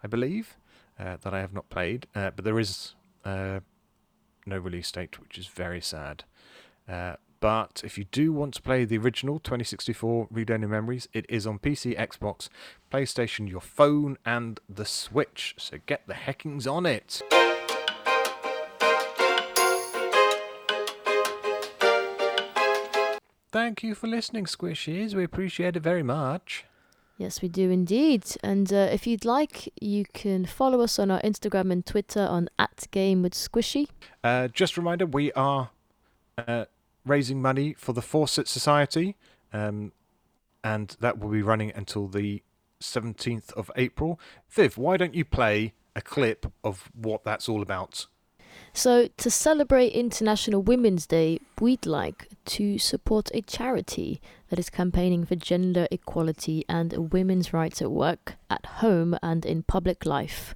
I 0.03 0.07
believe, 0.07 0.57
uh, 0.99 1.17
that 1.21 1.35
I 1.35 1.41
have 1.41 1.53
not 1.53 1.69
played. 1.69 2.07
Uh, 2.15 2.31
but 2.31 2.45
there 2.45 2.61
is 2.61 2.95
uh, 3.25 3.61
no 4.47 4.57
release 4.57 4.91
date, 4.93 5.21
which 5.21 5.37
is 5.37 5.49
very 5.49 5.81
sad. 5.81 6.23
But 7.41 7.83
if 7.85 7.97
you 7.97 8.05
do 8.05 8.33
want 8.33 8.55
to 8.55 8.63
play 8.63 8.85
the 8.85 8.99
original 8.99 9.39
2064 9.39 10.29
Read 10.31 10.51
Only 10.51 10.67
Memories, 10.67 11.09
it 11.13 11.25
is 11.29 11.47
on 11.47 11.59
PC, 11.59 11.97
Xbox, 11.97 12.49
PlayStation, 12.93 13.49
your 13.49 13.61
phone, 13.61 14.19
and 14.25 14.59
the 14.69 14.85
Switch. 14.85 15.55
So 15.57 15.79
get 15.87 16.07
the 16.07 16.15
heckings 16.15 16.67
on 16.67 16.85
it. 16.85 17.23
Thank 23.51 23.83
you 23.83 23.95
for 23.95 24.09
listening, 24.09 24.45
Squishies. 24.45 25.15
We 25.15 25.25
appreciate 25.25 25.77
it 25.77 25.81
very 25.83 26.03
much. 26.03 26.65
Yes, 27.17 27.41
we 27.41 27.49
do 27.49 27.71
indeed. 27.71 28.25
And 28.43 28.73
uh, 28.73 28.89
if 28.93 29.07
you'd 29.07 29.25
like, 29.25 29.73
you 29.81 30.05
can 30.13 30.45
follow 30.45 30.81
us 30.81 30.99
on 30.99 31.11
our 31.11 31.21
Instagram 31.23 31.73
and 31.73 31.85
Twitter 31.85 32.21
on 32.21 32.49
at 32.59 32.87
Game 32.91 33.23
with 33.23 33.33
Squishy. 33.33 33.89
Uh, 34.23 34.49
just 34.49 34.77
a 34.77 34.81
reminder, 34.81 35.07
we 35.07 35.33
are 35.33 35.71
uh, 36.37 36.67
raising 37.09 37.43
money 37.43 37.75
for 37.75 37.93
the 37.93 38.03
Fawcett 38.03 38.49
Society, 38.49 39.17
um, 39.53 39.93
and 40.63 40.97
that 41.01 41.19
will 41.19 41.31
be 41.31 41.43
running 41.43 41.73
until 41.75 42.09
the 42.09 42.43
17th 42.81 43.53
of 43.55 43.71
April. 43.77 44.21
Viv, 44.49 44.79
why 44.79 44.97
don't 44.97 45.15
you 45.15 45.25
play 45.25 45.75
a 45.97 46.01
clip 46.01 46.53
of 46.63 46.91
what 46.95 47.25
that's 47.25 47.49
all 47.49 47.63
about? 47.63 48.07
So, 48.73 49.09
to 49.17 49.31
celebrate 49.31 49.93
International 49.93 50.63
Women's 50.63 51.07
Day, 51.07 51.41
we'd 51.61 51.87
like 51.87 52.29
to 52.47 52.79
support 52.79 53.31
a 53.35 53.41
charity 53.41 54.21
that 54.51 54.59
is 54.59 54.71
campaigning 54.71 55.25
for 55.25 55.35
gender 55.35 55.89
equality 55.91 56.65
and 56.69 57.13
women's 57.13 57.53
rights 57.53 57.83
at 57.83 57.91
work, 57.91 58.37
at 58.51 58.65
home, 58.67 59.17
and 59.23 59.45
in 59.45 59.63
public 59.63 60.07
life. 60.07 60.55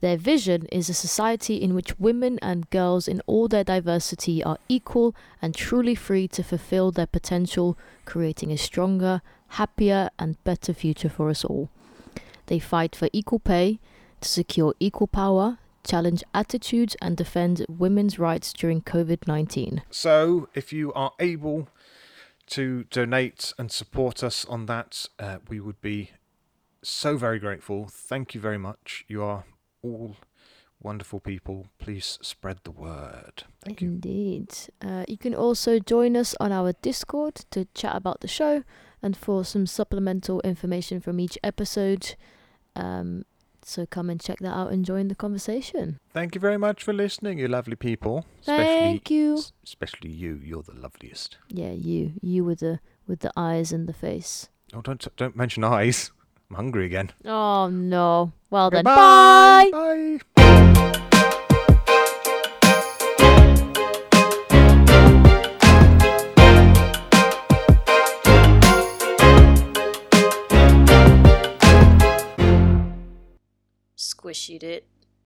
Their 0.00 0.16
vision 0.16 0.66
is 0.70 0.88
a 0.88 0.94
society 0.94 1.56
in 1.56 1.74
which 1.74 1.98
women 1.98 2.38
and 2.42 2.68
girls 2.70 3.08
in 3.08 3.22
all 3.26 3.48
their 3.48 3.64
diversity 3.64 4.44
are 4.44 4.58
equal 4.68 5.14
and 5.40 5.54
truly 5.54 5.94
free 5.94 6.28
to 6.28 6.42
fulfill 6.42 6.90
their 6.90 7.06
potential, 7.06 7.78
creating 8.04 8.52
a 8.52 8.58
stronger, 8.58 9.22
happier, 9.48 10.10
and 10.18 10.42
better 10.44 10.74
future 10.74 11.08
for 11.08 11.30
us 11.30 11.44
all. 11.44 11.70
They 12.46 12.58
fight 12.58 12.94
for 12.94 13.08
equal 13.12 13.38
pay, 13.38 13.78
to 14.20 14.28
secure 14.28 14.74
equal 14.80 15.06
power, 15.06 15.58
challenge 15.84 16.22
attitudes, 16.34 16.96
and 17.00 17.16
defend 17.16 17.64
women's 17.68 18.18
rights 18.18 18.52
during 18.52 18.82
COVID 18.82 19.26
19. 19.26 19.82
So, 19.90 20.48
if 20.54 20.72
you 20.72 20.92
are 20.92 21.12
able 21.18 21.68
to 22.46 22.84
donate 22.84 23.52
and 23.58 23.70
support 23.70 24.22
us 24.22 24.44
on 24.46 24.66
that, 24.66 25.08
uh, 25.18 25.38
we 25.48 25.60
would 25.60 25.80
be 25.80 26.10
so 26.82 27.16
very 27.16 27.38
grateful. 27.38 27.86
Thank 27.90 28.34
you 28.34 28.40
very 28.40 28.58
much. 28.58 29.04
You 29.08 29.22
are 29.22 29.44
all 29.84 30.16
wonderful 30.80 31.20
people. 31.20 31.66
Please 31.78 32.18
spread 32.22 32.58
the 32.64 32.70
word. 32.70 33.44
Thank 33.64 33.80
you. 33.80 33.88
Indeed. 33.88 34.48
Uh, 34.82 35.04
you 35.08 35.16
can 35.18 35.34
also 35.34 35.78
join 35.78 36.16
us 36.16 36.34
on 36.40 36.52
our 36.52 36.72
Discord 36.82 37.36
to 37.50 37.66
chat 37.74 37.94
about 37.96 38.20
the 38.20 38.28
show 38.28 38.64
and 39.02 39.16
for 39.16 39.44
some 39.44 39.66
supplemental 39.66 40.40
information 40.40 41.00
from 41.00 41.20
each 41.20 41.38
episode. 41.44 42.16
Um, 42.76 43.24
so 43.62 43.86
come 43.86 44.10
and 44.10 44.20
check 44.20 44.38
that 44.40 44.52
out 44.54 44.72
and 44.72 44.84
join 44.84 45.08
the 45.08 45.14
conversation. 45.14 45.98
Thank 46.12 46.34
you 46.34 46.40
very 46.40 46.58
much 46.58 46.82
for 46.82 46.92
listening, 46.92 47.38
you 47.38 47.48
lovely 47.48 47.76
people. 47.76 48.26
Thank 48.42 49.10
you. 49.10 49.34
s- 49.38 49.52
Especially 49.64 50.10
you. 50.10 50.38
You're 50.42 50.62
the 50.62 50.74
loveliest. 50.74 51.38
Yeah, 51.48 51.70
you, 51.72 52.12
you 52.20 52.44
with 52.44 52.58
the 52.60 52.80
with 53.06 53.20
the 53.20 53.32
eyes 53.36 53.72
and 53.72 53.86
the 53.88 53.92
face. 53.94 54.48
Oh, 54.74 54.80
don't 54.82 55.06
don't 55.16 55.36
mention 55.36 55.64
eyes. 55.64 56.10
I'm 56.54 56.66
hungry 56.66 56.86
again. 56.86 57.10
Oh 57.24 57.68
no. 57.68 58.32
Well 58.48 58.70
then, 58.70 58.84
Goodbye. 58.84 59.70
bye. 59.72 60.20
Bye. 60.36 60.84
Squishied 73.96 74.62
it. 74.62 74.86